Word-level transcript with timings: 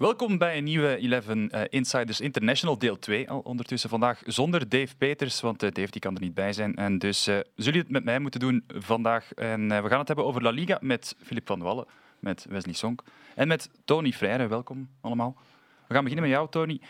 Welkom 0.00 0.38
bij 0.38 0.56
een 0.56 0.64
nieuwe 0.64 0.96
11 0.96 1.28
uh, 1.28 1.60
Insiders 1.68 2.20
International 2.20 2.78
deel 2.78 2.98
2. 2.98 3.30
Al 3.30 3.38
ondertussen 3.38 3.90
vandaag 3.90 4.22
zonder 4.26 4.68
Dave 4.68 4.96
Peters, 4.96 5.40
want 5.40 5.62
uh, 5.62 5.70
Dave 5.70 5.90
die 5.90 6.00
kan 6.00 6.14
er 6.14 6.20
niet 6.20 6.34
bij 6.34 6.52
zijn. 6.52 6.76
En 6.76 6.98
dus 6.98 7.28
uh, 7.28 7.38
zullen 7.56 7.80
het 7.80 7.90
met 7.90 8.04
mij 8.04 8.18
moeten 8.18 8.40
doen 8.40 8.64
vandaag. 8.68 9.32
En 9.34 9.68
we 9.68 9.88
gaan 9.88 9.98
het 9.98 10.06
hebben 10.06 10.24
over 10.24 10.42
La 10.42 10.50
Liga 10.50 10.78
met 10.80 11.16
Filip 11.22 11.46
van 11.46 11.62
Wallen, 11.62 11.86
met 12.18 12.46
Wesley 12.48 12.74
Sonk 12.74 13.02
en 13.34 13.48
met 13.48 13.70
Tony 13.84 14.12
Freire. 14.12 14.46
Welkom 14.46 14.88
allemaal. 15.00 15.36
We 15.86 15.94
gaan 15.94 16.04
beginnen 16.04 16.28
met 16.28 16.38
jou, 16.38 16.50
Tony. 16.50 16.80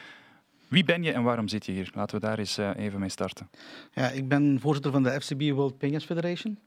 Wie 0.68 0.84
ben 0.84 1.02
je 1.02 1.12
en 1.12 1.22
waarom 1.22 1.48
zit 1.48 1.66
je 1.66 1.72
hier? 1.72 1.90
Laten 1.94 2.20
we 2.20 2.26
daar 2.26 2.38
eens 2.38 2.56
even 2.56 3.00
mee 3.00 3.08
starten. 3.08 3.50
Ja, 3.92 4.08
ik 4.08 4.28
ben 4.28 4.58
voorzitter 4.60 4.92
van 4.92 5.02
de 5.02 5.20
FCB 5.20 5.50
World 5.50 5.74
Peñas 5.74 6.06
Federation. 6.06 6.58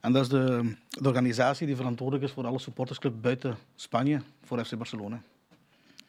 En 0.00 0.12
dat 0.12 0.22
is 0.22 0.28
de, 0.28 0.74
de 0.88 1.08
organisatie 1.08 1.66
die 1.66 1.76
verantwoordelijk 1.76 2.26
is 2.26 2.32
voor 2.32 2.46
alle 2.46 2.58
supportersclubs 2.58 3.20
buiten 3.20 3.56
Spanje 3.74 4.22
voor 4.42 4.64
FC 4.64 4.76
Barcelona. 4.76 5.22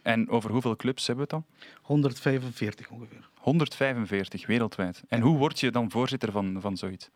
En 0.02 0.30
over 0.30 0.52
hoeveel 0.52 0.76
clubs 0.76 1.08
hebben 1.08 1.28
we 1.28 1.36
het 1.36 1.46
dan? 1.46 1.70
145 1.82 2.90
ongeveer. 2.90 3.30
145 3.34 4.48
wereldwijd. 4.48 5.04
En 5.08 5.22
hoe 5.22 5.38
word 5.38 5.60
je 5.60 5.72
dan 5.72 5.92
voorzitter 5.92 6.32
van, 6.32 6.58
van 6.62 6.78
zoiets? 6.78 7.10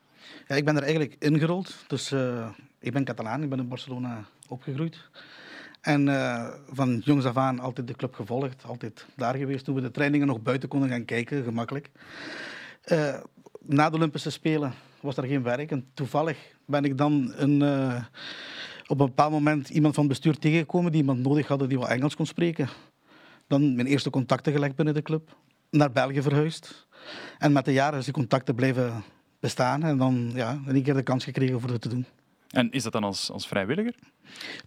Ja, 0.48 0.56
ik 0.56 0.66
ben 0.66 0.76
er 0.76 0.84
eigenlijk 0.84 1.16
ingerold. 1.20 1.86
Dus 1.88 2.12
uh, 2.12 2.50
ik 2.80 2.94
ben 2.94 3.04
Catalaan, 3.04 3.44
ik 3.44 3.50
ben 3.50 3.60
in 3.60 3.68
Barcelona 3.68 4.26
opgegroeid. 4.48 5.10
En 5.82 6.08
uh, 6.08 6.48
van 6.72 7.02
jongs 7.06 7.26
af 7.26 7.38
aan 7.38 7.60
altijd 7.60 7.88
de 7.88 7.96
club 7.96 8.14
gevolgd, 8.14 8.64
altijd 8.66 9.06
daar 9.16 9.36
geweest. 9.36 9.66
Toen 9.66 9.76
we 9.76 9.82
de 9.82 9.92
trainingen 9.92 10.28
nog 10.28 10.42
buiten 10.42 10.70
konden 10.70 10.90
gaan 10.90 11.06
kijken, 11.06 11.44
gemakkelijk. 11.44 11.90
Uh, 12.86 13.16
na 13.62 13.90
de 13.90 13.96
Olympische 13.96 14.30
Spelen 14.30 14.74
was 15.00 15.18
er 15.18 15.24
geen 15.24 15.44
werk. 15.44 15.72
En 15.72 15.88
toevallig 15.94 16.38
ben 16.66 16.84
ik 16.84 16.98
dan 16.98 17.34
een 17.36 17.62
op 18.88 19.00
een 19.00 19.06
bepaald 19.06 19.32
moment 19.32 19.70
iemand 19.70 19.94
van 19.94 20.04
het 20.04 20.14
bestuur 20.14 20.40
tegengekomen 20.40 20.92
die 20.92 21.02
iemand 21.02 21.20
nodig 21.20 21.48
hadden 21.48 21.70
die 21.70 21.80
wel 21.80 21.90
Engels 21.90 22.16
kon 22.16 22.26
spreken. 22.26 22.70
Dan 23.48 23.76
mijn 23.76 23.88
eerste 23.88 24.10
contacten 24.10 24.54
gelegd 24.54 24.76
binnen 24.76 24.94
de 24.94 25.02
club. 25.02 25.36
Naar 25.70 25.92
België 25.92 26.22
verhuisd. 26.22 26.88
En 27.38 27.52
met 27.52 27.66
de 27.66 27.74
jaren 27.74 28.00
is 28.00 28.06
die 28.06 28.14
contacten 28.14 28.56
blijven 28.56 29.04
bestaan. 29.40 29.84
En 29.84 29.98
dan 29.98 30.32
ja, 30.34 30.60
één 30.68 30.84
keer 30.84 30.94
de 30.94 31.04
kans 31.04 31.24
gekregen 31.24 31.60
voor 31.60 31.70
het 31.70 31.82
te 31.82 31.90
doen. 31.90 32.06
En 32.50 32.72
is 32.72 32.84
dat 32.84 32.92
dan 32.92 33.04
als, 33.04 33.32
als 33.32 33.48
vrijwilliger? 33.48 33.96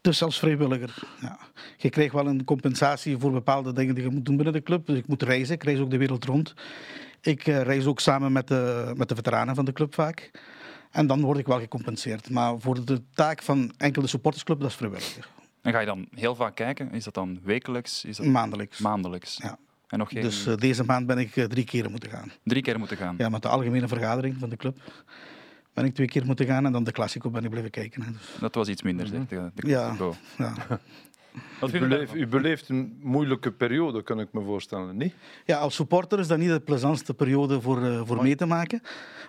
Dus 0.01 0.23
als 0.23 0.39
vrijwilliger, 0.39 1.03
ja. 1.21 1.39
Je 1.77 1.91
krijgt 1.91 2.13
wel 2.13 2.27
een 2.27 2.45
compensatie 2.45 3.19
voor 3.19 3.33
bepaalde 3.33 3.73
dingen 3.73 3.95
die 3.95 4.05
je 4.05 4.11
moet 4.11 4.25
doen 4.25 4.37
binnen 4.37 4.55
de 4.55 4.63
club. 4.63 4.87
Dus 4.87 4.99
ik 4.99 5.07
moet 5.07 5.23
reizen, 5.23 5.55
ik 5.55 5.63
reis 5.65 5.79
ook 5.79 5.91
de 5.91 5.97
wereld 5.97 6.25
rond. 6.25 6.55
Ik 7.21 7.47
uh, 7.47 7.63
reis 7.63 7.87
ook 7.87 8.01
samen 8.01 8.33
met 8.33 8.49
de, 8.49 8.93
met 8.97 9.09
de 9.09 9.15
veteranen 9.15 9.55
van 9.55 9.65
de 9.65 9.73
club 9.73 9.95
vaak. 9.95 10.31
En 10.97 11.07
dan 11.07 11.21
word 11.21 11.39
ik 11.39 11.47
wel 11.47 11.59
gecompenseerd. 11.59 12.31
Maar 12.31 12.61
voor 12.61 12.85
de 12.85 13.03
taak 13.15 13.43
van 13.43 13.73
enkele 13.77 14.07
supportersclub, 14.07 14.61
dat 14.61 14.69
is 14.69 14.75
vrijwillig. 14.77 15.31
En 15.63 15.73
ga 15.73 15.81
je 15.81 15.87
dan 15.87 16.09
heel 16.15 16.35
vaak 16.35 16.55
kijken? 16.55 16.93
Is 16.93 17.05
dat 17.05 17.15
dan 17.15 17.41
wekelijks? 17.43 18.05
Is 18.05 18.17
dat 18.17 18.27
maandelijks. 18.27 18.79
Maandelijks. 18.79 19.37
Ja. 19.43 19.59
En 19.89 19.99
nog 19.99 20.09
geen... 20.09 20.23
Dus 20.23 20.47
uh, 20.47 20.57
deze 20.57 20.85
maand 20.85 21.07
ben 21.07 21.19
ik 21.19 21.37
uh, 21.37 21.45
drie 21.45 21.65
keer 21.65 21.91
moeten 21.91 22.11
gaan. 22.11 22.33
Drie 22.45 22.63
keer 22.63 22.79
moeten 22.79 22.97
gaan? 22.97 23.15
Ja, 23.19 23.29
met 23.29 23.43
de 23.43 23.49
algemene 23.49 23.89
vergadering 23.89 24.37
van 24.39 24.49
de 24.49 24.57
club 24.57 24.79
ben 25.75 25.85
ik 25.85 25.95
twee 25.95 26.07
keer 26.07 26.27
moeten 26.27 26.47
gaan 26.47 26.67
en 26.67 26.73
dan 26.73 26.85
de 26.85 26.93
Classico 26.93 27.31
ben 27.31 27.45
ik 27.45 27.51
blijven 27.51 27.71
kijken. 27.71 28.03
Hè, 28.03 28.13
dus. 28.13 28.37
Dat 28.41 28.55
was 28.55 28.69
iets 28.69 28.83
minder, 28.83 29.07
zeg. 29.07 29.27
De, 29.27 29.51
de 29.55 29.69
ja, 29.69 29.97
ja. 30.39 30.55
u, 31.73 31.79
beleeft, 31.79 32.15
u 32.15 32.27
beleeft 32.27 32.69
een 32.69 32.99
moeilijke 33.03 33.53
periode, 33.53 34.03
kan 34.03 34.21
ik 34.21 34.33
me 34.33 34.43
voorstellen, 34.43 34.97
niet? 34.97 35.15
Ja, 35.45 35.59
als 35.59 35.75
supporter 35.75 36.19
is 36.19 36.27
dat 36.27 36.39
niet 36.39 36.49
de 36.49 36.61
plezantste 36.61 37.15
periode 37.15 37.61
voor, 37.61 37.83
uh, 37.83 38.01
voor 38.05 38.23
mee 38.23 38.37
te 38.37 38.47
maken. 38.47 38.83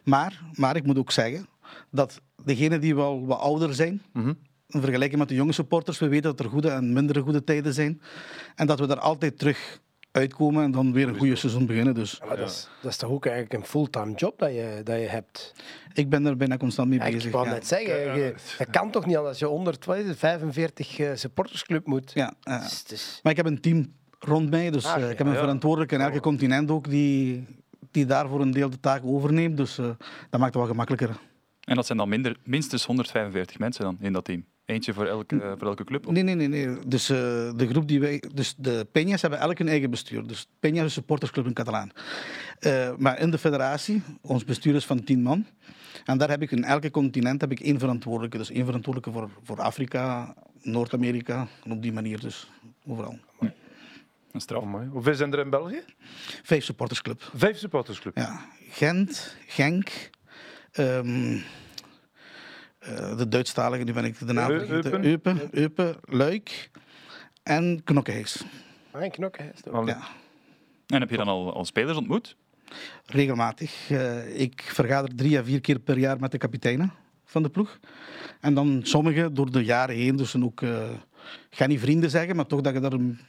Maar, 0.04 0.42
maar 0.54 0.76
ik 0.76 0.86
moet 0.86 0.98
ook 0.98 1.12
zeggen, 1.12 1.48
dat 1.92 2.22
degenen 2.44 2.82
die 2.82 2.96
wel 2.96 3.26
wat 3.26 3.40
ouder 3.40 3.73
zijn, 3.73 4.02
mm 4.14 4.38
in 4.68 4.82
vergelijking 4.82 5.20
met 5.20 5.30
de 5.30 5.36
jonge 5.36 5.52
supporters, 5.52 6.00
we 6.00 6.08
weten 6.08 6.36
dat 6.36 6.46
er 6.46 6.52
goede 6.52 6.70
en 6.70 6.94
minder 6.94 7.22
goede 7.22 7.44
tijden 7.44 7.74
zijn. 7.74 8.02
En 8.56 8.68
dat 8.68 8.80
we 8.80 8.88
daar 8.88 9.00
altijd 9.00 9.40
terug 9.40 9.80
uitkomen 10.12 10.64
en 10.64 10.72
dan 10.72 10.94
weer 10.94 11.08
een 11.08 11.18
goede 11.18 11.36
seizoen 11.36 11.66
beginnen. 11.66 11.94
Dus. 11.94 12.22
Ja, 12.24 12.36
dat, 12.36 12.50
is, 12.50 12.69
dat, 12.81 12.91
is, 12.91 12.97
toch 12.97 13.09
ook 13.09 13.25
eigenlijk 13.25 13.62
een 13.62 13.69
fulltime 13.69 14.14
job 14.16 14.40
dat 14.40 14.53
je, 14.53 14.81
dat 14.84 15.00
je 15.00 15.08
hebt? 15.08 15.53
Ik 15.94 16.09
ben 16.09 16.25
er 16.25 16.38
bijna 16.38 16.58
constant 16.58 16.90
mee 16.90 17.00
bezig. 17.00 17.25
Ik 17.25 17.31
wou 17.31 17.50
net 17.50 17.68
zeggen, 17.68 18.18
je, 18.18 18.36
dat 18.58 18.70
kan 18.70 18.91
toch 18.91 19.06
niet 19.06 19.18
als 19.18 19.40
je 19.40 19.50
onder 19.50 19.75
45 20.16 21.00
uh, 21.00 21.09
supportersclub 21.14 21.86
moet? 21.86 22.12
Ja, 22.14 22.34
dus, 22.44 22.84
dus... 22.84 23.20
maar 23.24 23.31
ik 23.31 23.38
heb 23.38 23.46
een 23.46 23.62
team 23.62 23.94
rond 24.20 24.50
mij, 24.50 24.72
dus 24.72 24.86
ah, 24.86 25.02
uh, 25.02 25.09
ik 25.09 25.18
heb 25.18 25.28
een 25.28 25.36
verantwoordelijke 25.36 25.96
in 25.96 26.02
elke 26.02 26.20
continent 26.20 26.72
ook 26.72 26.90
die, 26.90 27.46
die 27.91 28.06
daarvoor 28.06 28.41
een 28.41 28.52
deel 28.52 28.70
de 28.70 28.80
taak 28.80 29.02
overneemt. 29.06 29.58
Dus 29.58 29.78
uh, 29.78 29.86
dat 30.30 30.40
maakt 30.40 30.53
het 30.53 30.56
wel 30.56 30.66
gemakkelijker. 30.66 31.20
En 31.67 31.75
dat 31.75 31.85
zijn 31.85 31.97
dan 31.97 32.09
minder, 32.09 32.38
minstens 32.44 32.85
145 32.85 33.59
mensen 33.59 33.83
dan 33.83 33.97
in 34.00 34.13
dat 34.13 34.25
team? 34.25 34.45
Eentje 34.66 34.94
voor 34.94 35.05
elke, 35.05 35.55
voor 35.57 35.67
elke 35.67 35.83
club? 35.83 36.11
Nee, 36.11 36.23
nee, 36.23 36.35
nee. 36.35 36.47
nee. 36.47 36.78
Dus 36.88 37.09
uh, 37.09 37.17
de 37.55 37.67
groep 37.67 37.88
die 37.88 38.00
wij... 38.00 38.23
Dus 38.33 38.55
de 38.57 38.88
Peñas 38.88 39.22
hebben 39.22 39.39
elk 39.39 39.57
hun 39.57 39.67
eigen 39.67 39.89
bestuur. 39.89 40.28
Dus 40.28 40.47
Peñas 40.47 40.72
is 40.72 40.81
een 40.81 40.91
supportersclub 40.91 41.45
in 41.45 41.53
Catalaan. 41.53 41.91
Uh, 42.59 42.95
maar 42.97 43.19
in 43.19 43.31
de 43.31 43.38
federatie, 43.38 44.01
ons 44.22 44.44
bestuur 44.44 44.75
is 44.75 44.85
van 44.85 45.03
tien 45.03 45.22
man. 45.22 45.45
En 46.05 46.17
daar 46.17 46.29
heb 46.29 46.41
ik 46.41 46.51
in 46.51 46.63
elke 46.63 46.91
continent 46.91 47.41
heb 47.41 47.51
ik 47.51 47.59
één 47.59 47.79
verantwoordelijke. 47.79 48.38
Dus 48.38 48.51
één 48.51 48.66
verantwoordelijke 48.66 49.19
voor, 49.19 49.29
voor 49.44 49.61
Afrika, 49.61 50.35
Noord-Amerika. 50.61 51.47
En 51.63 51.72
op 51.72 51.81
die 51.81 51.94
manier 51.94 52.19
dus 52.19 52.49
overal. 52.85 53.19
Ja. 53.39 53.53
Een 54.31 54.41
straf. 54.41 54.63
Mooi. 54.63 54.88
Hoeveel 54.88 55.16
zijn 55.16 55.34
er 55.34 55.39
in 55.39 55.49
België? 55.49 55.81
Vijf 56.44 56.63
supportersclub. 56.63 57.31
Vijf 57.35 57.57
supportersclub? 57.57 58.17
Ja. 58.17 58.45
Gent, 58.69 59.35
Genk, 59.47 60.09
Um, 60.80 61.34
uh, 61.36 63.18
de 63.18 63.28
Duitsstalige, 63.28 63.84
nu 63.84 63.94
ben 63.94 64.06
ik 64.06 64.28
de 64.28 64.34
naam 64.34 64.48
vergeten. 64.48 65.06
Eupen, 65.06 65.48
Eupen, 65.52 65.96
Luik 66.04 66.70
en 67.44 67.82
Knokkehuis. 67.84 68.44
Ah, 68.92 69.04
en 69.04 69.12
Knokkehuis. 69.12 69.60
Ja. 69.86 70.00
En 70.88 71.00
heb 71.00 71.10
je 71.10 71.18
dan 71.18 71.28
al, 71.28 71.54
al 71.54 71.66
spelers 71.66 71.98
ontmoet? 71.98 72.36
Regelmatig. 73.06 73.90
Uh, 73.90 74.40
ik 74.40 74.62
vergader 74.62 75.16
drie 75.16 75.38
à 75.38 75.44
vier 75.44 75.62
keer 75.62 75.80
per 75.80 75.98
jaar 75.98 76.20
met 76.20 76.32
de 76.32 76.38
kapiteinen 76.38 76.94
van 77.26 77.44
de 77.44 77.50
ploeg. 77.50 77.80
En 78.42 78.54
dan 78.54 78.80
sommigen 78.84 79.34
door 79.34 79.52
de 79.52 79.64
jaren 79.64 79.96
heen, 79.96 80.16
dus 80.16 80.36
ook, 80.36 80.62
uh, 80.62 80.92
ik 81.50 81.58
ga 81.58 81.66
niet 81.66 81.80
vrienden 81.80 82.09
zeggen, 82.09 82.36
maar 82.36 82.46
toch 82.46 82.62
dat 82.62 82.74
je 82.74 82.80
daar 82.80 82.94
een 82.94 83.20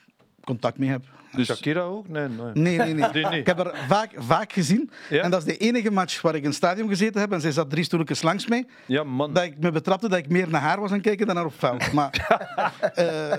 contact 0.49 0.79
mee 0.79 0.89
heb. 0.89 1.03
Dus 1.33 1.47
Shakira 1.47 1.81
ook? 1.81 2.09
Nee, 2.09 2.29
nee. 2.29 2.79
nee, 2.79 2.95
nee, 2.95 3.25
nee. 3.31 3.41
Ik 3.41 3.47
heb 3.47 3.59
haar 3.59 3.75
vaak, 3.89 4.11
vaak 4.17 4.53
gezien. 4.53 4.91
Ja? 5.11 5.23
En 5.23 5.31
dat 5.31 5.47
is 5.47 5.47
de 5.47 5.57
enige 5.57 5.91
match 5.91 6.21
waar 6.21 6.35
ik 6.35 6.41
in 6.41 6.47
het 6.47 6.57
stadion 6.57 6.89
gezeten 6.89 7.21
heb. 7.21 7.33
En 7.33 7.41
zij 7.41 7.53
zat 7.53 7.71
drie 7.71 7.85
stoeltjes 7.85 8.23
langs 8.23 8.47
mij. 8.47 8.67
Ja, 8.87 9.05
man. 9.05 9.33
Dat 9.33 9.45
ik 9.45 9.59
me 9.59 9.71
betrapte 9.71 10.09
dat 10.09 10.19
ik 10.19 10.29
meer 10.29 10.49
naar 10.49 10.61
haar 10.61 10.81
was 10.81 10.89
aan 10.91 10.97
het 10.97 11.07
kijken 11.07 11.27
dan 11.27 11.35
naar 11.35 11.45
op 11.45 11.59
veld. 11.59 11.93
Maar, 11.93 12.27
uh, 12.97 13.05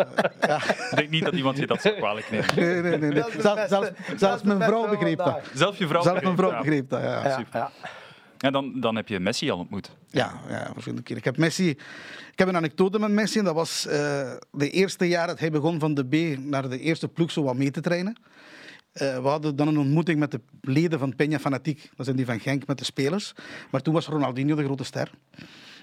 ja. 0.47 0.57
Ik 0.89 0.95
denk 0.95 1.09
niet 1.09 1.23
dat 1.23 1.33
iemand 1.33 1.57
je 1.57 1.67
dat 1.67 1.81
zo 1.81 1.91
kwalijk 1.91 2.31
neemt. 2.31 2.55
Nee, 2.55 2.81
nee, 2.81 2.97
nee. 2.97 3.11
nee. 3.11 3.23
Zelfs, 3.39 3.67
zelfs, 3.67 3.89
zelfs 4.17 4.43
mijn 4.43 4.61
vrouw 4.61 4.89
begreep 4.89 5.17
dat. 5.17 5.39
Zelfs 5.53 5.77
je 5.77 5.87
vrouw 5.87 6.01
Zelfs 6.01 6.21
mijn 6.21 6.35
vrouw 6.35 6.57
begreep 6.57 6.89
dat, 6.89 7.01
ja. 7.01 7.37
Super. 7.37 7.69
En 8.39 8.51
dan, 8.51 8.79
dan 8.79 8.95
heb 8.95 9.07
je 9.07 9.19
Messi 9.19 9.49
al 9.49 9.57
ontmoet. 9.57 9.95
Ja, 10.07 10.33
ja 10.49 10.69
verschillende 10.73 11.03
keer. 11.03 11.17
Ik 11.17 11.25
heb 11.25 11.37
Messi... 11.37 11.69
Ik 12.31 12.45
heb 12.45 12.47
een 12.47 12.55
anekdote 12.55 12.99
met 12.99 13.11
Messi. 13.11 13.41
Dat 13.41 13.53
was 13.53 13.85
uh, 13.87 13.93
de 14.51 14.69
eerste 14.69 15.07
jaar 15.07 15.27
dat 15.27 15.39
hij 15.39 15.51
begon 15.51 15.79
van 15.79 15.93
de 15.93 16.05
B 16.05 16.39
naar 16.39 16.69
de 16.69 16.79
eerste 16.79 17.07
ploeg 17.07 17.31
zo 17.31 17.43
wat 17.43 17.55
mee 17.55 17.71
te 17.71 17.81
trainen. 17.81 18.15
Uh, 18.93 19.21
we 19.21 19.27
hadden 19.27 19.55
dan 19.55 19.67
een 19.67 19.77
ontmoeting 19.77 20.19
met 20.19 20.31
de 20.31 20.41
leden 20.61 20.99
van 20.99 21.13
Peña 21.13 21.39
Fanatiek. 21.39 21.89
Dat 21.95 22.05
zijn 22.05 22.17
die 22.17 22.25
van 22.25 22.39
Genk 22.39 22.67
met 22.67 22.77
de 22.77 22.83
spelers. 22.83 23.33
Maar 23.71 23.81
toen 23.81 23.93
was 23.93 24.07
Ronaldinho 24.07 24.55
de 24.55 24.63
grote 24.63 24.83
ster. 24.83 25.11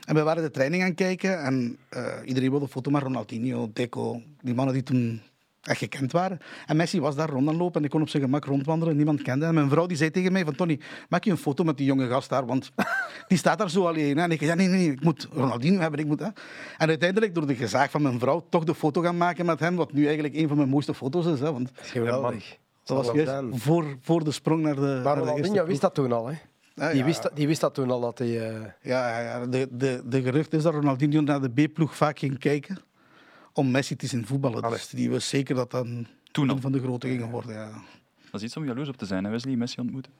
En 0.04 0.14
we 0.14 0.22
waren 0.22 0.42
de 0.42 0.50
training 0.50 0.82
aan 0.82 0.94
kijken. 0.94 1.42
En 1.42 1.78
uh, 1.96 2.14
iedereen 2.24 2.50
wilde 2.50 2.68
foto 2.68 2.90
met 2.90 3.02
Ronaldinho, 3.02 3.70
Deco. 3.72 4.22
Die 4.40 4.54
mannen 4.54 4.74
die 4.74 4.82
toen 4.82 5.22
echt 5.66 5.78
gekend 5.78 6.12
waren. 6.12 6.38
En 6.66 6.76
Messi 6.76 7.00
was 7.00 7.16
daar 7.16 7.28
rond 7.28 7.48
aan 7.48 7.56
lopen 7.56 7.78
en 7.78 7.84
ik 7.84 7.90
kon 7.90 8.00
op 8.00 8.08
zijn 8.08 8.22
gemak 8.22 8.44
rondwandelen. 8.44 8.96
Niemand 8.96 9.22
kende 9.22 9.46
En 9.46 9.54
mijn 9.54 9.68
vrouw 9.68 9.86
die 9.86 9.96
zei 9.96 10.10
tegen 10.10 10.32
mij 10.32 10.44
van 10.44 10.54
Tony, 10.54 10.80
maak 11.08 11.24
je 11.24 11.30
een 11.30 11.36
foto 11.36 11.64
met 11.64 11.76
die 11.76 11.86
jonge 11.86 12.08
gast 12.08 12.28
daar, 12.28 12.46
want 12.46 12.70
die 13.28 13.38
staat 13.38 13.58
daar 13.58 13.70
zo 13.70 13.86
alleen. 13.86 14.18
En 14.18 14.30
ik 14.30 14.38
zei, 14.38 14.50
ja, 14.50 14.56
nee, 14.56 14.68
nee, 14.68 14.90
ik 14.90 15.04
moet 15.04 15.28
Ronaldinho 15.32 15.80
hebben. 15.80 16.00
Ik 16.00 16.06
moet, 16.06 16.20
hè. 16.20 16.28
En 16.76 16.88
uiteindelijk 16.88 17.34
door 17.34 17.46
de 17.46 17.54
gezaag 17.54 17.90
van 17.90 18.02
mijn 18.02 18.18
vrouw 18.18 18.46
toch 18.50 18.64
de 18.64 18.74
foto 18.74 19.00
gaan 19.00 19.16
maken 19.16 19.46
met 19.46 19.60
hem, 19.60 19.76
wat 19.76 19.92
nu 19.92 20.04
eigenlijk 20.04 20.34
een 20.34 20.48
van 20.48 20.56
mijn 20.56 20.68
mooiste 20.68 20.94
foto's 20.94 21.26
is. 21.26 21.40
Hè, 21.40 21.52
want, 21.52 21.70
Geweldig. 21.74 22.58
Dat 22.84 22.96
was 22.96 23.14
juist 23.14 23.62
voor, 23.62 23.96
voor 24.00 24.24
de 24.24 24.30
sprong 24.30 24.62
naar 24.62 24.74
de 24.74 25.00
Maar 25.04 25.18
Ronaldinho 25.18 25.64
wist 25.64 25.80
dat 25.80 25.94
toen 25.94 26.12
al, 26.12 26.26
hè? 26.26 26.34
Ja, 26.74 26.92
die, 26.92 27.04
wist, 27.04 27.30
die 27.34 27.46
wist 27.46 27.60
dat 27.60 27.74
toen 27.74 27.90
al 27.90 28.00
dat 28.00 28.18
hij. 28.18 28.28
Uh... 28.28 28.64
Ja, 28.80 29.20
ja, 29.20 29.46
de, 29.46 29.68
de, 29.70 30.02
de 30.04 30.22
gerucht 30.22 30.52
is 30.52 30.62
dat 30.62 30.74
Ronaldinho 30.74 31.20
naar 31.20 31.40
de 31.40 31.48
B-ploeg 31.48 31.96
vaak 31.96 32.18
ging 32.18 32.38
kijken 32.38 32.78
om 33.56 33.70
Messi 33.70 33.96
te 33.96 34.06
zien 34.06 34.26
voetballen. 34.26 34.70
Dus 34.70 34.88
die 34.88 35.10
was 35.10 35.28
zeker 35.28 35.54
dat 35.54 35.70
dan 35.70 36.06
Toen 36.32 36.48
een 36.48 36.60
van 36.60 36.72
de 36.72 36.80
grote 36.80 37.08
gingen 37.08 37.30
worden. 37.30 37.54
Ja. 37.54 37.70
Dat 38.30 38.40
is 38.40 38.42
iets 38.42 38.56
om 38.56 38.66
jaloers 38.66 38.88
op 38.88 38.96
te 38.96 39.06
zijn, 39.06 39.24
hè 39.24 39.30
Wesley, 39.30 39.56
Messi 39.56 39.80
ontmoeten. 39.80 40.12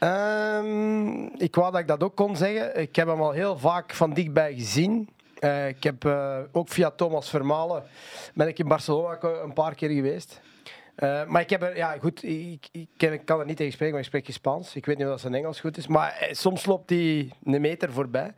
Um, 0.00 1.30
ik 1.36 1.54
wou 1.54 1.72
dat 1.72 1.80
ik 1.80 1.86
dat 1.86 2.02
ook 2.02 2.16
kon 2.16 2.36
zeggen. 2.36 2.80
Ik 2.80 2.96
heb 2.96 3.06
hem 3.06 3.20
al 3.20 3.30
heel 3.30 3.58
vaak 3.58 3.94
van 3.94 4.12
dichtbij 4.12 4.54
gezien. 4.54 5.08
Uh, 5.40 5.68
ik 5.68 5.82
heb 5.82 6.04
uh, 6.04 6.38
ook 6.52 6.68
via 6.68 6.90
Thomas 6.90 7.30
Vermalen 7.30 7.82
ben 8.34 8.48
ik 8.48 8.58
in 8.58 8.68
Barcelona 8.68 9.18
een 9.22 9.52
paar 9.52 9.74
keer 9.74 9.90
geweest. 9.90 10.40
Uh, 10.98 11.24
maar 11.26 11.40
ik 11.40 11.50
heb 11.50 11.62
er, 11.62 11.76
ja 11.76 11.96
goed, 11.98 12.22
ik, 12.22 12.68
ik, 12.72 12.88
ik, 12.98 13.24
kan 13.24 13.40
er 13.40 13.46
niet 13.46 13.56
tegen 13.56 13.72
spreken, 13.72 13.94
maar 13.94 14.02
ik 14.02 14.08
spreek 14.08 14.32
Spaans. 14.32 14.76
Ik 14.76 14.86
weet 14.86 14.96
niet 14.96 15.06
of 15.06 15.12
dat 15.12 15.20
zijn 15.20 15.34
Engels 15.34 15.60
goed 15.60 15.76
is, 15.76 15.86
maar 15.86 16.28
soms 16.30 16.66
loopt 16.66 16.90
hij 16.90 17.30
een 17.44 17.60
meter 17.60 17.92
voorbij. 17.92 18.34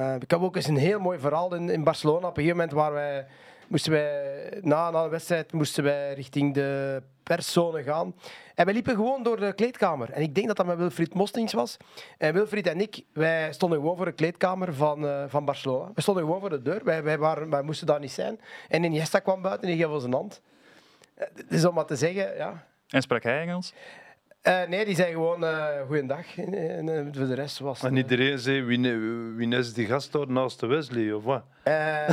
Uh, 0.00 0.14
ik 0.14 0.30
heb 0.30 0.40
ook 0.40 0.56
eens 0.56 0.66
een 0.66 0.76
heel 0.76 1.00
mooi 1.00 1.18
verhaal 1.18 1.54
in, 1.54 1.70
in 1.70 1.84
Barcelona. 1.84 2.26
Op 2.26 2.36
een 2.36 2.42
gegeven 2.42 2.56
moment 2.56 2.72
waren 2.72 2.94
wij 2.94 3.26
moesten 3.68 3.92
wij, 3.92 4.58
na, 4.62 4.90
na 4.90 5.02
de 5.02 5.08
wedstrijd 5.08 5.52
moesten 5.52 5.84
wij 5.84 6.14
richting 6.14 6.54
de 6.54 7.02
perszone 7.22 7.82
gaan. 7.82 8.14
En 8.54 8.66
we 8.66 8.72
liepen 8.72 8.94
gewoon 8.94 9.22
door 9.22 9.40
de 9.40 9.52
kleedkamer. 9.52 10.10
En 10.10 10.22
ik 10.22 10.34
denk 10.34 10.46
dat 10.46 10.56
dat 10.56 10.66
met 10.66 10.76
Wilfried 10.76 11.14
Mostings 11.14 11.52
was. 11.52 11.76
En 12.18 12.34
Wilfried 12.34 12.66
en 12.66 12.80
ik, 12.80 13.04
wij 13.12 13.52
stonden 13.52 13.78
gewoon 13.78 13.96
voor 13.96 14.04
de 14.04 14.12
kleedkamer 14.12 14.74
van, 14.74 15.04
uh, 15.04 15.24
van 15.28 15.44
Barcelona. 15.44 15.90
We 15.94 16.00
stonden 16.00 16.24
gewoon 16.24 16.40
voor 16.40 16.50
de 16.50 16.62
deur. 16.62 16.84
Wij, 16.84 17.02
wij, 17.02 17.18
waren, 17.18 17.50
wij 17.50 17.62
moesten 17.62 17.86
daar 17.86 18.00
niet 18.00 18.12
zijn. 18.12 18.40
En 18.68 18.84
Iniesta 18.84 19.18
kwam 19.18 19.42
buiten 19.42 19.68
en 19.68 19.74
die 19.74 19.84
gaf 19.84 19.94
ons 19.94 20.04
een 20.04 20.12
hand. 20.12 20.40
Dus 21.48 21.64
om 21.64 21.74
maar 21.74 21.86
te 21.86 21.96
zeggen, 21.96 22.36
ja. 22.36 22.66
En 22.88 23.02
sprak 23.02 23.22
hij 23.22 23.40
Engels? 23.40 23.72
Uh, 24.48 24.68
nee, 24.68 24.84
die 24.84 24.94
zei 24.94 25.12
gewoon 25.12 25.44
uh, 25.44 25.66
goeiedag. 25.86 26.36
En, 26.36 26.54
en, 26.88 27.14
voor 27.14 27.26
de 27.26 27.34
rest 27.34 27.58
was 27.58 27.82
En 27.82 27.96
iedereen 27.96 28.38
zei, 28.38 28.62
wie, 28.62 28.96
wie 29.36 29.56
is 29.56 29.72
die 29.72 29.86
gast 29.86 30.12
daar 30.12 30.30
naast 30.30 30.60
de 30.60 30.66
Wesley, 30.66 31.12
of 31.12 31.24
wat? 31.24 31.42
Uh, 31.64 32.08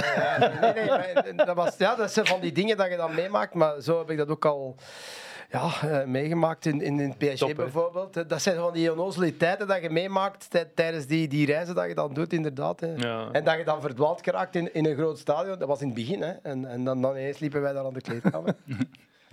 nee, 0.61 0.73
nee, 0.73 0.87
maar, 0.87 1.45
dat, 1.45 1.55
was, 1.55 1.77
ja, 1.77 1.95
dat 1.95 2.11
zijn 2.11 2.25
van 2.25 2.39
die 2.39 2.51
dingen 2.51 2.77
dat 2.77 2.89
je 2.89 2.97
dan 2.97 3.15
meemaakt, 3.15 3.53
maar 3.53 3.81
zo 3.81 3.97
heb 3.97 4.09
ik 4.09 4.17
dat 4.17 4.29
ook 4.29 4.45
al 4.45 4.75
ja, 5.51 6.03
meegemaakt 6.05 6.65
in, 6.65 6.81
in, 6.81 6.99
in 6.99 7.15
PSG 7.17 7.39
Top, 7.39 7.55
bijvoorbeeld. 7.55 8.29
Dat 8.29 8.41
zijn 8.41 8.55
van 8.55 8.73
die 8.73 8.91
onnozeliteiten 8.91 9.67
dat 9.67 9.81
je 9.81 9.89
meemaakt 9.89 10.65
tijdens 10.75 11.05
die, 11.05 11.27
die 11.27 11.45
reizen 11.45 11.75
dat 11.75 11.88
je 11.88 11.95
dan 11.95 12.13
doet, 12.13 12.33
inderdaad. 12.33 12.79
Hè. 12.79 12.93
Ja. 12.95 13.29
En 13.31 13.43
dat 13.43 13.57
je 13.57 13.63
dan 13.63 13.81
verdwaald 13.81 14.23
geraakt 14.23 14.55
in, 14.55 14.73
in 14.73 14.85
een 14.85 14.95
groot 14.95 15.19
stadion. 15.19 15.59
Dat 15.59 15.67
was 15.67 15.81
in 15.81 15.88
het 15.88 15.95
begin. 15.95 16.21
Hè. 16.21 16.31
En, 16.31 16.65
en 16.65 16.83
dan, 16.83 17.01
dan 17.01 17.15
eens 17.15 17.39
liepen 17.39 17.61
wij 17.61 17.73
daar 17.73 17.85
aan 17.85 17.93
de 17.93 18.01
kleedkamer. 18.01 18.55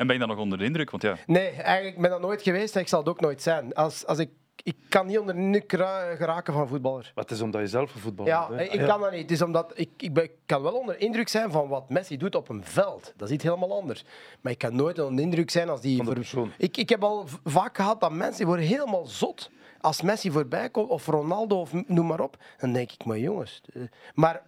En 0.02 0.08
ben 0.08 0.16
je 0.16 0.26
dan 0.26 0.36
nog 0.36 0.44
onder 0.44 0.58
de 0.58 0.64
indruk? 0.64 0.90
Want 0.90 1.02
ja. 1.02 1.16
Nee, 1.26 1.50
eigenlijk 1.50 1.96
ben 1.96 2.04
ik 2.04 2.10
dat 2.10 2.20
nooit 2.20 2.42
geweest 2.42 2.74
en 2.74 2.80
ik 2.80 2.88
zal 2.88 2.98
het 2.98 3.08
ook 3.08 3.20
nooit 3.20 3.42
zijn. 3.42 3.74
Als, 3.74 4.06
als 4.06 4.18
ik, 4.18 4.30
ik 4.62 4.76
kan 4.88 5.06
niet 5.06 5.18
onder 5.18 5.34
de 5.34 5.40
indruk 5.40 5.70
geraken 6.18 6.52
van 6.52 6.68
voetballer. 6.68 7.12
Maar 7.14 7.24
het 7.24 7.32
is 7.32 7.40
omdat 7.40 7.60
je 7.60 7.66
zelf 7.66 7.94
een 7.94 8.00
voetballer 8.00 8.32
ja, 8.32 8.48
bent. 8.48 8.74
Ik 8.74 8.86
kan 8.86 9.00
dat 9.00 9.10
niet. 9.10 9.20
Het 9.20 9.30
is 9.30 9.42
omdat 9.42 9.72
ik, 9.74 9.90
ik, 9.96 10.12
ben, 10.12 10.24
ik, 10.24 10.32
kan 10.46 10.62
wel 10.62 10.72
onder 10.72 11.00
indruk 11.00 11.28
zijn 11.28 11.50
van 11.50 11.68
wat 11.68 11.90
Messi 11.90 12.16
doet 12.16 12.34
op 12.34 12.48
een 12.48 12.64
veld. 12.64 13.12
Dat 13.16 13.28
is 13.28 13.34
iets 13.34 13.44
helemaal 13.44 13.72
anders. 13.72 14.04
Maar 14.40 14.52
ik 14.52 14.58
kan 14.58 14.76
nooit 14.76 14.98
onder 14.98 15.24
indruk 15.24 15.50
zijn 15.50 15.68
als 15.68 15.80
die... 15.80 15.96
Van 15.96 16.06
de 16.06 16.12
persoon. 16.12 16.52
Ik, 16.58 16.76
ik 16.76 16.88
heb 16.88 17.04
al 17.04 17.26
vaak 17.44 17.76
gehad 17.76 18.00
dat 18.00 18.12
mensen 18.12 18.46
worden 18.46 18.64
helemaal 18.64 19.06
zot 19.06 19.50
als 19.80 20.02
Messi 20.02 20.30
voorbij 20.30 20.70
komt, 20.70 20.88
of 20.88 21.06
Ronaldo, 21.06 21.60
of 21.60 21.72
noem 21.86 22.06
maar 22.06 22.20
op, 22.20 22.36
dan 22.58 22.72
denk 22.72 22.92
ik, 22.92 23.04
maar 23.04 23.18
jongens. 23.18 23.60
Eh, 23.74 23.82
maar 24.14 24.42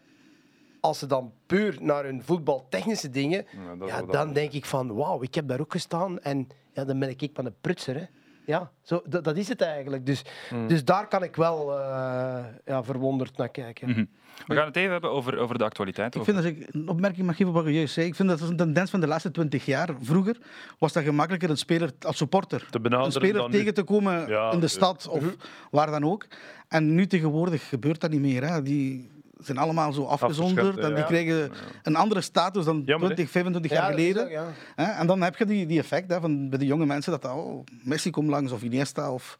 als 0.84 0.98
ze 0.98 1.06
dan 1.06 1.32
puur 1.46 1.76
naar 1.80 2.04
hun 2.04 2.22
voetbaltechnische 2.22 3.10
dingen, 3.10 3.46
ja, 3.86 4.02
dan 4.02 4.32
denk 4.32 4.52
ik 4.52 4.64
van 4.64 4.94
wauw, 4.94 5.22
ik 5.22 5.34
heb 5.34 5.48
daar 5.48 5.60
ook 5.60 5.72
gestaan 5.72 6.20
en 6.20 6.48
ja, 6.72 6.84
dan 6.84 6.98
ben 6.98 7.08
ik 7.08 7.30
van 7.34 7.46
een 7.46 7.54
prutser. 7.60 7.94
Hè. 7.94 8.04
Ja, 8.46 8.70
zo, 8.82 9.02
dat, 9.06 9.24
dat, 9.24 9.36
is 9.36 9.48
het 9.48 9.60
eigenlijk. 9.60 10.06
Dus, 10.06 10.22
hmm. 10.48 10.68
dus 10.68 10.84
daar 10.84 11.08
kan 11.08 11.22
ik 11.22 11.36
wel 11.36 11.78
uh, 11.78 12.44
ja, 12.64 12.82
verwonderd 12.82 13.36
naar 13.36 13.48
kijken. 13.48 13.90
Mhm. 13.90 14.04
We 14.46 14.54
gaan 14.54 14.66
het 14.66 14.76
even 14.76 14.92
hebben 14.92 15.10
over, 15.10 15.38
over 15.38 15.58
de 15.58 15.64
actualiteit. 15.64 16.14
Ik 16.14 16.24
vind 16.24 16.36
dat 16.36 16.46
ik 16.46 16.68
een 16.70 16.88
opmerking 16.88 17.26
mag 17.26 17.36
geven 17.36 17.52
wat 17.52 17.64
je 17.64 17.72
juist 17.72 17.94
zei. 17.94 18.06
Ik 18.06 18.14
vind 18.14 18.28
dat 18.28 18.40
is 18.40 18.48
een 18.48 18.56
tendens 18.56 18.90
van 18.90 19.00
de 19.00 19.06
laatste 19.06 19.30
twintig 19.30 19.66
jaar. 19.66 19.88
Vroeger 20.00 20.38
was 20.78 20.92
dat 20.92 21.02
gemakkelijker 21.02 21.50
een 21.50 21.56
speler 21.56 21.90
als 22.00 22.16
supporter. 22.16 22.66
Te 22.70 22.78
een 22.82 23.12
speler 23.12 23.50
tegen 23.50 23.74
te 23.74 23.82
komen 23.82 24.28
in 24.52 24.60
de 24.60 24.68
stad 24.68 25.08
of 25.08 25.24
waar 25.70 25.90
dan 25.90 26.04
ook. 26.04 26.26
En 26.68 26.94
nu 26.94 27.06
tegenwoordig 27.06 27.68
gebeurt 27.68 28.00
dat 28.00 28.10
niet 28.10 28.20
meer. 28.20 28.48
Hè. 28.48 28.62
Die, 28.62 29.10
zijn 29.46 29.58
allemaal 29.58 29.92
zo 29.92 30.04
afgezonderd 30.04 30.78
en 30.78 30.94
die 30.94 31.04
krijgen 31.04 31.52
een 31.82 31.96
andere 31.96 32.20
status 32.20 32.64
dan 32.64 32.84
20, 32.84 33.30
25 33.30 33.70
jaar 33.70 33.90
geleden. 33.90 34.52
En 34.76 35.06
dan 35.06 35.22
heb 35.22 35.36
je 35.36 35.44
die, 35.44 35.66
die 35.66 35.78
effect 35.78 36.10
hè, 36.10 36.20
van 36.20 36.48
bij 36.50 36.58
de 36.58 36.66
jonge 36.66 36.86
mensen 36.86 37.12
dat 37.12 37.24
oh, 37.24 37.64
Messi 37.82 38.10
komt 38.10 38.28
langs 38.28 38.52
of 38.52 38.62
Iniesta 38.62 39.12
of... 39.12 39.38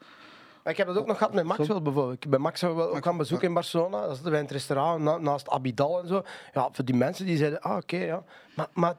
ik 0.65 0.77
heb 0.77 0.87
dat 0.87 0.97
ook 0.97 1.07
nog 1.07 1.19
gehad 1.19 1.35
met 1.35 1.45
Maxwell 1.45 1.83
bijvoorbeeld. 1.83 2.25
Ik 2.25 2.31
ben 2.31 2.41
Maxwell 2.41 2.71
ook 2.71 3.05
gaan 3.05 3.17
bezoeken 3.17 3.49
in 3.49 3.55
Barcelona. 3.55 4.07
Dat 4.07 4.17
is 4.17 4.21
bij 4.21 4.39
het 4.39 4.51
restaurant 4.51 5.23
naast 5.23 5.49
Abidal 5.49 6.01
en 6.03 6.09
zo. 6.09 6.23
Ja, 6.53 6.69
voor 6.73 6.85
die 6.85 6.97
mensen 6.97 7.27
die 7.27 7.37
zeiden, 7.37 7.61
ah 7.61 7.77
oké, 7.77 7.97
ja. 7.97 8.25
Maar, 8.55 8.69
maar 8.73 8.95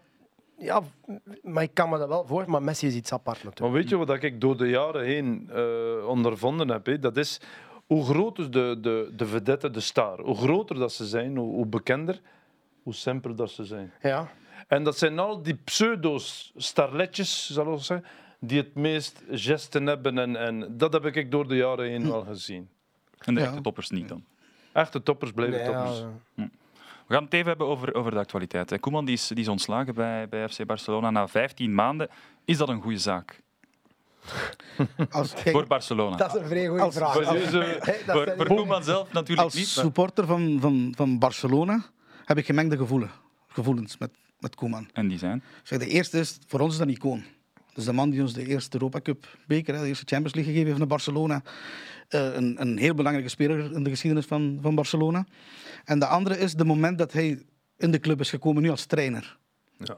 ja, 0.57 0.81
maar 1.43 1.63
ik 1.63 1.73
kan 1.73 1.89
me 1.89 1.97
dat 1.97 2.07
wel 2.07 2.25
voor, 2.25 2.43
maar 2.47 2.63
Messi 2.63 2.87
is 2.87 2.95
iets 2.95 3.13
apart 3.13 3.43
natuurlijk. 3.43 3.59
Maar 3.59 3.71
weet 3.71 3.89
je 3.89 3.97
wat 3.97 4.23
ik 4.23 4.41
door 4.41 4.57
de 4.57 4.69
jaren 4.69 5.05
heen 5.05 5.49
uh, 5.55 6.07
ondervonden 6.07 6.69
heb? 6.69 7.01
Dat 7.01 7.17
is 7.17 7.41
hoe 7.85 8.05
groter 8.05 8.51
de, 8.51 8.77
de, 8.81 9.11
de 9.15 9.25
vedette, 9.25 9.69
de 9.69 9.79
star, 9.79 10.21
hoe 10.21 10.35
groter 10.35 10.75
dat 10.75 10.93
ze 10.93 11.05
zijn, 11.05 11.37
hoe, 11.37 11.53
hoe 11.53 11.65
bekender, 11.65 12.21
hoe 12.83 12.93
simpeler 12.93 13.37
dat 13.37 13.51
ze 13.51 13.63
zijn. 13.63 13.91
Ja. 14.01 14.31
En 14.67 14.83
dat 14.83 14.97
zijn 14.97 15.19
al 15.19 15.41
die 15.41 15.55
pseudo-starletjes, 15.63 17.51
zal 17.53 17.73
ik 17.73 17.81
zeggen, 17.81 18.07
die 18.39 18.57
het 18.57 18.75
meest 18.75 19.23
gesten 19.29 19.85
hebben. 19.85 20.17
En, 20.17 20.35
en 20.35 20.77
dat 20.77 20.93
heb 20.93 21.05
ik 21.05 21.31
door 21.31 21.47
de 21.47 21.55
jaren 21.55 21.89
heen 21.89 22.09
wel 22.09 22.23
gezien. 22.23 22.69
En 23.19 23.35
de 23.35 23.41
echte 23.41 23.61
toppers 23.61 23.89
niet 23.89 24.09
dan? 24.09 24.23
Echte 24.71 25.03
toppers 25.03 25.31
blijven 25.31 25.65
toppers. 25.65 26.03
Hm. 26.35 26.47
We 27.07 27.13
gaan 27.13 27.23
het 27.23 27.33
even 27.33 27.47
hebben 27.47 27.67
over, 27.67 27.93
over 27.93 28.11
de 28.11 28.17
actualiteit. 28.17 28.79
Koeman 28.79 29.05
die 29.05 29.15
is, 29.15 29.27
die 29.27 29.37
is 29.37 29.47
ontslagen 29.47 29.93
bij, 29.93 30.29
bij 30.29 30.49
FC 30.49 30.65
Barcelona 30.65 31.09
na 31.09 31.27
15 31.27 31.75
maanden. 31.75 32.09
Is 32.45 32.57
dat 32.57 32.69
een 32.69 32.81
goede 32.81 32.97
zaak? 32.97 33.41
Als, 35.09 35.33
voor 35.45 35.67
Barcelona. 35.67 36.15
Dat 36.15 36.35
is 36.35 36.41
een 36.41 36.47
vrij 36.47 36.67
goede 36.67 36.91
vraag. 36.91 37.13
Voor, 37.13 37.23
voor, 38.05 38.33
voor 38.37 38.45
Koeman 38.45 38.83
zelf 38.83 39.11
natuurlijk 39.11 39.41
als 39.41 39.53
niet. 39.53 39.63
Als 39.63 39.73
supporter 39.73 40.25
van, 40.25 40.57
van, 40.61 40.93
van 40.95 41.19
Barcelona 41.19 41.85
heb 42.25 42.37
ik 42.37 42.45
gemengde 42.45 42.77
gevoelens, 42.77 43.11
gevoelens 43.47 43.97
met, 43.97 44.11
met 44.39 44.55
Koeman. 44.55 44.89
En 44.93 45.07
die 45.07 45.17
zijn? 45.17 45.43
Zeg, 45.63 45.79
de 45.79 45.87
eerste 45.87 46.19
is, 46.19 46.37
voor 46.47 46.59
ons 46.59 46.71
is 46.71 46.79
dat 46.79 46.87
een 46.87 46.93
icoon. 46.93 47.23
Dus 47.73 47.85
de 47.85 47.93
man 47.93 48.09
die 48.09 48.21
ons 48.21 48.33
de 48.33 48.47
eerste 48.47 48.77
Europa 48.77 49.01
Cup 49.01 49.37
beker, 49.47 49.73
de 49.73 49.87
eerste 49.87 50.05
Champions 50.05 50.33
League 50.33 50.43
gegeven 50.43 50.65
heeft 50.65 50.77
naar 50.77 50.87
Barcelona. 50.87 51.41
Uh, 52.09 52.33
een, 52.33 52.61
een 52.61 52.77
heel 52.77 52.93
belangrijke 52.93 53.29
speler 53.29 53.73
in 53.73 53.83
de 53.83 53.89
geschiedenis 53.89 54.25
van, 54.25 54.59
van 54.61 54.75
Barcelona. 54.75 55.25
En 55.85 55.99
de 55.99 56.05
andere 56.05 56.37
is 56.37 56.53
de 56.53 56.65
moment 56.65 56.97
dat 56.97 57.13
hij 57.13 57.43
in 57.77 57.91
de 57.91 57.99
club 57.99 58.19
is 58.19 58.29
gekomen, 58.29 58.61
nu 58.61 58.69
als 58.69 58.85
trainer. 58.85 59.37
Ja. 59.77 59.97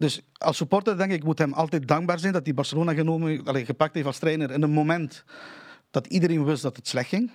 Dus 0.00 0.20
als 0.32 0.56
supporter 0.56 0.96
denk 0.96 1.12
ik, 1.12 1.24
moet 1.24 1.38
hem 1.38 1.52
altijd 1.52 1.88
dankbaar 1.88 2.18
zijn 2.18 2.32
dat 2.32 2.44
hij 2.44 2.54
Barcelona 2.54 2.94
genomen, 2.94 3.44
allez, 3.44 3.66
gepakt 3.66 3.94
heeft 3.94 4.06
als 4.06 4.18
trainer 4.18 4.50
in 4.50 4.62
een 4.62 4.70
moment 4.70 5.24
dat 5.90 6.06
iedereen 6.06 6.44
wist 6.44 6.62
dat 6.62 6.76
het 6.76 6.88
slecht 6.88 7.08
ging. 7.08 7.30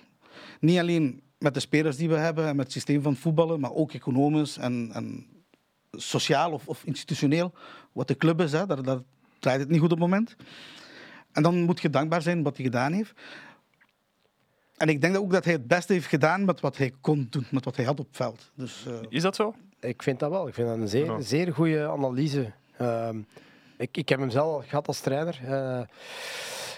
Niet 0.60 0.78
alleen 0.78 1.22
met 1.38 1.54
de 1.54 1.60
spelers 1.60 1.96
die 1.96 2.08
we 2.08 2.14
hebben 2.14 2.46
en 2.46 2.56
met 2.56 2.64
het 2.64 2.74
systeem 2.74 3.02
van 3.02 3.16
voetballen, 3.16 3.60
maar 3.60 3.72
ook 3.72 3.92
economisch 3.92 4.56
en, 4.56 4.90
en 4.92 5.26
sociaal 5.90 6.52
of, 6.52 6.68
of, 6.68 6.84
institutioneel. 6.84 7.52
Wat 7.92 8.08
de 8.08 8.16
club 8.16 8.40
is, 8.40 8.52
hè, 8.52 8.66
daar, 8.66 8.98
draait 9.38 9.60
het 9.60 9.68
niet 9.68 9.80
goed 9.80 9.92
op 9.92 9.98
het 10.00 10.08
moment. 10.08 10.36
En 11.32 11.42
dan 11.42 11.62
moet 11.62 11.80
je 11.80 11.90
dankbaar 11.90 12.22
zijn 12.22 12.42
wat 12.42 12.56
hij 12.56 12.64
gedaan 12.64 12.92
heeft. 12.92 13.12
En 14.76 14.88
ik 14.88 15.00
denk 15.00 15.16
ook 15.16 15.32
dat 15.32 15.44
hij 15.44 15.52
het 15.52 15.66
beste 15.66 15.92
heeft 15.92 16.06
gedaan 16.06 16.44
met 16.44 16.60
wat 16.60 16.76
hij 16.76 16.92
kon 17.00 17.26
doen, 17.30 17.46
met 17.50 17.64
wat 17.64 17.76
hij 17.76 17.84
had 17.84 18.00
op 18.00 18.08
veld. 18.10 18.50
Dus, 18.54 18.84
uh... 18.88 18.94
Is 19.08 19.22
dat 19.22 19.36
zo? 19.36 19.54
Ik 19.80 20.02
vind 20.02 20.18
dat 20.18 20.30
wel. 20.30 20.48
Ik 20.48 20.54
vind 20.54 20.68
dat 20.68 20.76
een 20.76 20.88
zeer, 20.88 21.16
zeer 21.18 21.52
goede 21.52 21.88
analyse. 21.88 22.52
Uh, 22.80 23.08
ik, 23.76 23.96
ik 23.96 24.08
heb 24.08 24.18
hem 24.18 24.30
zelf 24.30 24.54
al 24.54 24.62
gehad 24.68 24.86
als 24.86 25.00
trainer. 25.00 25.40
Uh, 25.44 25.80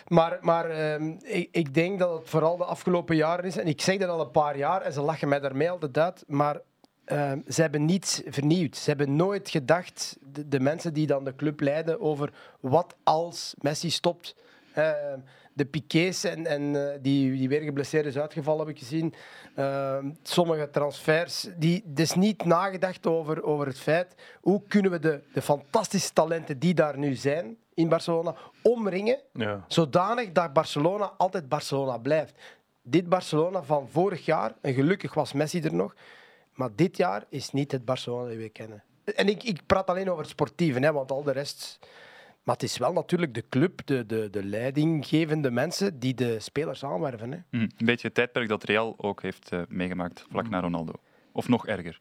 maar, 0.08 0.38
maar 0.40 0.70
uh, 0.70 1.08
ik, 1.22 1.48
ik, 1.52 1.74
denk 1.74 1.98
dat 1.98 2.18
het 2.18 2.28
vooral 2.28 2.56
de 2.56 2.64
afgelopen 2.64 3.16
jaren 3.16 3.44
is. 3.44 3.56
En 3.56 3.66
ik 3.66 3.80
zeg 3.80 3.98
dat 3.98 4.08
al 4.08 4.20
een 4.20 4.30
paar 4.30 4.56
jaar 4.56 4.82
en 4.82 4.92
ze 4.92 5.00
lachen 5.00 5.28
mij 5.28 5.40
daarmee 5.40 5.70
altijd 5.70 5.98
uit. 5.98 6.24
Maar 6.26 6.60
ehm, 7.04 7.40
ze 7.48 7.60
hebben 7.60 7.84
niets 7.84 8.22
vernieuwd. 8.26 8.76
Ze 8.76 8.88
hebben 8.88 9.16
nooit 9.16 9.50
gedacht, 9.50 10.16
de, 10.32 10.48
de, 10.48 10.60
mensen 10.60 10.92
die 10.92 11.06
dan 11.06 11.24
de 11.24 11.36
club 11.36 11.60
leiden, 11.60 12.00
over 12.00 12.32
wat 12.60 12.94
als 13.02 13.54
Messi 13.60 13.90
stopt 13.90 14.34
de 15.58 15.64
Piquets 15.64 16.24
en, 16.24 16.46
en 16.46 16.62
uh, 16.62 16.88
die, 17.00 17.36
die 17.36 17.48
weer 17.48 17.60
geblesseerd 17.60 18.06
is 18.06 18.18
uitgevallen, 18.18 18.66
heb 18.66 18.74
ik 18.76 18.78
gezien. 18.78 19.14
Uh, 19.56 19.98
sommige 20.22 20.70
transfers. 20.70 21.48
Die, 21.56 21.84
is 21.94 22.14
niet 22.14 22.44
nagedacht 22.44 23.06
over, 23.06 23.42
over 23.42 23.66
het 23.66 23.78
feit 23.78 24.14
hoe 24.40 24.62
kunnen 24.68 24.90
we 24.90 24.98
de, 24.98 25.20
de 25.32 25.42
fantastische 25.42 26.12
talenten 26.12 26.58
die 26.58 26.74
daar 26.74 26.98
nu 26.98 27.14
zijn 27.14 27.56
in 27.74 27.88
Barcelona 27.88 28.36
omringen, 28.62 29.18
ja. 29.32 29.64
zodanig 29.68 30.32
dat 30.32 30.52
Barcelona 30.52 31.12
altijd 31.16 31.48
Barcelona 31.48 31.98
blijft. 31.98 32.34
Dit 32.82 33.08
Barcelona 33.08 33.62
van 33.62 33.88
vorig 33.88 34.24
jaar, 34.24 34.54
en 34.60 34.74
gelukkig 34.74 35.14
was 35.14 35.32
Messi 35.32 35.60
er 35.60 35.74
nog, 35.74 35.94
maar 36.52 36.70
dit 36.74 36.96
jaar 36.96 37.24
is 37.28 37.52
niet 37.52 37.72
het 37.72 37.84
Barcelona 37.84 38.28
dat 38.28 38.36
we 38.36 38.48
kennen. 38.48 38.82
En 39.04 39.28
ik, 39.28 39.42
ik 39.42 39.66
praat 39.66 39.90
alleen 39.90 40.10
over 40.10 40.22
het 40.22 40.30
sportieve, 40.30 40.78
hè, 40.78 40.92
want 40.92 41.10
al 41.10 41.22
de 41.22 41.32
rest 41.32 41.78
maar 42.48 42.56
het 42.56 42.66
is 42.66 42.78
wel 42.78 42.92
natuurlijk 42.92 43.34
de 43.34 43.44
club, 43.48 43.80
de, 43.84 44.06
de, 44.06 44.30
de 44.30 44.44
leidinggevende 44.44 45.50
mensen 45.50 45.98
die 45.98 46.14
de 46.14 46.40
spelers 46.40 46.84
aanwerven. 46.84 47.32
Hè. 47.32 47.38
Mm, 47.50 47.60
een 47.76 47.86
beetje 47.86 48.06
het 48.06 48.16
tijdperk 48.16 48.48
dat 48.48 48.64
Real 48.64 48.94
ook 48.96 49.22
heeft 49.22 49.52
uh, 49.52 49.60
meegemaakt, 49.68 50.26
vlak 50.30 50.44
mm. 50.44 50.50
na 50.50 50.60
Ronaldo. 50.60 50.92
Of 51.32 51.48
nog 51.48 51.66
erger. 51.66 52.00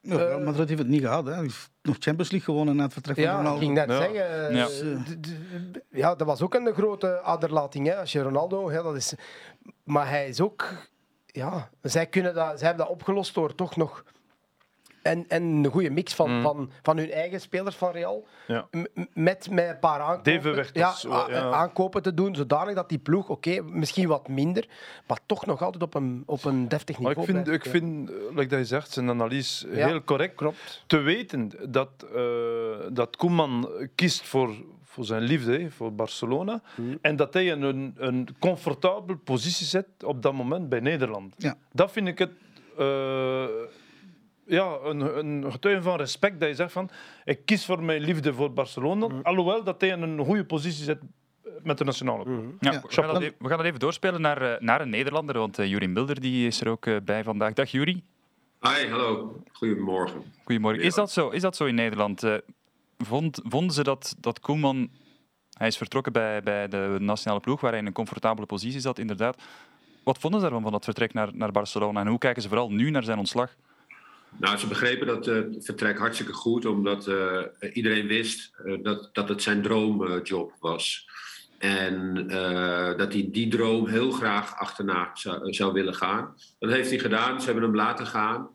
Ja, 0.00 0.38
uh, 0.38 0.44
Madrid 0.44 0.68
heeft 0.68 0.80
het 0.80 0.88
niet 0.88 1.00
gehad. 1.00 1.26
Hè. 1.26 1.32
Hij 1.32 1.42
heeft 1.42 1.70
nog 1.82 1.96
Champions 1.98 2.30
League 2.30 2.48
gewonnen 2.48 2.76
na 2.76 2.82
het 2.82 2.92
vertrek 2.92 3.16
ja, 3.16 3.24
van 3.24 3.36
Ronaldo. 3.36 3.56
Ik 3.56 3.64
ging 3.64 3.74
net 3.74 3.96
zeggen. 3.96 4.54
Ja. 4.54 4.68
Uh, 4.82 5.00
ja, 5.90 6.14
dat 6.14 6.26
was 6.26 6.42
ook 6.42 6.54
een 6.54 6.72
grote 6.72 7.22
aderlating. 7.22 7.86
Hè. 7.86 7.96
Als 7.96 8.12
je 8.12 8.22
Ronaldo... 8.22 8.72
Ja, 8.72 8.82
dat 8.82 8.96
is, 8.96 9.14
maar 9.84 10.08
hij 10.08 10.28
is 10.28 10.40
ook... 10.40 10.88
Ja, 11.26 11.70
zij, 11.82 12.06
kunnen 12.06 12.34
dat, 12.34 12.58
zij 12.58 12.68
hebben 12.68 12.86
dat 12.86 12.94
opgelost 12.94 13.34
door 13.34 13.54
toch 13.54 13.76
nog 13.76 14.04
en, 15.06 15.24
en 15.28 15.42
een 15.42 15.66
goede 15.66 15.90
mix 15.90 16.14
van, 16.14 16.42
van, 16.42 16.70
van 16.82 16.96
hun 16.96 17.10
eigen 17.10 17.40
spelers 17.40 17.76
van 17.76 17.90
Real. 17.92 18.26
Ja. 18.46 18.68
Met, 19.12 19.50
met 19.50 19.68
een 19.68 19.78
paar 19.78 20.00
aankopen, 20.00 20.66
ja. 20.72 20.94
aankopen 21.50 22.02
te 22.02 22.14
doen, 22.14 22.34
zodanig 22.34 22.74
dat 22.74 22.88
die 22.88 22.98
ploeg, 22.98 23.28
oké, 23.28 23.62
misschien 23.62 24.08
wat 24.08 24.28
minder, 24.28 24.68
maar 25.06 25.18
toch 25.26 25.46
nog 25.46 25.62
altijd 25.62 25.82
op 25.82 25.94
een, 25.94 26.22
op 26.26 26.44
een 26.44 26.68
deftig 26.68 26.98
Maar 26.98 27.16
niveau 27.16 27.38
ik 27.38 27.44
vind, 27.44 27.56
ik 27.56 27.70
blijft 27.70 27.78
vind, 27.78 28.10
eh, 28.10 28.16
like 28.36 28.46
dat 28.48 28.58
je 28.58 28.64
zegt, 28.64 28.90
zijn 28.90 29.08
analyse 29.08 29.68
Ja. 29.70 29.86
heel 29.86 30.04
correct. 30.04 30.34
Klopt. 30.34 30.84
Te 30.86 30.98
weten 30.98 31.50
dat, 31.68 31.88
eh, 32.14 32.22
dat 32.92 33.16
Koeman 33.16 33.68
kiest 33.94 34.22
voor, 34.22 34.54
voor 34.84 35.04
zijn 35.04 35.22
liefde, 35.22 35.70
voor 35.70 35.94
Barcelona. 35.94 36.62
Hmm. 36.74 36.98
En 37.00 37.16
dat 37.16 37.34
hij 37.34 37.44
in 37.46 37.62
een, 37.62 37.94
een 37.96 38.28
comfortabele 38.38 39.18
positie 39.18 39.66
zit 39.66 39.86
op 40.04 40.22
dat 40.22 40.32
moment 40.32 40.68
bij 40.68 40.80
Nederland. 40.80 41.34
Ja. 41.38 41.56
Dat 41.72 41.92
vind 41.92 42.08
ik 42.08 42.18
het. 42.18 42.30
eh, 42.78 43.44
ja, 44.46 44.76
een, 44.82 45.00
een 45.18 45.52
getuige 45.52 45.82
van 45.82 45.96
respect 45.96 46.40
dat 46.40 46.48
je 46.48 46.54
zegt 46.54 46.72
van 46.72 46.90
ik 47.24 47.44
kies 47.44 47.64
voor 47.66 47.82
mijn 47.82 48.00
liefde 48.00 48.34
voor 48.34 48.52
Barcelona, 48.52 49.06
Hmm. 49.06 49.20
alhoewel 49.22 49.64
dat 49.64 49.80
hij 49.80 49.90
in 49.90 50.02
een 50.02 50.24
goede 50.24 50.44
positie 50.44 50.84
zit 50.84 50.98
met 51.62 51.78
de 51.78 51.84
nationale 51.84 52.22
ploeg. 52.22 52.44
Ja, 52.60 52.72
Ja. 52.72 52.80
we, 52.82 52.88
gaan 52.92 53.06
dat 53.12 53.22
even, 53.22 53.34
we 53.38 53.48
gaan 53.48 53.56
dat 53.56 53.66
even 53.66 53.78
doorspelen 53.80 54.20
naar, 54.20 54.42
eh, 54.54 54.60
naar 54.60 54.80
een 54.80 54.90
Nederlander, 54.90 55.38
want 55.38 55.58
uh, 55.58 55.66
Juri 55.66 55.86
Mulder 55.88 56.20
die 56.20 56.46
is 56.46 56.60
er 56.60 56.68
ook 56.68 56.86
eh, 56.86 56.96
bij 57.04 57.24
vandaag. 57.24 57.52
Dag 57.52 57.70
Juri, 57.70 58.02
Hi, 58.60 58.88
hallo. 58.90 59.42
Goedemorgen. 59.52 60.22
goedemorgen. 60.44 60.82
Is 60.82 60.94
dat 60.94 61.10
zo, 61.10 61.28
is 61.28 61.42
dat 61.42 61.56
zo 61.56 61.64
in 61.64 61.74
Nederland? 61.74 62.22
Eh, 62.22 62.34
vond, 62.98 63.40
vonden 63.44 63.74
ze 63.74 63.82
dat, 63.82 64.16
dat 64.20 64.40
Koeman... 64.40 64.90
Hij 65.58 65.66
is 65.66 65.76
vertrokken 65.76 66.12
bij, 66.12 66.42
bij 66.42 66.68
de 66.68 66.96
nationale 67.00 67.40
ploeg, 67.40 67.60
waar 67.60 67.70
hij 67.70 67.80
in 67.80 67.86
een 67.86 67.92
comfortabele 67.92 68.46
positie 68.46 68.80
zat, 68.80 68.98
inderdaad. 68.98 69.42
Wat 70.04 70.18
vonden 70.18 70.40
ze 70.40 70.46
daarvan, 70.46 70.62
van 70.64 70.72
dat 70.72 70.84
vertrek 70.84 71.12
naar, 71.12 71.28
naar 71.32 71.52
Barcelona? 71.52 72.00
En 72.00 72.06
hoe 72.06 72.18
kijken 72.18 72.42
ze 72.42 72.48
vooral 72.48 72.70
nu 72.70 72.90
naar 72.90 73.02
zijn 73.04 73.18
ontslag? 73.18 73.56
Nou, 74.38 74.58
ze 74.58 74.66
begrepen 74.66 75.06
dat 75.06 75.26
het 75.26 75.64
vertrek 75.64 75.98
hartstikke 75.98 76.32
goed, 76.32 76.66
omdat 76.66 77.06
eh, 77.06 77.42
iedereen 77.72 78.06
wist 78.06 78.52
eh, 78.64 78.74
dat, 78.82 79.10
dat 79.12 79.28
het 79.28 79.42
zijn 79.42 79.62
droomjob 79.62 80.52
was. 80.60 81.08
En 81.58 82.14
dat 82.96 83.12
hij 83.12 83.28
die 83.32 83.48
droom 83.48 83.86
heel 83.86 84.10
graag 84.10 84.58
achterna 84.58 85.10
zou, 85.14 85.52
zou 85.52 85.72
willen 85.72 85.94
gaan. 85.94 86.34
Dat 86.58 86.70
heeft 86.70 86.90
hij 86.90 86.98
gedaan, 86.98 87.40
ze 87.40 87.46
hebben 87.46 87.64
hem 87.64 87.74
laten 87.74 88.06
gaan. 88.06 88.48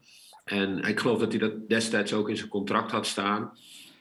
En 0.43 0.79
ik 0.79 0.99
geloof 0.99 1.19
dat 1.19 1.31
hij 1.31 1.39
dat 1.39 1.69
destijds 1.69 2.13
ook 2.13 2.29
in 2.29 2.37
zijn 2.37 2.49
contract 2.49 2.91
had 2.91 3.07
staan. 3.07 3.51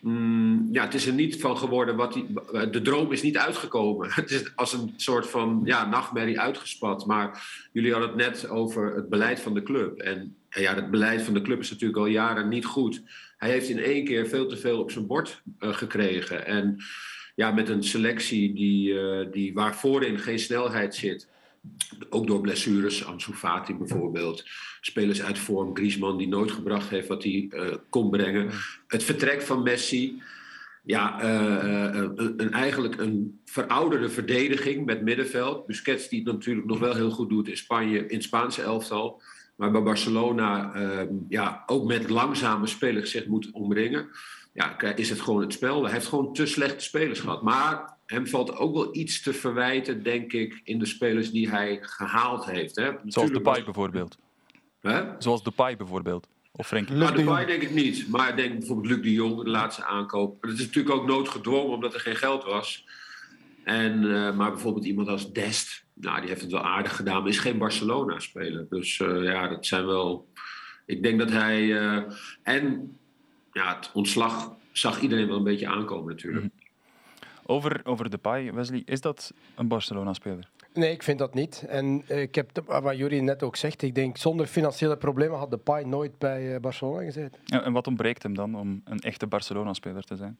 Mm, 0.00 0.69
ja, 0.73 0.85
het 0.85 0.95
is 0.95 1.07
er 1.07 1.12
niet 1.12 1.40
van 1.40 1.59
geworden 1.59 1.97
wat 1.97 2.14
hij. 2.14 2.71
De 2.71 2.83
droom 2.83 3.12
is 3.12 3.23
niet 3.23 3.38
uitgekomen. 3.38 4.11
Het 4.14 4.30
is 4.30 4.57
als 4.57 4.73
een 4.73 4.92
soort 4.97 5.26
van 5.26 5.62
ja, 5.64 5.88
nachtmerrie 5.88 6.40
uitgespat. 6.40 7.07
Maar 7.07 7.42
jullie 7.73 7.92
hadden 7.92 8.09
het 8.09 8.19
net 8.19 8.49
over 8.49 8.95
het 8.95 9.09
beleid 9.09 9.40
van 9.40 9.54
de 9.54 9.62
club. 9.62 9.99
En 9.99 10.35
en 10.50 10.62
ja, 10.62 10.75
het 10.75 10.90
beleid 10.90 11.23
van 11.23 11.35
de 11.35 11.42
club 11.42 11.61
is 11.61 11.71
natuurlijk 11.71 11.99
al 11.99 12.07
jaren 12.07 12.49
niet 12.49 12.64
goed. 12.64 13.02
Hij 13.37 13.50
heeft 13.50 13.69
in 13.69 13.78
één 13.78 14.04
keer 14.04 14.26
veel 14.26 14.47
te 14.47 14.57
veel 14.57 14.80
op 14.80 14.90
zijn 14.90 15.07
bord 15.07 15.42
eh, 15.59 15.73
gekregen. 15.73 16.47
En 16.47 16.76
ja, 17.35 17.50
met 17.50 17.69
een 17.69 17.85
selectie 17.85 18.54
die, 18.54 19.00
eh, 19.00 19.33
die 19.33 19.54
waar 19.54 19.76
voorin 19.76 20.19
geen 20.19 20.38
snelheid 20.38 20.95
zit. 20.95 21.28
Ook 22.11 22.26
door 22.26 22.40
blessures, 22.40 23.05
Ansu 23.05 23.33
Fati 23.33 23.75
bijvoorbeeld. 23.75 24.45
Spelers 24.81 25.23
uit 25.23 25.38
vorm, 25.38 25.76
Griezmann 25.76 26.19
die 26.19 26.29
nooit 26.29 26.50
gebracht 26.50 26.88
heeft 26.88 27.09
wat 27.09 27.23
hij 27.23 27.47
eh, 27.50 27.76
kon 27.88 28.11
brengen. 28.11 28.50
Het 28.87 29.02
vertrek 29.02 29.43
van 29.43 29.62
Messi. 29.62 30.23
Ja, 30.83 31.21
eh, 31.21 31.99
eh, 31.99 32.11
een, 32.17 32.52
eigenlijk 32.52 33.00
een 33.00 33.40
verouderde 33.45 34.09
verdediging 34.09 34.87
met 34.87 35.02
middenveld. 35.02 35.67
Busquets 35.67 36.09
die 36.09 36.23
het 36.25 36.33
natuurlijk 36.33 36.67
nog 36.67 36.79
wel 36.79 36.95
heel 36.95 37.11
goed 37.11 37.29
doet 37.29 37.49
in 37.49 37.57
Spanje, 37.57 38.07
in 38.07 38.14
het 38.14 38.23
Spaanse 38.23 38.62
elftal. 38.62 39.23
Maar 39.57 39.71
bij 39.71 39.83
Barcelona 39.83 40.73
eh, 40.73 41.07
ja, 41.29 41.62
ook 41.67 41.85
met 41.85 42.11
langzame 42.11 42.67
spelers 42.67 43.11
zich 43.11 43.26
moet 43.26 43.50
omringen. 43.50 44.09
Ja, 44.52 44.81
is 44.81 45.11
het 45.11 45.21
gewoon 45.21 45.40
het 45.40 45.52
spel. 45.52 45.83
Hij 45.85 45.93
heeft 45.93 46.07
gewoon 46.07 46.33
te 46.33 46.47
slechte 46.47 46.85
spelers 46.85 47.21
gehad. 47.21 47.43
Maar 47.43 47.97
hem 48.11 48.26
valt 48.26 48.57
ook 48.57 48.75
wel 48.75 48.97
iets 48.97 49.23
te 49.23 49.33
verwijten, 49.33 50.02
denk 50.02 50.33
ik, 50.33 50.61
in 50.64 50.79
de 50.79 50.87
spelers 50.87 51.31
die 51.31 51.50
hij 51.50 51.79
gehaald 51.83 52.45
heeft. 52.45 52.76
Hè. 52.76 52.85
Zoals 52.85 53.02
Natuurlijk 53.05 53.35
Depay 53.37 53.55
was- 53.55 53.64
bijvoorbeeld. 53.64 54.19
Hè? 54.81 55.02
Zoals 55.19 55.43
Depay 55.43 55.76
bijvoorbeeld. 55.76 56.29
Of 56.52 56.67
Frenkie. 56.67 56.95
Nou, 56.97 57.11
de 57.11 57.17
de 57.17 57.25
Jong. 57.25 57.47
denk 57.47 57.62
ik 57.62 57.71
niet. 57.71 58.09
Maar 58.09 58.29
ik 58.29 58.37
denk 58.37 58.59
bijvoorbeeld 58.59 58.87
Luc 58.95 59.02
de 59.02 59.12
Jong, 59.12 59.43
de 59.45 59.50
laatste 59.50 59.85
aankoop. 59.85 60.43
Dat 60.43 60.50
is 60.52 60.59
natuurlijk 60.67 60.95
ook 60.95 61.07
noodgedwongen, 61.07 61.73
omdat 61.75 61.95
er 61.95 62.00
geen 62.00 62.17
geld 62.17 62.45
was. 62.45 62.85
En, 63.64 64.14
eh, 64.14 64.37
maar 64.37 64.50
bijvoorbeeld 64.50 64.85
iemand 64.85 65.09
als 65.09 65.33
Dest, 65.33 65.85
nou, 65.95 66.21
die 66.21 66.29
heeft 66.29 66.40
het 66.40 66.50
wel 66.52 66.62
aardig 66.64 66.97
gedaan, 66.97 67.21
maar 67.21 67.31
is 67.31 67.38
geen 67.38 67.59
Barcelona-speler. 67.59 68.67
Dus 68.71 69.00
eh, 69.00 69.23
ja, 69.23 69.49
dat 69.49 69.67
zijn 69.67 69.87
wel... 69.87 70.29
Ik 70.87 71.02
denk 71.02 71.19
dat 71.19 71.31
hij... 71.31 71.79
eh, 71.81 72.02
en 72.43 72.97
ja, 73.52 73.76
het 73.76 73.90
ontslag 73.95 74.55
zag 74.73 75.00
iedereen 75.00 75.26
wel 75.29 75.37
een 75.37 75.45
beetje 75.45 75.69
aankomen 75.69 76.09
natuurlijk. 76.14 76.45
Over, 77.50 77.80
over 77.85 78.11
Depay, 78.11 78.52
Wesley, 78.52 78.83
is 78.85 79.00
dat 79.00 79.33
een 79.57 79.69
Barcelona-speler? 79.69 80.50
Nee, 80.75 80.90
ik 80.92 81.02
vind 81.02 81.19
dat 81.19 81.35
niet. 81.35 81.64
En 81.69 82.02
eh, 82.09 82.21
ik 82.21 82.35
heb, 82.35 82.54
de- 82.54 82.62
wat 82.80 82.97
Jury 82.97 83.19
net 83.21 83.42
ook 83.42 83.57
zegt, 83.57 83.83
ik 83.83 83.95
denk 83.95 84.16
zonder 84.16 84.47
financiële 84.47 84.97
problemen 84.97 85.38
had 85.38 85.50
Depay 85.50 85.83
nooit 85.83 86.19
bij 86.19 86.54
eh, 86.54 86.61
Barcelona 86.61 87.02
gezeten. 87.04 87.40
Ja, 87.45 87.62
en 87.62 87.73
wat 87.73 87.87
ontbreekt 87.87 88.23
hem 88.23 88.35
dan 88.35 88.54
om 88.54 88.80
een 88.85 88.99
echte 89.00 89.26
Barcelona-speler 89.26 90.02
te 90.02 90.16
zijn? 90.16 90.38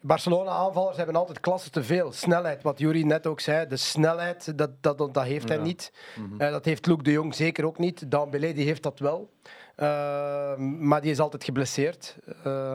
Barcelona-aanvallers 0.00 0.96
hebben 0.96 1.16
altijd 1.16 1.40
klasse 1.40 1.70
te 1.70 1.82
veel. 1.82 2.12
Snelheid, 2.12 2.62
wat 2.62 2.78
Jury 2.78 3.02
net 3.02 3.26
ook 3.26 3.40
zei, 3.40 3.66
de 3.66 3.76
snelheid, 3.76 4.58
dat, 4.58 4.70
dat, 4.82 4.98
dat 4.98 5.22
heeft 5.22 5.48
hij 5.48 5.58
niet. 5.58 5.92
Eh, 6.38 6.50
dat 6.50 6.64
heeft 6.64 6.86
Luc 6.86 6.96
de 7.02 7.10
Jong 7.12 7.34
zeker 7.34 7.64
ook 7.66 7.78
niet. 7.78 8.10
Dembélé 8.10 8.52
die 8.52 8.64
heeft 8.66 8.82
dat 8.82 8.98
wel. 8.98 9.30
Eh, 9.74 10.56
maar 10.56 11.00
die 11.00 11.10
is 11.10 11.18
altijd 11.20 11.44
geblesseerd. 11.44 12.16
Eh, 12.44 12.74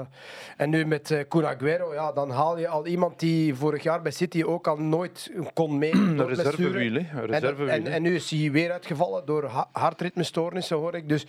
en 0.57 0.69
nu 0.69 0.85
met 0.85 1.09
uh, 1.09 1.19
Kun 1.27 1.45
Aguero, 1.47 1.93
ja, 1.93 2.11
dan 2.11 2.29
haal 2.29 2.57
je 2.57 2.67
al 2.67 2.85
iemand 2.87 3.19
die 3.19 3.55
vorig 3.55 3.83
jaar 3.83 4.01
bij 4.01 4.11
City 4.11 4.43
ook 4.43 4.67
al 4.67 4.77
nooit 4.77 5.31
kon 5.53 5.77
mee. 5.77 5.91
Een 7.13 7.25
reservewiel, 7.25 7.69
En, 7.69 7.87
en, 7.87 8.01
nu 8.01 8.15
is 8.15 8.29
hij 8.29 8.51
weer 8.51 8.71
uitgevallen 8.71 9.25
door 9.25 9.43
ha- 9.45 9.69
hartritmestoornissen, 9.71 10.77
hoor 10.77 10.95
ik. 10.95 11.09
Dus, 11.09 11.25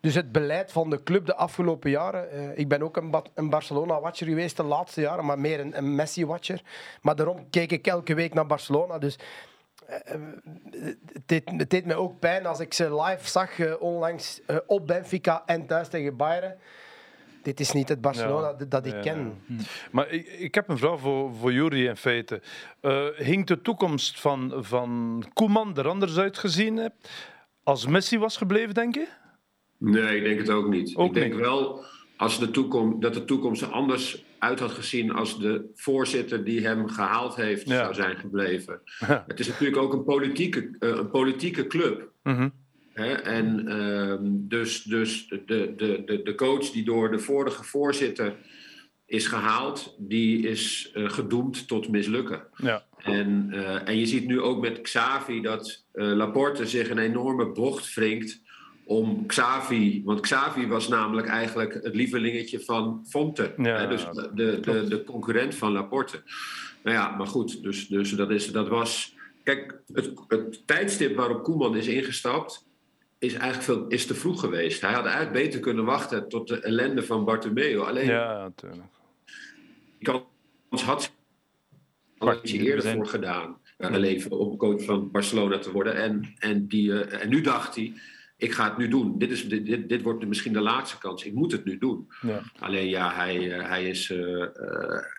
dus 0.00 0.14
het 0.14 0.32
beleid 0.32 0.72
van 0.72 0.90
de 0.90 1.02
club 1.02 1.26
de 1.26 1.34
afgelopen 1.36 1.90
jaren. 1.90 2.30
eh, 2.30 2.58
ik 2.58 2.68
ben 2.68 2.82
ook 2.82 2.96
een, 2.96 3.10
Ba- 3.10 3.22
een 3.34 3.50
Barcelona-watcher 3.50 4.26
geweest 4.26 4.56
de 4.56 4.62
laatste 4.62 5.00
jaren, 5.00 5.24
maar 5.24 5.38
meer 5.38 5.60
een, 5.60 5.76
een 5.76 5.94
Messi-watcher. 5.94 6.62
Maar 7.02 7.16
daarom 7.16 7.50
keek 7.50 7.72
ik 7.72 7.86
elke 7.86 8.14
week 8.14 8.34
naar 8.34 8.46
Barcelona. 8.46 8.98
Dus 8.98 9.16
eh, 9.16 9.22
eh, 9.22 9.24
het, 9.86 11.22
deed, 11.26 11.42
het 11.56 11.70
deed 11.70 11.84
mij 11.86 11.96
ook 11.96 12.18
pijn 12.18 12.46
als 12.46 12.60
ik 12.60 12.72
ze 12.74 13.02
live 13.02 13.28
zag 13.28 13.58
eh, 13.58 13.80
onlangs 13.80 14.40
eh, 14.46 14.56
op 14.66 14.86
Benfica 14.86 15.42
en 15.46 15.66
thuis 15.66 15.88
tegen 15.88 16.16
Bayern. 16.16 16.54
Dit 17.42 17.60
is 17.60 17.72
niet 17.72 17.88
het 17.88 18.00
Barcelona 18.00 18.54
Ja. 18.58 18.64
dat- 18.64 18.86
ik 18.86 18.92
Ja, 18.92 19.00
ken. 19.00 19.40
ja. 19.46 19.56
Maar 19.90 20.08
ik, 20.10 20.26
ik 20.26 20.54
heb 20.54 20.68
een 20.68 20.78
vraag 20.78 21.00
voor, 21.00 21.34
voor 21.34 21.52
Jury 21.52 21.86
in 21.86 21.96
feite. 21.96 22.40
Eh 22.80 23.06
hing 23.16 23.46
de 23.46 23.62
toekomst 23.62 24.20
van, 24.20 24.52
van 24.56 25.24
Koeman 25.32 25.76
er 25.76 25.88
anders 25.88 26.18
uitgezien 26.18 26.76
heb 26.76 26.92
als 27.62 27.86
Messi 27.86 28.18
was 28.18 28.36
gebleven, 28.36 28.74
denk 28.74 28.94
je? 28.94 29.06
Nee, 29.78 30.16
ik 30.16 30.24
denk 30.24 30.38
het 30.38 30.50
ook 30.50 30.68
niet. 30.68 30.96
Ook 30.96 31.06
ik 31.08 31.14
denk 31.14 31.32
niet. 31.32 31.40
wel 31.40 31.84
als 32.16 32.38
de 32.38 32.50
toekomst, 32.50 33.00
dat 33.00 33.14
de 33.14 33.24
toekomst 33.24 33.62
er 33.62 33.68
anders 33.68 34.24
uit 34.38 34.58
had 34.58 34.70
gezien 34.70 35.10
als 35.10 35.38
de 35.38 35.70
voorzitter 35.74 36.44
die 36.44 36.66
hem 36.66 36.88
gehaald 36.88 37.34
heeft 37.34 37.68
Ja. 37.68 37.76
zou 37.76 37.94
zijn 37.94 38.16
gebleven. 38.16 38.80
Ja. 38.98 39.24
Het 39.26 39.40
is 39.40 39.48
natuurlijk 39.48 39.82
ook 39.82 39.92
een 39.92 40.04
politieke, 40.04 40.76
eh, 40.78 40.88
een 40.88 41.10
politieke 41.10 41.66
club. 41.66 42.10
Mhm. 42.22 42.48
Hè? 42.92 43.12
En 43.12 43.68
ehm, 43.68 44.20
dus, 44.24 44.82
dus 44.82 45.28
de, 45.28 45.72
de, 45.76 46.02
de, 46.06 46.20
de 46.24 46.34
coach 46.34 46.70
die 46.70 46.84
door 46.84 47.10
de 47.10 47.18
vorige 47.18 47.64
voorzitter 47.64 48.34
is 49.06 49.26
gehaald, 49.26 49.94
die 49.98 50.48
is 50.48 50.90
eh, 50.94 51.10
gedoemd 51.10 51.68
tot 51.68 51.88
mislukken. 51.88 52.42
Ja. 52.56 52.84
En, 52.96 53.48
eh, 53.52 53.88
en 53.88 53.98
je 53.98 54.06
ziet 54.06 54.26
nu 54.26 54.40
ook 54.40 54.60
met 54.60 54.80
Xavi 54.80 55.40
dat 55.40 55.84
Laporte 55.92 56.66
zich 56.66 56.90
een 56.90 56.98
enorme 56.98 57.52
bocht 57.52 57.94
wringt 57.94 58.40
om 58.86 59.26
Xavi. 59.26 60.02
Want 60.04 60.20
Xavi 60.20 60.66
was 60.66 60.88
namelijk 60.88 61.26
eigenlijk 61.26 61.74
het 61.82 61.94
lievelingetje 61.94 62.60
van 62.60 63.04
Fonte. 63.08 63.54
Ja, 63.56 63.78
hè, 63.78 63.88
dus 63.88 64.04
de, 64.12 64.30
de, 64.34 64.60
de, 64.60 64.88
de 64.88 65.04
concurrent 65.04 65.54
van 65.54 65.72
Laporte. 65.72 66.22
Nou 66.82 66.96
ja, 66.96 67.16
maar 67.16 67.26
goed, 67.26 67.62
dus, 67.62 67.88
dus 67.88 68.10
dat, 68.10 68.30
is, 68.30 68.52
dat 68.52 68.68
was. 68.68 69.14
Kijk, 69.42 69.80
het, 69.92 70.12
het 70.28 70.66
tijdstip 70.66 71.16
waarop 71.16 71.42
Koeman 71.42 71.76
is 71.76 71.86
ingestapt. 71.86 72.64
Is 73.18 73.34
eigenlijk 73.34 73.62
veel, 73.62 73.86
is 73.88 74.06
te 74.06 74.14
vroeg 74.14 74.40
geweest. 74.40 74.80
Hij 74.80 74.92
had 74.92 75.04
eigenlijk 75.04 75.32
beter 75.32 75.60
kunnen 75.60 75.84
wachten 75.84 76.28
tot 76.28 76.48
de 76.48 76.60
ellende 76.60 77.02
van 77.02 77.24
Bartomeu. 77.24 77.78
Alleen 77.78 78.06
ja, 78.06 78.38
natuurlijk. 78.38 78.82
die 79.98 80.08
kans 80.08 80.82
had 80.82 81.12
hij 82.18 82.40
eerder 82.42 82.92
voor 82.92 83.06
gedaan. 83.06 83.58
Uh, 83.78 83.90
leven 83.90 84.30
om 84.30 84.56
coach 84.56 84.84
van 84.84 85.10
Barcelona 85.10 85.58
te 85.58 85.72
worden. 85.72 85.94
En, 85.94 86.34
en, 86.38 86.66
die, 86.66 87.02
eh, 87.02 87.22
en 87.22 87.28
nu 87.28 87.40
dacht 87.40 87.74
hij, 87.74 87.92
ik 88.36 88.52
ga 88.52 88.64
het 88.68 88.76
nu 88.78 88.88
doen. 88.88 89.18
Dit, 89.18 89.30
is, 89.30 89.48
dit, 89.48 89.66
dit, 89.66 89.88
dit 89.88 90.02
wordt 90.02 90.26
misschien 90.26 90.52
de 90.52 90.60
laatste 90.60 90.98
kans. 90.98 91.24
Ik 91.24 91.34
moet 91.34 91.52
het 91.52 91.64
nu 91.64 91.78
doen. 91.78 92.06
Ja. 92.20 92.42
Alleen 92.58 92.88
ja, 92.88 93.12
hij, 93.14 93.52
eh, 93.52 93.68
hij 93.68 93.88
is... 93.88 94.10
eh, 94.10 94.42
eh, 94.42 94.48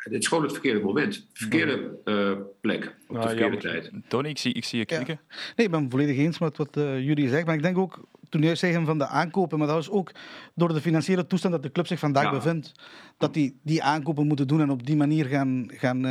het 0.04 0.14
is 0.14 0.28
gewoon 0.28 0.44
het 0.44 0.52
verkeerde 0.52 0.80
moment. 0.80 1.28
Verkeerde 1.34 1.98
eh, 2.04 2.32
plek. 2.62 2.96
Op 3.08 3.16
de 3.16 3.22
verkeerde 3.22 3.40
jammer. 3.42 3.60
tijd. 3.60 3.92
Tony, 4.08 4.30
ik 4.30 4.38
zie, 4.38 4.54
ik 4.54 4.66
zie 4.66 4.80
je 4.80 4.86
knikken. 4.86 5.20
Nee, 5.56 5.66
ik 5.66 5.72
ben 5.72 5.90
volledig 5.90 6.18
eens 6.18 6.40
met 6.40 6.58
wat 6.58 6.78
eh, 6.78 7.00
jullie 7.06 7.28
zeggen. 7.28 7.46
Maar 7.46 7.56
ik 7.56 7.62
denk 7.62 7.78
ook, 7.78 8.08
toen 8.30 8.42
juist 8.42 8.60
zeggen 8.60 8.86
van 8.86 8.98
de 8.98 9.08
aankopen, 9.08 9.58
maar 9.58 9.68
dat 9.68 9.76
was 9.76 9.90
ook 9.90 10.12
door 10.56 10.74
de 10.74 10.82
financiële 10.82 11.28
toestand 11.28 11.54
dat 11.54 11.64
de 11.64 11.72
club 11.72 11.88
zich 11.88 12.00
vandaag 12.00 12.24
Ja. 12.24 12.32
bevindt. 12.32 12.72
Dat 13.18 13.34
die 13.34 13.60
die 13.64 13.84
aankopen 13.84 14.28
moeten 14.28 14.48
doen 14.48 14.62
en 14.62 14.70
op 14.70 14.86
die 14.86 14.96
manier 14.96 15.26
gaan, 15.26 15.70
gaan 15.74 16.06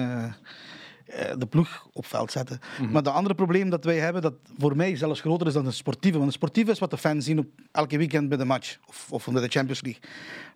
de 1.39 1.47
ploeg 1.51 1.89
op 1.93 2.07
veld 2.07 2.33
zetten. 2.33 2.59
Maar 2.91 3.03
de 3.03 3.11
andere 3.11 3.35
probleem 3.35 3.71
dat 3.71 3.85
wij 3.85 3.99
hebben, 3.99 4.23
dat 4.23 4.35
voor 4.59 4.77
mij 4.77 4.97
zelfs 4.97 5.21
groter 5.21 5.47
is 5.47 5.53
dan 5.53 5.65
het 5.67 5.75
sportieve. 5.75 6.17
Want 6.19 6.29
het 6.31 6.37
sportieve 6.41 6.71
is 6.71 6.79
wat 6.79 6.91
de 6.91 6.97
fans 6.99 7.25
zien 7.25 7.39
op 7.39 7.47
elke 7.73 7.99
weekend 7.99 8.29
bij 8.29 8.39
de 8.39 8.45
match 8.45 8.77
of, 8.87 9.07
of 9.11 9.29
bij 9.33 9.43
de 9.43 9.49
Champions 9.49 9.83
League. 9.83 10.03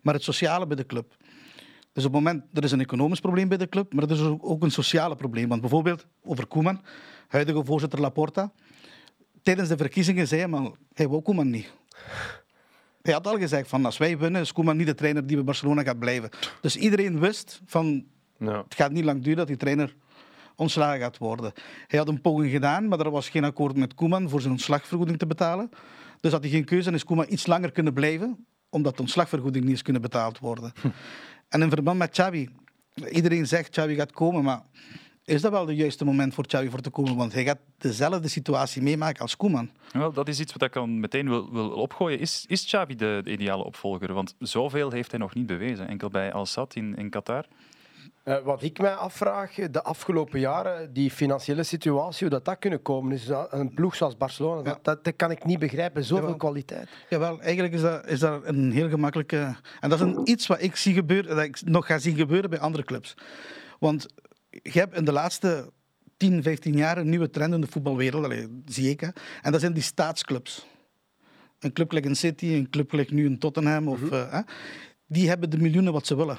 Maar 0.01 0.13
het 0.13 0.23
sociale 0.23 0.67
bij 0.67 0.75
de 0.75 0.85
club. 0.85 1.15
Dus 1.93 2.05
op 2.05 2.13
het 2.13 2.23
moment, 2.23 2.43
er 2.53 2.63
is 2.63 2.71
een 2.71 2.79
economisch 2.81 3.19
probleem 3.19 3.47
bij 3.47 3.57
de 3.57 3.69
club, 3.69 3.93
maar 3.93 4.03
er 4.03 4.11
is 4.11 4.21
ook 4.21 4.45
ook 4.45 4.63
een 4.63 4.71
sociale 4.71 5.15
probleem. 5.15 5.47
Want 5.47 5.61
bijvoorbeeld 5.61 6.05
over 6.23 6.45
Koeman, 6.47 6.81
huidige 7.27 7.65
voorzitter 7.65 7.99
Laporta, 8.01 8.51
tijdens 9.41 9.69
de 9.69 9.77
verkiezingen 9.77 10.27
zei 10.27 10.41
hij, 10.41 10.49
maar 10.49 10.71
hij 10.93 11.07
wou 11.07 11.21
Koeman 11.21 11.49
niet. 11.49 11.71
Hij 13.01 13.13
had 13.13 13.27
al 13.27 13.37
gezegd 13.37 13.69
van 13.69 13.85
als 13.85 13.97
wij 13.97 14.17
winnen, 14.17 14.41
is 14.41 14.51
Koeman 14.53 14.77
niet 14.77 14.87
de 14.87 14.95
trainer 14.95 15.25
die 15.27 15.35
bij 15.35 15.45
Barcelona 15.45 15.83
gaat 15.83 15.99
blijven. 15.99 16.29
Dus 16.61 16.75
iedereen 16.75 17.19
wist 17.19 17.61
van 17.65 18.05
Ja. 18.37 18.63
het 18.63 18.75
gaat 18.75 18.91
niet 18.91 19.03
lang 19.03 19.21
duren 19.21 19.37
dat 19.37 19.47
die 19.47 19.57
trainer 19.57 19.95
ontslagen 20.61 20.99
gaat 20.99 21.17
worden. 21.17 21.51
Hij 21.87 21.99
had 21.99 22.07
een 22.07 22.21
poging 22.21 22.51
gedaan, 22.51 22.87
maar 22.87 22.99
er 22.99 23.11
was 23.11 23.29
geen 23.29 23.43
akkoord 23.43 23.75
met 23.75 23.93
Koeman 23.93 24.29
voor 24.29 24.41
zijn 24.41 24.53
ontslagvergoeding 24.53 25.19
te 25.19 25.27
betalen. 25.27 25.69
Dus 26.19 26.31
had 26.31 26.41
hij 26.41 26.49
geen 26.49 26.65
keuze 26.65 26.89
en 26.89 26.95
is 26.95 27.03
Koeman 27.03 27.25
iets 27.29 27.47
langer 27.47 27.71
kunnen 27.71 27.93
blijven, 27.93 28.45
omdat 28.69 28.95
de 28.95 29.01
ontslagvergoeding 29.01 29.65
niet 29.65 29.73
is 29.73 29.81
kunnen 29.81 30.01
betaald 30.01 30.39
worden. 30.39 30.73
En 31.49 31.61
in 31.61 31.69
verband 31.69 31.97
met 31.97 32.09
Xavi, 32.09 32.49
iedereen 33.11 33.47
zegt 33.47 33.69
Xavi 33.69 33.95
gaat 33.95 34.11
komen, 34.11 34.43
maar 34.43 34.61
is 35.25 35.41
dat 35.41 35.51
wel 35.51 35.67
het 35.67 35.77
juiste 35.77 36.05
moment 36.05 36.33
voor 36.33 36.47
Xavi 36.47 36.69
voor 36.69 36.79
te 36.79 36.89
komen? 36.89 37.15
Want 37.15 37.33
hij 37.33 37.43
gaat 37.43 37.59
dezelfde 37.77 38.27
situatie 38.27 38.81
meemaken 38.81 39.21
als 39.21 39.37
Koeman. 39.37 39.69
Wel, 39.91 40.13
dat 40.13 40.27
is 40.27 40.39
iets 40.39 40.53
wat 40.53 40.61
ik 40.61 40.73
dan 40.73 40.99
meteen 40.99 41.29
wil, 41.29 41.51
wil 41.51 41.69
opgooien. 41.69 42.19
Is, 42.19 42.45
is 42.47 42.65
Xavi 42.65 42.95
de, 42.95 43.21
de 43.23 43.31
ideale 43.31 43.63
opvolger? 43.63 44.13
Want 44.13 44.35
zoveel 44.39 44.91
heeft 44.91 45.11
hij 45.11 45.19
nog 45.19 45.33
niet 45.33 45.45
bewezen. 45.45 45.87
Enkel 45.87 46.09
bij 46.09 46.33
Al 46.33 46.45
Sadd 46.45 46.75
in, 46.75 46.95
in 46.95 47.09
Qatar. 47.09 47.45
Eh, 48.23 48.37
wat 48.43 48.63
ik 48.63 48.79
mij 48.79 48.93
afvraag, 48.93 49.53
de 49.53 49.83
afgelopen 49.83 50.39
jaren, 50.39 50.93
die 50.93 51.11
financiële 51.11 51.63
situatie, 51.63 52.19
hoe 52.19 52.29
dat, 52.29 52.45
dat 52.45 52.59
kunnen 52.59 52.81
komen. 52.81 53.11
Dus 53.11 53.25
dat- 53.25 53.53
een 53.53 53.73
ploeg 53.73 53.95
zoals 53.95 54.17
Barcelona, 54.17 54.61
dat, 54.61 54.79
dat, 54.83 55.03
dat 55.03 55.15
kan 55.15 55.31
ik 55.31 55.45
niet 55.45 55.59
begrijpen. 55.59 56.03
Zoveel 56.03 56.23
Jawel. 56.23 56.37
kwaliteit. 56.37 56.89
Jawel, 57.09 57.41
eigenlijk 57.41 57.73
is 57.73 57.81
dat, 57.81 58.07
is 58.07 58.19
dat 58.19 58.41
een 58.45 58.71
heel 58.71 58.89
gemakkelijke... 58.89 59.55
En 59.79 59.89
dat 59.89 59.99
is 59.99 60.05
een, 60.05 60.29
iets 60.29 60.47
wat 60.47 60.61
ik 60.61 60.75
zie 60.75 60.93
gebeuren, 60.93 61.35
dat 61.35 61.45
ik 61.45 61.61
nog 61.65 61.85
ga 61.85 61.97
zien 61.97 62.15
gebeuren 62.15 62.49
bij 62.49 62.59
andere 62.59 62.83
clubs. 62.83 63.13
Want 63.79 64.05
je 64.49 64.79
hebt 64.79 64.95
in 64.97 65.05
de 65.05 65.11
laatste 65.11 65.71
10, 66.17 66.43
15 66.43 66.75
jaar 66.75 66.97
een 66.97 67.09
nieuwe 67.09 67.29
trend 67.29 67.53
in 67.53 67.61
de 67.61 67.67
voetbalwereld, 67.67 68.47
zie 68.65 68.89
ik. 68.89 68.99
Hè? 68.99 69.07
En 69.41 69.51
dat 69.51 69.61
zijn 69.61 69.73
die 69.73 69.83
staatsclubs. 69.83 70.65
Een 71.59 71.73
club 71.73 71.87
gelijk 71.89 72.05
een 72.05 72.15
City, 72.15 72.45
een 72.45 72.69
club 72.69 72.89
gelijk 72.89 73.11
nu 73.11 73.25
een 73.25 73.39
Tottenham. 73.39 73.87
Of, 73.87 74.11
eh, 74.11 74.31
hè? 74.31 74.39
Die 75.07 75.27
hebben 75.29 75.49
de 75.49 75.57
miljoenen 75.57 75.93
wat 75.93 76.07
ze 76.07 76.15
willen. 76.15 76.37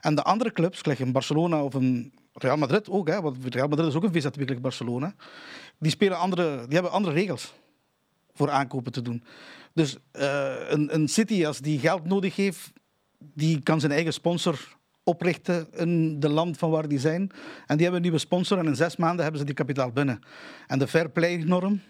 En 0.00 0.14
de 0.14 0.22
andere 0.22 0.52
clubs, 0.52 0.80
gelijk 0.80 0.98
in 0.98 1.12
Barcelona 1.12 1.62
of 1.62 1.74
een 1.74 2.12
Real 2.32 2.56
Madrid 2.56 2.90
ook, 2.90 3.08
hè, 3.08 3.20
want 3.20 3.54
Real 3.54 3.68
Madrid 3.68 3.88
is 3.88 3.94
ook 3.94 4.04
een 4.04 4.12
VZW 4.12 4.40
gelijk 4.40 4.60
Barcelona, 4.60 5.14
die, 5.78 5.90
spelen 5.90 6.18
andere, 6.18 6.56
die 6.64 6.74
hebben 6.74 6.92
andere 6.92 7.14
regels 7.14 7.54
voor 8.32 8.50
aankopen 8.50 8.92
te 8.92 9.02
doen. 9.02 9.24
Dus 9.72 9.96
eh, 10.10 10.54
een, 10.68 10.94
een 10.94 11.08
City, 11.08 11.46
als 11.46 11.58
die 11.58 11.78
geld 11.78 12.04
nodig 12.04 12.36
heeft, 12.36 12.72
die 13.18 13.62
kan 13.62 13.80
zijn 13.80 13.92
eigen 13.92 14.12
sponsor 14.12 14.78
oprichten 15.04 15.66
in 15.72 16.20
de 16.20 16.28
land 16.28 16.58
van 16.58 16.70
waar 16.70 16.88
die 16.88 16.98
zijn. 16.98 17.20
En 17.66 17.76
die 17.76 17.82
hebben 17.82 17.94
een 17.94 18.02
nieuwe 18.02 18.18
sponsor 18.18 18.58
en 18.58 18.66
in 18.66 18.76
zes 18.76 18.96
maanden 18.96 19.22
hebben 19.22 19.40
ze 19.40 19.46
die 19.46 19.54
kapitaal 19.54 19.92
binnen. 19.92 20.20
En 20.66 20.78
de 20.78 20.88
fair 20.88 21.10
play-norm, 21.10 21.80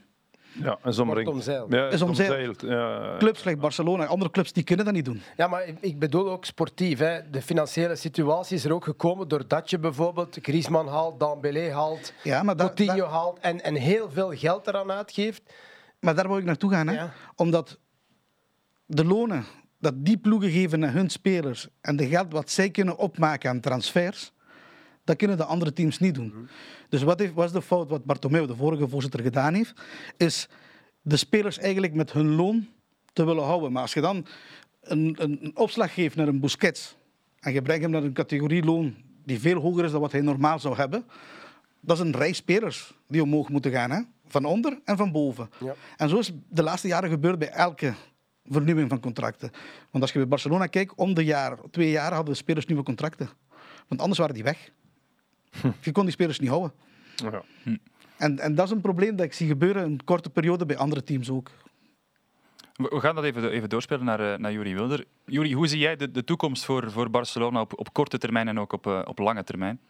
Ja, 0.53 0.79
en 0.83 1.27
omzeild. 1.29 1.73
Ja, 1.73 1.89
Is 1.89 2.03
omzeild. 2.03 2.31
omzeild, 2.37 2.61
Ja. 2.61 3.17
clubs 3.19 3.41
gelijk 3.41 3.61
Barcelona, 3.61 4.07
andere 4.07 4.31
clubs 4.31 4.53
die 4.53 4.63
kunnen 4.65 4.85
dat 4.85 4.95
niet 4.95 5.05
doen. 5.05 5.23
Ja, 5.37 5.47
maar 5.47 5.65
ik- 5.81 5.99
bedoel 5.99 6.31
ook 6.31 6.45
sportief. 6.45 6.99
Hè. 6.99 7.31
De 7.31 7.43
financiële 7.43 7.97
situatie 7.97 8.57
is 8.57 8.65
er 8.65 8.73
ook 8.73 8.85
gekomen 8.85 9.29
doordat 9.29 9.71
je 9.71 9.79
bijvoorbeeld 9.79 10.39
Griezmann 10.43 10.89
haalt, 10.89 11.21
Dembélé 11.21 11.73
haalt, 11.73 12.13
Ja, 12.23 12.43
maar, 12.43 12.57
dat, 12.57 12.67
Coutinho 12.75 12.97
dat- 13.01 13.11
haalt 13.11 13.39
en, 13.39 13.63
en 13.65 13.75
heel 13.75 14.11
veel 14.11 14.31
geld 14.33 14.67
eraan 14.67 14.91
uitgeeft. 14.93 15.43
maar 16.01 16.15
daar 16.15 16.29
wil 16.29 16.39
ik 16.39 16.45
naartoe 16.45 16.71
gaan. 16.71 16.87
Hè? 16.87 16.95
Ja. 16.95 17.13
Omdat 17.37 17.79
de 18.87 19.05
lonen 19.05 19.45
dat 19.79 19.95
die 19.97 20.19
ploegen 20.19 20.51
geven 20.51 20.85
aan 20.85 20.93
hun 20.93 21.11
spelers 21.11 21.69
en 21.81 21.97
de 21.97 22.07
geld 22.09 22.33
wat 22.33 22.51
zij 22.51 22.71
kunnen 22.71 22.97
opmaken 22.99 23.51
aan 23.51 23.61
transfers, 23.61 24.33
dat 25.11 25.19
kunnen 25.19 25.37
de 25.37 25.45
andere 25.45 25.73
teams 25.73 25.99
niet 25.99 26.15
doen. 26.15 26.49
Dus 26.89 27.03
wat 27.03 27.19
heeft, 27.19 27.33
was 27.33 27.53
de 27.53 27.63
fout 27.63 27.89
wat 27.89 28.05
Bartomeu, 28.05 28.47
de 28.47 28.57
vorige 28.57 28.89
voorzitter, 28.89 29.21
gedaan 29.21 29.55
heeft, 29.55 29.73
is 30.17 30.49
de 31.03 31.17
spelers 31.17 31.59
eigenlijk 31.59 31.95
met 31.95 32.13
hun 32.13 32.35
loon 32.35 32.67
te 33.13 33.25
willen 33.25 33.45
houden. 33.45 33.73
Maar 33.73 33.83
als 33.83 33.93
je 33.93 34.01
dan 34.01 34.27
een, 34.81 35.17
een, 35.19 35.39
een 35.43 35.57
opslag 35.57 35.95
geeft 35.95 36.17
naar 36.17 36.29
een 36.29 36.41
Busquets 36.41 36.97
en 37.41 37.53
je 37.53 37.63
brengt 37.63 37.83
hem 37.83 37.91
naar 37.91 38.03
een 38.03 38.13
categorie 38.13 38.65
loon 38.65 38.95
die 39.25 39.41
veel 39.41 39.61
hoger 39.61 39.85
is 39.85 39.91
dan 39.91 40.01
wat 40.01 40.13
hij 40.13 40.21
normaal 40.21 40.59
zou 40.59 40.77
hebben, 40.77 41.05
dat 41.81 41.97
is 41.97 42.05
een 42.05 42.17
rij 42.17 42.33
spelers 42.33 42.95
die 43.09 43.23
omhoog 43.23 43.49
moeten 43.49 43.73
gaan, 43.73 43.91
hè? 43.91 44.01
van 44.27 44.45
onder 44.45 44.79
en 44.85 44.97
van 44.97 45.13
boven. 45.13 45.51
Ja. 45.65 45.75
En 45.97 46.09
zo 46.09 46.19
is 46.19 46.33
de 46.49 46.63
laatste 46.63 46.89
jaren 46.89 47.11
gebeurd 47.11 47.39
bij 47.39 47.51
elke 47.51 47.95
vernieuwing 48.45 48.89
van 48.89 49.01
contracten. 49.01 49.51
Want 49.91 50.03
als 50.03 50.13
je 50.13 50.19
bij 50.19 50.29
Barcelona 50.29 50.67
kijkt, 50.67 50.95
om 50.95 51.15
de 51.15 51.25
jaar, 51.25 51.59
twee 51.71 51.91
jaar 51.91 52.13
hadden 52.13 52.33
de 52.33 52.41
spelers 52.41 52.67
nieuwe 52.67 52.83
contracten. 52.83 53.29
Want 53.89 54.01
anders 54.01 54.19
waren 54.19 54.35
die 54.35 54.45
weg. 54.45 54.71
Je 55.81 55.93
kon 55.93 56.03
die 56.03 56.13
spelers 56.13 56.39
niet 56.39 56.49
houden. 56.49 56.73
Ja. 57.17 57.43
En, 58.17 58.39
en 58.39 58.55
dat 58.55 58.67
is 58.67 58.73
een 58.73 58.81
probleem 58.81 59.17
dat 59.17 59.27
ik 59.27 59.33
zie 59.33 59.47
gebeuren 59.47 59.85
in 59.85 59.91
een 59.91 60.05
korte 60.05 60.31
periode 60.31 60.67
bij 60.67 60.77
andere 60.77 61.03
teams 61.03 61.31
ook. 61.31 61.51
We 62.77 63.01
gaan 63.01 63.15
dat 63.15 63.25
even, 63.25 63.51
even 63.51 63.69
doorspelen 63.69 64.05
naar, 64.05 64.33
eh, 64.33 64.39
naar 64.39 64.53
Juri 64.53 64.75
Wilder. 64.75 65.05
Juri, 65.25 65.55
hoe 65.55 65.67
zie 65.67 65.79
jij 65.79 65.97
de, 65.97 66.11
de 66.11 66.25
toekomst 66.25 66.65
voor, 66.65 66.91
voor 66.91 67.11
Barcelona 67.11 67.61
op, 67.61 67.79
op 67.79 67.93
korte 67.93 68.19
termijn 68.19 68.49
en 68.49 68.61
ook 68.61 68.73
op, 68.73 68.87
eh, 68.87 69.03
op 69.05 69.19
lange 69.19 69.45
termijn? 69.45 69.81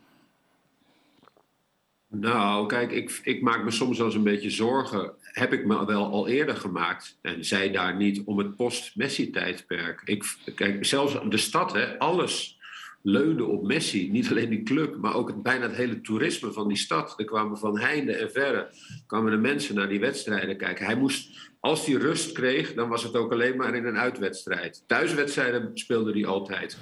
Nou, 2.07 2.67
kijk, 2.67 2.93
ik, 2.93 3.21
ik 3.23 3.43
maak 3.43 3.65
me 3.65 3.71
soms 3.71 3.97
wel 3.97 4.07
eens 4.07 4.17
een 4.17 4.23
beetje 4.23 4.51
zorgen. 4.51 5.13
Heb 5.21 5.53
ik 5.53 5.67
me 5.67 5.85
wel 5.85 6.11
al 6.11 6.29
eerder 6.29 6.57
gemaakt. 6.57 7.19
En 7.23 7.45
zij 7.45 7.71
daar 7.71 7.97
niet 7.97 8.23
om 8.25 8.39
het 8.39 8.57
post-Messi-tijdperk. 8.57 10.03
Ik, 10.05 10.37
kijk, 10.55 10.85
zelfs 10.85 11.17
de 11.29 11.37
stad, 11.37 11.73
hè, 11.73 11.99
alles 11.99 12.59
leunde 13.03 13.45
op 13.45 13.67
Messi. 13.67 14.11
Niet 14.11 14.31
alleen 14.31 14.51
die 14.51 14.63
club, 14.63 14.97
maar 14.97 15.15
ook 15.15 15.29
het, 15.29 15.43
bijna 15.43 15.67
het 15.67 15.77
hele 15.77 16.01
toerisme 16.01 16.53
van 16.53 16.69
die 16.69 16.77
stad. 16.77 17.15
Er 17.17 17.25
kwamen 17.25 17.59
van 17.59 17.79
heinde 17.79 18.13
en 18.13 18.31
verre 18.31 18.71
kwamen 19.07 19.31
de 19.31 19.39
mensen 19.39 19.75
naar 19.75 19.89
die 19.89 20.01
wedstrijden 20.01 20.57
kijken. 20.57 20.87
Hij 20.87 20.97
moest, 20.97 21.51
als 21.61 21.87
hij 21.87 21.95
rust 21.95 22.33
kreeg, 22.33 22.75
dan 22.75 22.89
was 22.89 23.03
het 23.03 23.17
ook 23.17 23.33
alleen 23.33 23.57
maar 23.57 23.75
in 23.75 23.87
een 23.87 23.99
uitwedstrijd. 23.99 24.85
Thuiswedstrijden 24.87 25.71
speelde 25.75 26.13
hij 26.13 26.27
altijd. 26.27 26.79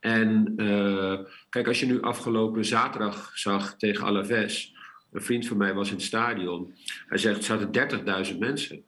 En 0.00 0.52
eh, 0.56 1.18
kijk, 1.48 1.68
als 1.68 1.80
je 1.80 1.86
nu 1.86 2.00
afgelopen 2.02 2.64
zaterdag 2.64 3.30
zag 3.34 3.76
tegen 3.76 4.04
Alaves, 4.04 4.74
een 5.12 5.22
vriend 5.22 5.46
van 5.46 5.56
mij 5.56 5.74
was 5.74 5.88
in 5.88 5.94
het 5.94 6.04
stadion. 6.04 6.74
Hij 7.06 7.18
zegt, 7.18 7.36
er 7.36 7.70
zaten 7.70 8.32
30.000 8.32 8.38
mensen. 8.38 8.84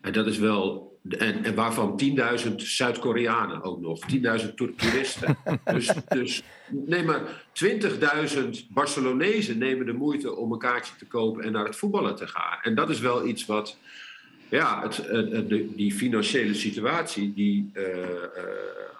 En 0.00 0.12
dat 0.12 0.26
is 0.26 0.38
wel. 0.38 0.91
En, 1.08 1.44
en 1.44 1.54
waarvan 1.54 2.00
10.000 2.48 2.54
Zuid-Koreanen 2.56 3.62
ook 3.62 3.80
nog. 3.80 4.00
10.000 4.42 4.54
toer- 4.54 4.74
toeristen. 4.74 5.36
dus, 5.74 5.92
dus 6.08 6.42
nee, 6.68 7.02
maar 7.02 7.44
20.000 7.64 8.66
Barcelonezen 8.68 9.58
nemen 9.58 9.86
de 9.86 9.92
moeite 9.92 10.36
om 10.36 10.52
een 10.52 10.58
kaartje 10.58 10.94
te 10.98 11.06
kopen 11.06 11.44
en 11.44 11.52
naar 11.52 11.64
het 11.64 11.76
voetballen 11.76 12.16
te 12.16 12.26
gaan. 12.26 12.58
En 12.62 12.74
dat 12.74 12.90
is 12.90 13.00
wel 13.00 13.26
iets 13.26 13.46
wat. 13.46 13.76
Ja, 14.48 14.82
het, 14.82 14.96
de, 15.48 15.74
die 15.76 15.92
financiële 15.92 16.54
situatie, 16.54 17.32
die, 17.34 17.70
eh, 17.72 18.02
eh, 18.02 18.42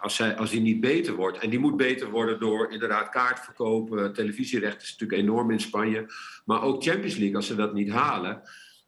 als, 0.01 0.17
zij, 0.17 0.37
als 0.37 0.51
die 0.51 0.61
niet 0.61 0.81
beter 0.81 1.15
wordt, 1.15 1.39
en 1.39 1.51
die 1.51 1.59
moet 1.59 1.77
beter 1.77 2.11
worden 2.11 2.41
door 2.41 2.73
inderdaad 2.73 3.09
kaartverkopen, 3.09 4.13
televisierechten 4.13 4.83
is 4.83 4.91
natuurlijk 4.91 5.23
enorm 5.23 5.51
in 5.51 5.61
Spanje, 5.61 6.07
maar 6.45 6.63
ook 6.63 6.83
Champions 6.83 7.17
League, 7.17 7.37
als 7.37 7.47
ze 7.47 7.55
dat 7.55 7.75
niet 7.75 7.91
halen, 7.91 8.43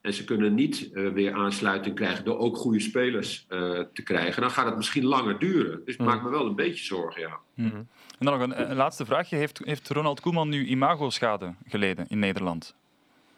en 0.04 0.14
ze 0.14 0.24
kunnen 0.24 0.54
niet 0.54 0.90
eh, 0.92 1.08
weer 1.08 1.32
aansluiting 1.32 1.94
krijgen 1.94 2.24
door 2.24 2.38
ook 2.38 2.56
goede 2.56 2.80
spelers 2.80 3.46
eh, 3.48 3.80
te 3.92 4.02
krijgen, 4.02 4.42
dan 4.42 4.50
gaat 4.50 4.66
het 4.66 4.76
misschien 4.76 5.04
langer 5.04 5.38
duren. 5.38 5.82
Dus 5.84 5.94
ik 5.94 6.00
maak 6.00 6.22
me 6.22 6.30
wel 6.30 6.46
een 6.46 6.54
beetje 6.54 6.84
zorgen, 6.84 7.20
ja. 7.20 7.38
En 7.56 7.86
dan 8.18 8.38
nog 8.38 8.42
een, 8.42 8.70
een 8.70 8.76
laatste 8.76 9.04
vraagje. 9.04 9.36
Heeft, 9.36 9.60
heeft 9.64 9.88
Ronald 9.88 10.20
Koeman 10.20 10.48
nu 10.48 10.66
imago-schade 10.66 11.54
geleden 11.66 12.06
in 12.08 12.18
Nederland? 12.18 12.74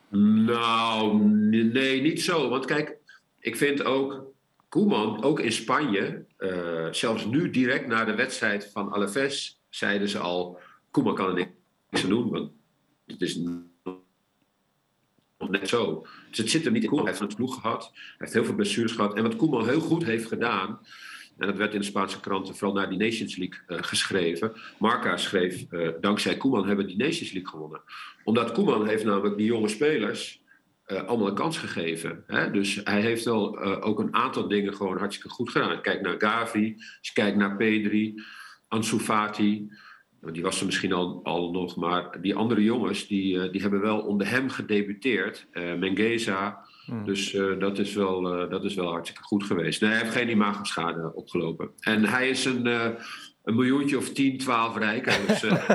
Nou, 0.09 1.19
nee, 1.73 2.01
niet 2.01 2.23
zo. 2.23 2.49
Want 2.49 2.65
kijk, 2.65 2.97
ik 3.41 3.57
vind 3.57 3.85
ook 3.85 4.25
Koeman, 4.69 5.23
ook 5.23 5.41
in 5.41 5.53
Spanje, 5.53 6.25
eh, 6.37 6.87
zelfs 6.91 7.25
nu 7.25 7.51
direct 7.51 7.87
na 7.87 8.05
de 8.05 8.15
wedstrijd 8.15 8.71
van 8.73 8.93
Alaves, 8.93 9.61
zeiden 9.69 10.09
ze 10.09 10.19
al: 10.19 10.61
Koeman 10.91 11.15
kan 11.15 11.29
er 11.29 11.35
niks 11.35 12.05
aan 12.05 12.11
doen. 12.11 12.31
Want 12.31 12.51
het 13.07 13.21
is 13.21 13.41
net 15.51 15.69
zo. 15.69 16.07
Dus 16.29 16.39
het 16.39 16.51
zit 16.51 16.67
er 16.67 16.73
niet 16.73 16.83
in. 16.83 16.89
Koeman 16.89 17.07
heeft 17.07 17.21
een 17.21 17.35
ploeg 17.35 17.61
gehad, 17.61 17.91
hij 17.93 18.15
heeft 18.19 18.33
heel 18.33 18.45
veel 18.45 18.55
blessures 18.55 18.93
gehad. 18.93 19.15
En 19.15 19.23
wat 19.23 19.37
Koeman 19.37 19.69
heel 19.69 19.81
goed 19.81 20.05
heeft 20.05 20.27
gedaan. 20.27 20.79
En 21.39 21.47
dat 21.47 21.57
werd 21.57 21.73
in 21.75 21.81
de 21.81 21.87
Spaanse 21.87 22.21
kranten 22.21 22.57
vooral 22.57 22.77
na 22.77 22.87
die 22.87 22.99
Nations 22.99 23.37
League 23.37 23.61
eh, 23.67 23.79
geschreven. 23.81 24.53
Marca 24.79 25.17
schreef, 25.17 25.73
eh, 25.73 25.89
dankzij 26.01 26.37
Koeman 26.37 26.67
hebben 26.67 26.85
we 26.87 26.95
die 26.95 27.05
Nations 27.05 27.33
League 27.33 27.51
gewonnen. 27.51 27.81
Omdat 28.25 28.53
Koeman 28.53 28.87
heeft 28.87 29.05
namelijk 29.05 29.37
die 29.37 29.47
jonge 29.47 29.69
spelers 29.69 30.43
eh, 30.85 31.05
allemaal 31.05 31.29
een 31.29 31.35
kans 31.35 31.59
gegeven. 31.59 32.25
Hè? 32.27 32.51
Dus 32.51 32.81
hij 32.85 33.01
heeft 33.01 33.25
wel 33.25 33.59
ook 33.61 33.99
een 33.99 34.15
aantal 34.15 34.49
dingen 34.49 34.75
gewoon 34.75 34.99
hartstikke 34.99 35.35
goed 35.35 35.51
gedaan. 35.51 35.83
Kijk 35.83 36.01
naar 36.01 36.15
Gavi, 36.19 36.75
als 36.77 37.09
je 37.09 37.13
kijkt 37.13 37.37
naar 37.37 37.57
Pedri, 37.57 38.23
Ansu 38.69 38.99
Fati. 38.99 39.69
Die 40.33 40.43
was 40.43 40.61
er 40.61 40.67
misschien 40.67 40.93
al, 40.93 41.21
al 41.25 41.51
nog, 41.51 41.77
maar 41.77 42.21
die 42.21 42.35
andere 42.35 42.63
jongens 42.63 43.07
die, 43.07 43.41
eh, 43.43 43.53
die 43.53 43.61
hebben 43.61 43.81
wel 43.81 43.99
onder 44.01 44.31
hem 44.31 44.49
gedebuteerd. 44.51 45.47
Eh 45.53 45.75
Mengeza. 45.75 46.65
Dus 47.05 47.35
eh, 47.35 47.59
dat, 47.59 47.79
is 47.79 47.95
wel, 47.95 48.35
eh, 48.43 48.51
dat 48.51 48.65
is 48.65 48.75
wel 48.75 48.91
hartstikke 48.91 49.23
goed 49.25 49.45
geweest. 49.45 49.81
Nee, 49.81 49.91
hij 49.91 49.99
heeft 50.01 50.13
geen 50.13 50.29
imagoschade 50.31 51.13
opgelopen. 51.15 51.71
En 51.81 52.05
hij 52.05 52.29
is 52.29 52.45
een, 52.45 52.67
eh, 52.67 52.89
een 53.45 53.55
miljoentje 53.55 53.97
of 53.97 54.13
10, 54.13 54.39
12 54.39 54.77
rijker. 54.77 55.19
Dus 55.27 55.43
eh, 55.43 55.71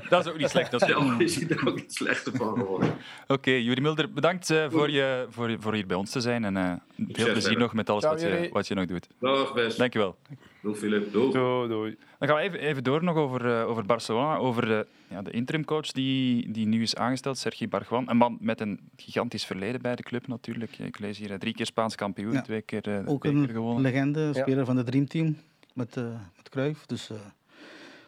Dat 0.10 0.26
is 0.26 0.32
ook 0.32 0.38
niet 0.38 0.48
slecht 0.48 0.74
zelf 0.80 1.18
is 1.20 1.34
hij 1.36 1.48
er 1.48 1.68
ook 1.68 1.74
niet 1.76 1.94
slechter 1.94 2.32
van 2.36 2.56
geworden. 2.58 2.94
Oké, 3.26 3.50
Juri 3.50 3.80
Mulder, 3.80 4.12
bedankt 4.12 4.50
eh, 4.50 4.66
voor, 4.70 4.90
je, 4.90 5.26
voor, 5.30 5.50
je- 5.50 5.56
voor 5.60 5.74
hier 5.74 5.86
bij 5.86 5.96
ons 5.96 6.10
te 6.10 6.20
zijn. 6.20 6.44
En 6.44 6.56
eh, 6.56 6.72
veel 7.08 7.32
plezier 7.32 7.58
nog 7.58 7.74
met 7.74 7.90
alles 7.90 8.04
wat 8.04 8.20
je, 8.20 8.48
wat 8.52 8.66
je 8.68 8.74
nog 8.74 8.86
doet. 8.86 9.08
Dag 9.20 9.54
best. 9.54 9.78
Dankjewel. 9.78 10.16
Doei 10.64 10.76
Filip. 10.76 11.12
Doei. 11.12 11.32
Doei, 11.32 11.68
doei. 11.68 11.96
Dan 12.18 12.28
gaan 12.28 12.36
we 12.36 12.42
even, 12.42 12.58
even 12.58 12.84
door 12.84 13.04
nog 13.04 13.16
over, 13.16 13.60
eh, 13.60 13.68
over 13.68 13.84
Barcelona, 13.86 14.36
over 14.36 14.66
de, 14.66 14.86
ja, 15.08 15.22
de 15.22 15.30
interimcoach 15.30 15.86
die, 15.92 16.50
die 16.52 16.66
nu 16.66 16.82
is 16.82 16.96
aangesteld, 16.96 17.38
Sergi 17.38 17.68
Barjuan. 17.68 18.08
Een 18.10 18.16
man 18.16 18.36
met 18.40 18.60
een 18.60 18.80
gigantisch 18.96 19.44
verleden 19.44 19.82
bij 19.82 19.94
de 19.96 20.02
club 20.02 20.26
natuurlijk. 20.26 20.78
Ik 20.78 20.98
lees 20.98 21.18
hier 21.18 21.30
eh, 21.30 21.38
drie 21.38 21.54
keer 21.54 21.66
Spaans 21.66 21.94
kampioen, 21.94 22.32
Ja. 22.32 22.40
twee 22.42 22.62
keer 22.62 22.88
eh, 22.88 23.04
de 23.04 23.10
Ook 23.10 23.22
beker 23.22 23.38
een 23.38 23.48
gewonnen. 23.48 23.82
legende, 23.82 24.20
Ja. 24.20 24.32
speler 24.42 24.64
van 24.64 24.76
de 24.76 24.82
Dream 24.84 25.06
Team 25.08 25.36
met, 25.74 25.96
eh 25.96 26.04
met 26.36 26.48
Cruijff. 26.48 26.86
Dus 26.86 27.10
eh, 27.10 27.16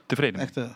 Tevreden. 0.06 0.40
echt, 0.40 0.56
eh, 0.56 0.70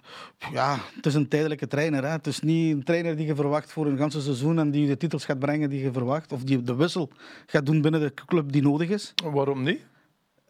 ja, 0.53 0.79
het 0.95 1.07
is 1.07 1.15
een 1.15 1.29
tijdelijke 1.29 1.67
trainer. 1.67 2.03
Hè. 2.05 2.09
Het 2.11 2.27
is 2.27 2.41
niet 2.41 2.75
een 2.75 2.83
trainer 2.85 3.17
die 3.17 3.27
je 3.27 3.35
verwacht 3.35 3.73
voor 3.73 3.87
een 3.87 3.97
ganse 3.99 4.21
seizoen 4.21 4.59
en 4.59 4.71
die 4.71 4.87
de 4.87 4.97
titels 4.97 5.25
gaat 5.25 5.39
brengen 5.39 5.71
die 5.71 5.83
je 5.83 5.93
verwacht. 5.93 6.33
Of 6.33 6.43
die 6.43 6.63
de 6.63 6.75
wissel 6.75 7.11
gaat 7.47 7.67
doen 7.67 7.81
binnen 7.81 8.01
de 8.01 8.15
club 8.27 8.53
die 8.53 8.63
nodig 8.63 8.89
is. 8.89 9.15
Waarom 9.25 9.63
niet? 9.63 9.81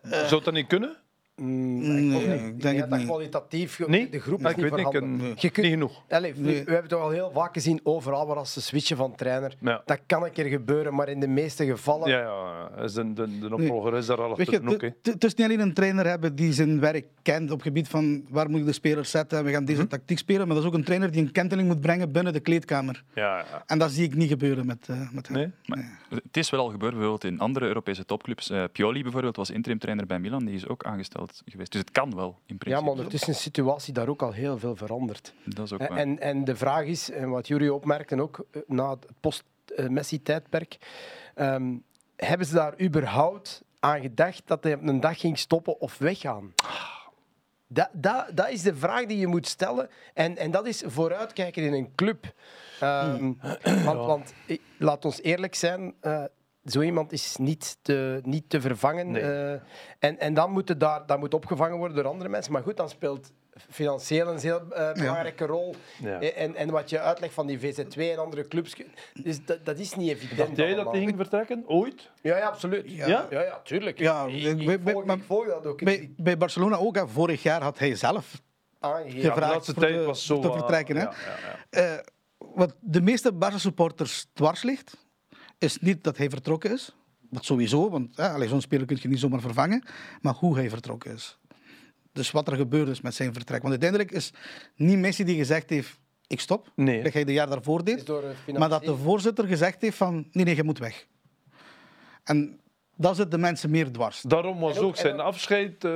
Zou 0.02 0.42
dat 0.44 0.54
niet 0.54 0.66
kunnen? 0.66 0.96
Mm, 1.40 2.08
Nee, 2.08 2.34
ik, 2.34 2.62
denk 2.62 2.74
Ja, 2.76 2.80
het 2.80 2.90
dat 2.90 2.98
niet. 2.98 3.08
kwalitatief 3.08 3.86
Nee? 3.86 4.08
de 4.08 4.20
groep 4.20 4.40
is 4.40 4.50
ik 4.50 4.56
niet 4.56 4.70
weet 4.70 4.76
niet, 4.84 4.92
Je 5.40 5.50
kunt- 5.50 5.64
niet 5.64 5.72
genoeg. 5.72 6.02
Allee, 6.08 6.34
we, 6.34 6.40
Nee. 6.40 6.64
we 6.64 6.70
hebben 6.72 6.90
toch 6.90 7.00
al 7.00 7.10
heel 7.10 7.30
vaak 7.34 7.52
gezien, 7.52 7.80
overal 7.82 8.26
waar 8.26 8.36
als 8.36 8.52
ze 8.52 8.60
switchen 8.62 8.96
van 8.96 9.14
trainer. 9.14 9.54
Ja. 9.60 9.82
Dat 9.84 9.98
kan 10.06 10.24
een 10.24 10.32
keer 10.32 10.44
gebeuren, 10.46 10.94
maar 10.94 11.08
in 11.08 11.20
de 11.20 11.28
meeste 11.28 11.66
gevallen... 11.66 12.08
Ja, 12.10 12.18
ja. 12.20 12.82
is 12.84 12.92
De, 12.92 13.12
de, 13.12 13.38
de 13.38 13.54
opvolger 13.54 13.96
is 13.96 14.06
daar 14.06 14.20
al 14.20 14.28
Weet 14.36 14.38
achter 14.48 14.62
je, 14.64 14.70
het- 14.70 14.82
het 15.02 15.14
het 15.14 15.24
is 15.24 15.34
niet 15.34 15.46
alleen 15.46 15.60
een 15.60 15.74
trainer 15.74 16.06
hebben 16.06 16.34
die 16.34 16.52
zijn 16.52 16.80
werk 16.80 17.06
kent 17.22 17.50
op 17.50 17.56
het 17.56 17.66
gebied 17.66 17.88
van 17.88 18.24
waar 18.28 18.50
moet 18.50 18.60
ik 18.60 18.66
de 18.66 18.72
spelers 18.72 19.10
zetten 19.10 19.38
en 19.38 19.44
we 19.44 19.50
gaan 19.50 19.64
deze 19.64 19.86
tactiek 19.86 20.18
spelen, 20.18 20.46
maar 20.46 20.54
dat 20.56 20.64
is 20.64 20.70
ook 20.70 20.76
een 20.76 20.84
trainer 20.84 21.10
die 21.10 21.22
een 21.22 21.32
kenteling 21.32 21.68
moet 21.68 21.80
brengen 21.80 22.12
binnen 22.12 22.32
de 22.32 22.40
kleedkamer. 22.40 23.04
Ja, 23.14 23.38
ja. 23.38 23.62
En 23.66 23.78
dat 23.78 23.90
zie 23.90 24.04
ik 24.04 24.14
niet 24.14 24.28
gebeuren 24.28 24.66
met, 24.66 24.86
eh 24.88 25.10
met 25.12 25.28
hem. 25.28 25.36
Nee? 25.36 25.50
Maar 25.66 25.98
het 26.24 26.36
is 26.36 26.50
wel 26.50 26.60
al 26.60 26.70
gebeurd 26.70 26.92
bijvoorbeeld 26.92 27.24
in 27.24 27.38
andere 27.38 27.66
Europese 27.66 28.04
topclubs. 28.04 28.50
Eh, 28.50 28.64
Pioli 28.72 29.02
bijvoorbeeld 29.02 29.36
was 29.36 29.50
interim 29.50 29.78
trainer 29.78 30.06
bij 30.06 30.18
Milan, 30.18 30.44
die 30.44 30.54
is 30.54 30.68
ook 30.68 30.84
aangesteld 30.84 31.29
geweest. 31.44 31.72
Dus 31.72 31.80
het 31.80 31.90
kan 31.90 32.14
wel 32.14 32.28
in 32.28 32.58
principe. 32.58 32.70
Ja, 32.70 32.80
maar 32.80 32.90
ondertussen 32.90 33.30
is 33.30 33.36
de 33.36 33.42
situatie 33.42 33.92
daar 33.92 34.08
ook 34.08 34.22
al 34.22 34.32
heel 34.32 34.58
veel 34.58 34.76
veranderd. 34.76 35.34
Dat 35.44 35.64
is 35.64 35.72
ook 35.72 35.80
En, 35.80 35.88
waar. 35.88 35.98
en, 35.98 36.20
en 36.20 36.44
de 36.44 36.56
vraag 36.56 36.84
is, 36.84 37.10
en 37.10 37.30
wat 37.30 37.48
jullie 37.48 37.74
opmerkten 37.74 38.20
ook 38.20 38.44
eh, 38.50 38.62
na 38.66 38.90
het 38.90 39.06
post-Messi-tijdperk, 39.20 40.78
ehm, 41.34 41.76
hebben 42.16 42.46
ze 42.46 42.54
daar 42.54 42.80
überhaupt 42.80 43.62
aan 43.78 44.00
gedacht 44.00 44.42
dat 44.44 44.64
hij 44.64 44.74
op 44.74 44.82
een 44.82 45.00
dag 45.00 45.20
ging 45.20 45.38
stoppen 45.38 45.80
of 45.80 45.98
weggaan? 45.98 46.54
Dat, 47.66 47.88
dat, 47.92 48.26
dat 48.34 48.48
is 48.48 48.62
de 48.62 48.74
vraag 48.74 49.06
die 49.06 49.18
je 49.18 49.26
moet 49.26 49.46
stellen. 49.46 49.88
En, 50.14 50.36
en 50.36 50.50
dat 50.50 50.66
is 50.66 50.82
vooruitkijken 50.86 51.62
in 51.62 51.72
een 51.72 51.94
club. 51.94 52.32
Ehm, 52.80 53.32
want, 53.84 53.98
want 54.06 54.34
eh, 54.46 54.58
laat 54.78 55.04
ons 55.04 55.22
eerlijk 55.22 55.54
zijn, 55.54 55.94
eh, 56.00 56.24
zo 56.70 56.80
iemand 56.80 57.12
is 57.12 57.36
niet 57.36 57.76
te, 57.82 58.20
niet 58.24 58.50
te 58.50 58.60
vervangen. 58.60 59.10
Nee. 59.10 59.22
eh, 59.22 59.60
en, 59.98 60.18
en 60.18 60.34
dan 60.34 60.50
moet, 60.50 60.80
daar, 60.80 61.06
dat 61.06 61.18
moet 61.18 61.34
opgevangen 61.34 61.76
worden 61.78 61.96
door 61.96 62.06
andere 62.06 62.30
mensen. 62.30 62.52
Maar 62.52 62.62
goed, 62.62 62.76
dan 62.76 62.88
speelt 62.88 63.32
financieel 63.70 64.28
een 64.28 64.38
heel 64.38 64.60
eh, 64.72 64.92
belangrijke 64.92 65.46
rol. 65.46 65.74
Ja. 66.02 66.20
Eh, 66.20 66.42
En, 66.42 66.54
en 66.56 66.70
wat 66.70 66.90
je 66.90 67.00
uitlegt 67.00 67.34
van 67.34 67.46
die 67.46 67.58
VZ2 67.60 67.96
en 67.96 68.18
andere 68.18 68.48
clubs, 68.48 68.74
dus 69.22 69.44
dat, 69.44 69.64
dat 69.64 69.78
is 69.78 69.94
niet 69.94 70.10
evident. 70.10 70.38
Dacht 70.38 70.56
jij 70.56 70.74
dat 70.74 70.90
hij 70.90 70.98
ging 71.00 71.16
vertrekken? 71.16 71.62
Ooit? 71.66 72.10
Ja, 72.22 72.36
ja, 72.36 72.46
absoluut. 72.46 72.82
Ja. 72.90 73.26
Ja, 73.30 73.60
tuurlijk. 73.64 73.98
Ja, 73.98 74.24
ik, 74.26 74.64
bij- 74.66 74.80
bij- 74.80 74.92
volg, 74.92 75.04
maar- 75.04 75.16
ik 75.16 75.22
volg 75.24 75.46
dat 75.46 75.66
ook. 75.66 75.84
Bij, 75.84 76.12
bij 76.16 76.36
Barcelona 76.36 76.76
ook, 76.76 76.96
hè. 76.96 77.08
vorig 77.08 77.42
jaar 77.42 77.62
had 77.62 77.78
hij 77.78 77.94
zelf 77.94 78.42
aangegeven. 78.78 79.20
Ja, 79.20 79.34
de 79.34 79.40
laatste 79.40 79.74
tijd 79.74 79.94
de- 79.94 80.04
was 80.04 80.26
zo... 80.26 80.38
te 80.40 80.46
uh, 80.48 80.52
vertrekken, 80.54 80.96
hè? 80.96 81.02
Ja, 81.02 81.12
ja, 81.70 81.80
ja. 81.82 81.94
Eh, 81.94 81.98
wat 82.38 82.74
de 82.80 83.00
meeste 83.00 83.32
Barca-supporters 83.32 84.26
dwars 84.32 84.62
ligt, 84.62 84.96
is 85.60 85.78
niet 85.78 86.04
dat 86.04 86.16
hij 86.16 86.30
vertrokken 86.30 86.72
is. 86.72 86.94
Dat 87.30 87.44
sowieso, 87.44 87.90
want 87.90 88.16
ja, 88.16 88.32
allee, 88.34 88.48
zo'n 88.48 88.60
speler 88.60 88.86
kun 88.86 88.98
je 89.00 89.08
niet 89.08 89.18
zomaar 89.18 89.40
vervangen. 89.40 89.84
Maar 90.20 90.34
hoe 90.34 90.54
hij 90.56 90.68
vertrokken 90.70 91.12
is. 91.14 91.38
Dus 92.12 92.30
wat 92.30 92.48
er 92.48 92.56
gebeurd 92.56 92.88
is 92.88 93.00
met 93.00 93.14
zijn 93.14 93.32
vertrek. 93.32 93.58
Want 93.60 93.70
uiteindelijk 93.70 94.10
is 94.12 94.32
niet 94.76 94.98
Messi 94.98 95.24
die 95.24 95.36
gezegd 95.36 95.70
heeft, 95.70 95.98
ik 96.26 96.40
stop. 96.40 96.72
Nee. 96.76 97.02
Dat 97.02 97.12
hij 97.12 97.24
de 97.24 97.32
jaar 97.32 97.48
daarvoor 97.48 97.84
deed. 97.84 98.08
eh, 98.08 98.54
Maar 98.56 98.68
dat 98.68 98.84
de 98.84 98.96
voorzitter 98.96 99.46
gezegd 99.46 99.80
heeft 99.80 99.96
van, 99.96 100.28
nee, 100.32 100.44
nee, 100.44 100.56
je 100.56 100.64
moet 100.64 100.78
weg. 100.78 101.06
En 102.24 102.60
dat 102.96 103.16
zit 103.16 103.30
de 103.30 103.38
mensen 103.38 103.70
meer 103.70 103.92
dwars. 103.92 104.20
Daarom 104.22 104.58
was 104.60 104.76
ook- 104.78 104.84
ook 104.84 104.96
zijn 104.96 105.20
afscheid... 105.20 105.84
eh, 105.84 105.90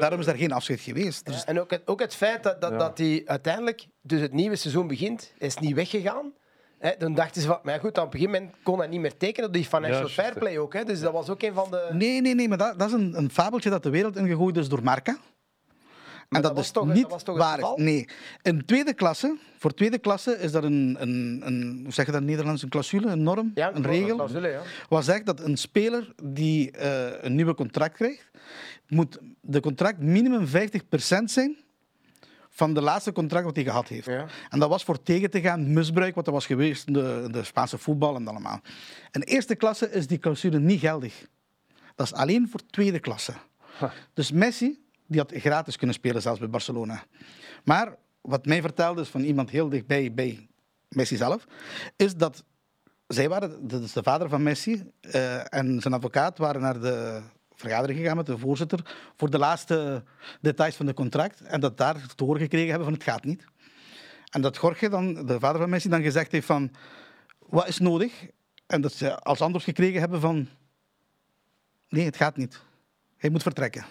Daarom 0.00 0.20
is 0.20 0.26
er 0.26 0.36
geen 0.36 0.52
afscheid 0.52 0.80
geweest. 0.80 1.26
Dus 1.26 1.44
En 1.44 1.60
ook 1.60 1.70
het, 1.70 1.82
ook 1.84 2.00
het 2.00 2.14
feit 2.14 2.42
dat, 2.42 2.60
dat, 2.60 2.70
Ja. 2.70 2.78
dat 2.78 2.98
hij 2.98 3.22
uiteindelijk, 3.26 3.86
dus 4.02 4.20
het 4.20 4.32
nieuwe 4.32 4.56
seizoen 4.56 4.86
begint, 4.86 5.32
is 5.38 5.56
niet 5.58 5.74
weggegaan. 5.74 6.32
Hè, 6.78 6.90
dan 6.98 7.14
dachten 7.14 7.40
ze 7.42 7.46
van, 7.48 7.58
maar 7.62 7.80
goed, 7.80 7.98
op 7.98 8.04
een 8.04 8.10
gegeven 8.20 8.32
moment 8.40 8.54
kon 8.62 8.78
hij 8.78 8.86
niet 8.88 9.00
meer 9.00 9.16
tekenen, 9.16 9.52
die 9.52 9.64
financial 9.64 10.08
fair 10.08 10.38
play 10.38 10.58
ook. 10.58 10.72
Hè, 10.74 10.84
dus 10.84 11.00
dat 11.00 11.12
was 11.12 11.28
ook 11.28 11.42
een 11.42 11.54
van 11.54 11.70
de... 11.70 11.88
Nee, 11.92 12.20
nee, 12.20 12.34
nee, 12.34 12.48
maar 12.48 12.58
dat, 12.58 12.78
dat 12.78 12.88
is 12.88 12.94
een, 12.94 13.14
een 13.18 13.30
fabeltje 13.30 13.70
dat 13.70 13.82
de 13.82 13.90
wereld 13.90 14.16
ingegooid 14.16 14.56
is 14.56 14.68
door 14.68 14.82
Marca. 14.82 15.16
En 16.28 16.42
dat 16.42 16.42
dat, 16.42 16.52
was 16.56 16.64
is 16.64 16.70
toch- 16.70 16.86
dat 16.86 16.94
niet 16.94 17.08
was 17.08 17.22
toch 17.22 17.34
het 17.36 17.44
waar. 17.44 17.54
geval? 17.54 17.76
Nee. 17.78 18.08
In 18.42 18.64
tweede 18.64 18.94
klasse, 18.94 19.36
voor 19.58 19.74
tweede 19.74 19.98
klasse 19.98 20.38
is 20.38 20.52
dat 20.52 20.64
een, 20.64 20.96
een, 21.00 21.42
een 21.44 21.80
hoe 21.84 21.92
zeg 21.92 22.06
je 22.06 22.12
dat 22.12 22.20
in 22.20 22.26
Nederlands, 22.26 22.62
een 22.62 22.68
clausule, 22.68 23.06
een 23.10 23.22
norm, 23.22 23.50
Ja, 23.54 23.74
een 23.74 23.82
regel. 23.86 24.14
clausule, 24.16 24.48
ja. 24.48 24.60
Wat 24.88 25.04
zegt 25.04 25.26
dat 25.26 25.40
een 25.40 25.56
speler 25.56 26.12
die 26.24 26.70
eh, 26.70 27.06
een 27.24 27.34
nieuwe 27.34 27.54
contract 27.54 27.94
krijgt, 27.96 28.30
moet 28.88 29.18
de 29.40 29.60
contract 29.60 29.98
minimum 29.98 30.46
50% 30.46 30.48
zijn 31.24 31.56
van 32.56 32.74
de 32.74 32.80
laatste 32.80 33.12
contract 33.12 33.44
wat 33.44 33.54
hij 33.54 33.64
gehad 33.64 33.88
heeft. 33.88 34.06
Ja. 34.06 34.26
En 34.48 34.58
dat 34.58 34.68
was 34.68 34.84
voor 34.84 35.02
tegen 35.02 35.30
te 35.30 35.40
gaan 35.40 35.72
misbruik 35.72 36.14
wat 36.14 36.26
er 36.26 36.32
was 36.32 36.46
geweest 36.46 36.86
in 36.86 36.92
de, 36.92 37.28
de 37.30 37.44
Spaanse 37.44 37.78
voetbal 37.78 38.16
en 38.16 38.28
allemaal. 38.28 38.60
In 39.10 39.20
eerste 39.20 39.54
klasse 39.54 39.90
is 39.90 40.06
die 40.06 40.18
clausule 40.18 40.58
niet 40.58 40.80
geldig. 40.80 41.26
Dat 41.94 42.06
is 42.06 42.12
alleen 42.12 42.48
voor 42.48 42.60
tweede 42.70 42.98
klasse. 42.98 43.32
Dus 44.14 44.32
Messi, 44.32 44.84
die 45.06 45.20
had 45.20 45.32
gratis 45.34 45.76
kunnen 45.76 45.96
spelen 45.96 46.22
zelfs 46.22 46.38
bij 46.38 46.48
Barcelona. 46.48 47.04
Maar 47.64 47.96
wat 48.20 48.46
mij 48.46 48.60
vertelde 48.60 49.00
is 49.00 49.08
van 49.08 49.22
iemand 49.22 49.50
heel 49.50 49.68
dichtbij 49.68 50.14
bij 50.14 50.48
Messi 50.88 51.16
zelf, 51.16 51.46
is 51.96 52.14
dat 52.14 52.44
zij 53.06 53.28
waren, 53.28 53.68
dat 53.68 53.82
is 53.82 53.92
de 53.92 54.02
vader 54.02 54.28
van 54.28 54.42
Messi, 54.42 54.90
eh, 55.00 55.54
en 55.54 55.80
zijn 55.80 55.94
advocaat 55.94 56.38
waren 56.38 56.60
naar 56.60 56.80
de 56.80 57.22
vergadering 57.56 57.98
gegaan 57.98 58.16
met 58.16 58.26
de 58.26 58.38
voorzitter 58.38 58.96
voor 59.16 59.30
de 59.30 59.38
laatste 59.38 60.02
details 60.40 60.76
van 60.76 60.86
het 60.86 60.96
contract. 60.96 61.40
En 61.40 61.60
dat 61.60 61.76
daar 61.76 62.14
te 62.14 62.24
horen 62.24 62.40
gekregen 62.40 62.68
hebben 62.68 62.84
van 62.84 62.94
het 62.94 63.02
gaat 63.02 63.24
niet. 63.24 63.44
En 64.30 64.40
dat 64.40 64.56
Jorge, 64.56 64.88
dan, 64.88 65.26
de 65.26 65.40
vader 65.40 65.60
van 65.60 65.70
Messi, 65.70 65.88
dan 65.88 66.02
gezegd 66.02 66.32
heeft 66.32 66.46
van 66.46 66.70
wat 67.38 67.68
is 67.68 67.78
nodig? 67.78 68.26
En 68.66 68.80
dat 68.80 68.92
ze 68.92 69.18
als 69.18 69.40
antwoord 69.40 69.64
gekregen 69.64 70.00
hebben 70.00 70.20
van 70.20 70.48
nee, 71.88 72.04
het 72.04 72.16
gaat 72.16 72.36
niet. 72.36 72.62
Hij 73.16 73.30
moet 73.30 73.42
vertrekken. 73.42 73.84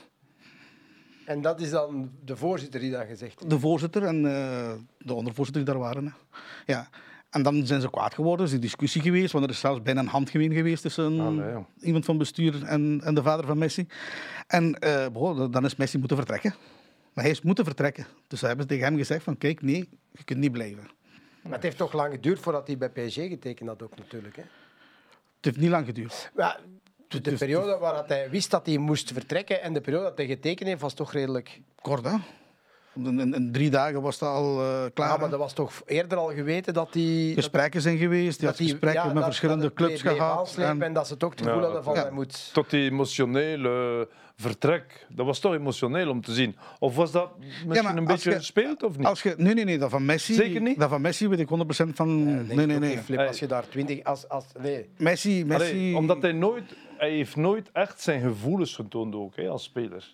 En 1.26 1.42
dat 1.42 1.60
is 1.60 1.70
dan 1.70 2.12
de 2.24 2.38
voorzitter 2.38 2.80
die 2.80 2.92
dat 2.92 3.02
gezegd 3.08 3.40
heeft. 3.40 3.50
De 3.50 3.60
voorzitter 3.60 4.04
en 4.04 4.26
eh, 4.26 4.74
de 4.98 5.14
ondervoorzitter 5.14 5.66
die 5.66 5.74
daar 5.74 5.84
waren. 5.84 6.06
hè. 6.06 6.12
Ja. 6.74 6.90
En 7.36 7.44
dan 7.44 7.66
zijn 7.66 7.82
ze 7.82 7.90
kwaad 7.90 8.14
geworden, 8.14 8.40
er 8.46 8.52
is 8.52 8.56
een 8.56 8.62
discussie 8.62 9.02
geweest, 9.02 9.32
want 9.32 9.46
er 9.46 9.52
is 9.52 9.60
zelfs 9.60 9.82
bijna 9.82 10.00
een 10.00 10.08
handgemeen 10.08 10.54
geweest 10.54 10.82
tussen 10.82 11.66
iemand 11.82 12.06
van 12.06 12.18
bestuur 12.18 12.64
en, 12.64 13.02
en 13.04 13.16
de 13.16 13.24
vader 13.24 13.46
van 13.46 13.58
Messi. 13.58 13.88
En 14.48 14.80
eh, 14.80 15.52
dan 15.52 15.66
is 15.66 15.76
Messi 15.76 15.98
moeten 15.98 16.18
vertrekken. 16.18 16.56
Maar 17.14 17.24
hij 17.24 17.34
is 17.34 17.42
moeten 17.42 17.66
vertrekken. 17.66 18.06
Dus 18.28 18.40
ze 18.40 18.48
hebben 18.48 18.68
tegen 18.68 18.84
hem 18.84 18.98
gezegd 18.98 19.24
van 19.24 19.38
kijk, 19.38 19.62
nee, 19.62 19.90
je 20.12 20.24
kunt 20.24 20.40
niet 20.40 20.52
blijven. 20.52 20.90
Maar 21.42 21.54
het 21.54 21.64
heeft 21.64 21.78
toch 21.78 21.94
lang 21.94 22.14
geduurd 22.14 22.40
voordat 22.40 22.68
hij 22.68 22.78
bij 22.78 22.90
PSG 22.90 23.16
getekend 23.16 23.70
had 23.70 23.84
ook 23.84 23.98
natuurlijk. 23.98 24.36
Hè. 24.36 24.44
Het 25.36 25.46
heeft 25.46 25.58
niet 25.58 25.70
lang 25.70 25.86
geduurd. 25.86 26.32
Ja, 26.36 26.60
de 27.08 27.22
Dus- 27.22 27.40
periode 27.40 27.78
waar 27.78 27.94
dat 27.94 28.10
hij 28.10 28.30
wist 28.30 28.52
dat 28.52 28.66
hij 28.66 28.78
moest 28.78 29.12
vertrekken 29.12 29.62
en 29.62 29.74
de 29.74 29.82
periode 29.82 30.06
dat 30.06 30.18
hij 30.18 30.28
getekend 30.28 30.70
heeft 30.70 30.82
was 30.82 30.94
toch 30.94 31.12
redelijk... 31.12 31.62
Kort, 31.82 32.06
hè? 32.06 32.16
In, 33.04 33.50
drie 33.52 33.70
dagen 33.70 34.02
was 34.02 34.18
dat 34.18 34.30
al 34.30 34.62
eh, 34.62 34.84
klaar. 34.94 35.10
Ja, 35.10 35.18
maar 35.18 35.30
dat 35.30 35.40
was 35.40 35.54
toch 35.54 35.82
eerder 35.86 36.18
al 36.18 36.28
geweten 36.34 36.74
dat 36.74 36.94
die... 36.94 37.34
Gesprekken 37.34 37.82
zijn 37.82 37.98
geweest. 37.98 38.40
Die 38.40 38.48
had 38.48 38.58
die- 38.58 38.70
gesprekken 38.70 39.02
ja, 39.02 39.06
met 39.08 39.16
dat- 39.16 39.24
verschillende 39.26 39.64
dat 39.64 39.74
clubs 39.74 40.02
gehad. 40.02 40.56
En- 40.58 40.82
En 40.82 40.94
dat 40.94 41.08
ze 41.08 41.18
toch 41.18 41.30
het 41.32 41.42
gevoel 41.42 41.58
Ja, 41.58 41.64
hadden 41.64 41.84
van, 41.84 41.94
ja. 41.96 42.02
hij 42.02 42.12
moet... 42.12 42.50
Tot 42.54 42.70
die 42.70 42.90
emotionele 42.90 44.08
vertrek. 44.36 45.06
Dat 45.10 45.26
was 45.26 45.40
toch 45.40 45.54
emotioneel 45.54 46.10
om 46.10 46.22
te 46.22 46.34
zien. 46.34 46.56
Of 46.80 46.96
was 46.96 47.12
dat 47.12 47.30
misschien 47.68 47.98
een 47.98 48.06
beetje 48.06 48.30
je- 48.30 48.36
gespeeld 48.36 48.84
of 48.84 48.98
niet? 48.98 49.08
Als 49.08 49.24
je, 49.24 49.34
nee, 49.38 49.54
nee, 49.54 49.64
nee, 49.66 49.78
dat 49.78 49.90
van 49.90 50.06
Messi. 50.06 50.34
Zeker 50.34 50.62
niet? 50.62 50.80
Dat 50.80 50.90
van 50.90 51.02
Messi 51.02 51.28
weet 51.28 51.40
ik 51.40 51.50
100% 51.50 51.90
van. 51.94 52.24
Nee, 52.48 52.66
nee, 52.66 52.80
nee. 52.80 52.98
Flip, 52.98 53.20
als 53.20 53.40
je 53.40 53.48
daar 53.48 53.68
20... 53.70 54.04
Als, 54.04 54.30
als, 54.30 54.46
nee. 54.62 54.90
Messi, 54.98 55.46
Messi. 55.46 55.64
Allee, 55.72 55.96
omdat 55.98 56.22
hij 56.22 56.32
nooit, 56.32 56.64
hij 56.98 57.10
heeft 57.12 57.36
nooit 57.36 57.70
echt 57.74 58.02
zijn 58.02 58.22
gevoelens 58.22 58.76
getoond 58.76 59.16
ook, 59.16 59.36
hè, 59.36 59.48
als 59.48 59.64
speler. 59.64 60.14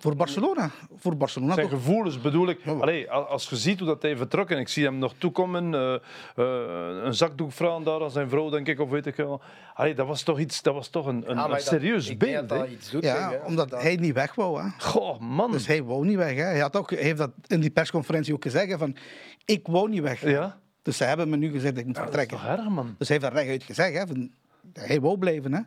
Voor 0.00 0.16
Barcelona. 0.16 0.70
Voor 0.96 1.16
Barcelona 1.16 1.54
Zijn 1.54 1.68
toch? 1.68 1.78
gevoelens 1.78 2.20
bedoel 2.20 2.48
ik. 2.48 2.66
Allee, 2.66 3.10
als 3.10 3.48
je 3.48 3.56
ziet 3.56 3.78
hoe 3.78 3.88
dat 3.88 4.02
hij 4.02 4.16
vertrok 4.16 4.50
en 4.50 4.58
ik 4.58 4.68
zie 4.68 4.84
hem 4.84 4.98
nog 4.98 5.14
toekomen, 5.18 5.74
eh, 5.74 5.94
eh, 5.94 7.04
een 7.04 7.14
zakdoek 7.14 7.52
vragen 7.52 7.82
daar 7.84 8.02
aan 8.02 8.10
zijn 8.10 8.28
vrouw, 8.28 8.50
denk 8.50 8.68
ik, 8.68 8.80
of 8.80 8.90
weet 8.90 9.06
ik 9.06 9.16
wel. 9.16 9.40
Allee, 9.74 9.94
dat 9.94 10.06
was 10.06 10.22
toch 10.22 10.38
iets, 10.38 10.62
dat 10.62 10.74
was 10.74 10.88
toch 10.88 11.06
een, 11.06 11.30
een, 11.30 11.36
Ja, 11.36 11.44
een 11.44 11.50
dat- 11.50 11.62
serieus 11.62 12.08
ik 12.08 12.20
denk 12.20 12.32
beeld. 12.32 12.48
dat 12.48 12.58
hè. 12.58 12.64
dat 12.64 12.74
iets 12.74 12.90
doet. 12.90 13.02
Ja, 13.04 13.32
omdat 13.46 13.70
Dat- 13.70 13.82
hij 13.82 13.96
niet 13.96 14.14
weg 14.14 14.34
wou. 14.34 14.62
Hè. 14.62 14.68
Goh, 14.78 15.18
man. 15.20 15.52
Dus 15.52 15.66
hij 15.66 15.82
wou 15.84 16.06
niet 16.06 16.16
weg. 16.16 16.34
Hè. 16.36 16.42
Hij, 16.42 16.58
had 16.60 16.76
ook, 16.76 16.90
hij 16.90 17.02
heeft 17.02 17.18
dat 17.18 17.30
in 17.46 17.60
die 17.60 17.70
persconferentie 17.70 18.34
ook 18.34 18.42
gezegd: 18.42 18.70
hè, 18.70 18.78
van, 18.78 18.96
Ik 19.44 19.66
wou 19.66 19.88
niet 19.88 20.02
weg. 20.02 20.20
Ja, 20.24 20.58
Dus 20.82 20.96
ze 20.96 21.04
hebben 21.04 21.28
me 21.28 21.36
nu 21.36 21.50
gezegd 21.50 21.72
dat 21.74 21.80
ik 21.80 21.86
moet 21.86 21.94
dat 21.94 22.04
is 22.04 22.10
vertrekken. 22.10 22.46
toch 22.48 22.58
erg, 22.58 22.68
man. 22.68 22.94
Dus 22.98 23.08
hij 23.08 23.16
heeft 23.18 23.32
daar 23.32 23.42
rechtuit 23.42 23.62
gezegd: 23.64 23.98
hè, 23.98 24.06
van, 24.06 24.30
Hij 24.72 25.00
wou 25.00 25.18
blijven. 25.18 25.52
Hè. 25.52 25.60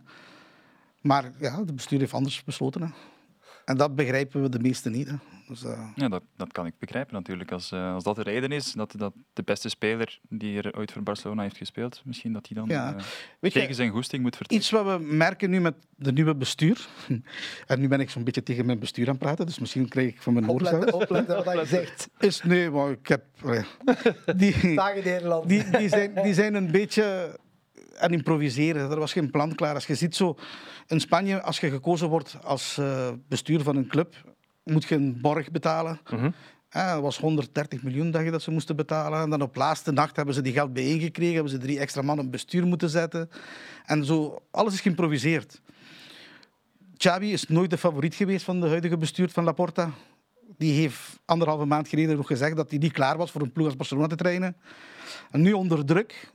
Maar 1.02 1.32
ja, 1.39 1.58
het 1.60 1.76
bestuur 1.76 2.00
heeft 2.00 2.13
anders 2.13 2.43
besloten. 2.43 2.82
Hè. 2.82 2.88
En 3.65 3.78
dat 3.78 3.95
begrijpen 3.95 4.41
we 4.41 4.49
de 4.49 4.60
meesten 4.60 4.91
niet. 4.91 5.08
Hè. 5.08 5.15
Dus, 5.47 5.63
eh, 5.63 5.88
Ja, 5.95 6.08
dat, 6.10 6.21
dat 6.38 6.52
kan 6.52 6.65
ik 6.65 6.73
begrijpen 6.80 7.13
natuurlijk. 7.13 7.52
Als, 7.52 7.71
eh, 7.71 7.93
als 7.93 8.04
dat 8.04 8.15
de 8.15 8.23
reden 8.23 8.52
is, 8.52 8.71
dat, 8.71 8.93
dat 8.97 9.13
de 9.34 9.43
beste 9.43 9.69
speler 9.69 10.19
die 10.30 10.62
er 10.62 10.78
ooit 10.78 10.91
voor 10.91 11.04
Barcelona 11.04 11.41
heeft 11.41 11.58
gespeeld, 11.58 12.02
misschien 12.06 12.34
dat 12.34 12.47
hij 12.47 12.58
dan 12.58 12.67
Ja. 12.69 12.95
weet 13.39 13.54
je, 13.54 13.60
tegen 13.60 13.76
zijn 13.76 13.89
goesting 13.91 14.21
moet 14.23 14.36
vertrekken. 14.36 14.67
Iets 14.67 14.84
wat 14.84 14.97
we 14.97 15.06
merken 15.06 15.49
nu 15.49 15.60
met 15.62 15.73
de 15.95 16.12
nieuwe 16.12 16.36
bestuur. 16.36 16.88
En 17.67 17.80
nu 17.80 17.88
ben 17.88 17.99
ik 17.99 18.10
zo'n 18.10 18.23
beetje 18.23 18.43
tegen 18.43 18.65
mijn 18.65 18.80
bestuur 18.80 19.06
aan 19.08 19.13
het 19.13 19.23
praten, 19.23 19.45
dus 19.45 19.60
misschien 19.60 19.88
krijg 19.88 20.08
ik 20.08 20.21
van 20.21 20.34
mijn 20.34 20.49
oren. 20.49 20.65
Opletten, 20.73 20.93
opletten 20.93 21.43
wat 21.43 21.60
je 21.60 21.65
zegt. 21.65 22.10
Is, 22.19 22.41
nee, 22.43 22.69
maar 22.69 22.91
ik 22.91 23.08
heb. 23.08 23.23
Die, 24.36 24.76
Dag 24.76 24.93
in 24.93 25.04
Nederland. 25.04 25.47
die, 25.49 25.69
die, 25.69 25.89
zijn, 25.89 26.13
die 26.23 26.34
zijn 26.34 26.54
een 26.56 26.71
beetje 26.71 27.38
aan 27.98 28.12
improviseren. 28.12 28.92
Er 28.92 29.00
was 29.00 29.14
geen 29.14 29.32
plan 29.32 29.56
klaar. 29.56 29.74
Als 29.74 29.88
je 29.88 29.96
ziet 29.96 30.16
zo 30.16 30.38
in 30.88 31.00
Spanje, 31.00 31.42
als 31.42 31.60
je 31.60 31.70
gekozen 31.70 32.10
wordt 32.10 32.38
als 32.44 32.78
eh, 32.78 33.10
bestuur 33.28 33.62
van 33.62 33.76
een 33.76 33.88
club, 33.88 34.16
moet 34.64 34.84
je 34.84 34.96
een 34.96 35.22
borg 35.22 35.52
betalen. 35.52 36.00
Eh, 36.70 36.94
dat 36.94 37.02
was 37.02 37.18
130 37.18 37.84
miljoen 37.84 38.12
dat, 38.12 38.24
je 38.24 38.32
dat 38.32 38.42
ze 38.42 38.52
moesten 38.52 38.76
betalen. 38.76 39.22
En 39.22 39.30
dan 39.30 39.42
op 39.42 39.56
laatste 39.56 39.92
nacht 39.92 40.16
hebben 40.16 40.36
ze 40.36 40.42
die 40.42 40.54
geld 40.54 40.74
bijeengekregen, 40.74 41.34
hebben 41.34 41.52
ze 41.52 41.58
drie 41.58 41.80
extra 41.80 42.02
man 42.02 42.20
op 42.20 42.32
bestuur 42.32 42.66
moeten 42.66 42.90
zetten. 42.90 43.30
En 43.86 44.06
zo, 44.06 44.42
alles 44.52 44.74
is 44.74 44.82
geïmproviseerd. 44.82 45.62
Xavi 46.98 47.32
is 47.32 47.48
nooit 47.48 47.70
de 47.70 47.78
favoriet 47.78 48.16
geweest 48.16 48.46
van 48.46 48.60
de 48.60 48.68
huidige 48.68 48.98
bestuur 48.98 49.30
van 49.30 49.44
Laporta. 49.44 49.92
Die 50.58 50.74
heeft 50.74 51.20
anderhalve 51.26 51.66
maand 51.66 51.88
geleden 51.88 52.18
nog 52.18 52.28
gezegd 52.28 52.56
dat 52.56 52.70
hij 52.70 52.80
niet 52.80 52.92
klaar 52.92 53.18
was 53.18 53.32
voor 53.32 53.42
een 53.42 53.52
ploeg 53.52 53.66
als 53.66 53.76
Barcelona 53.76 54.08
te 54.08 54.16
trainen. 54.16 54.58
En 55.32 55.42
nu 55.42 55.54
onder 55.54 55.86
druk 55.86 56.32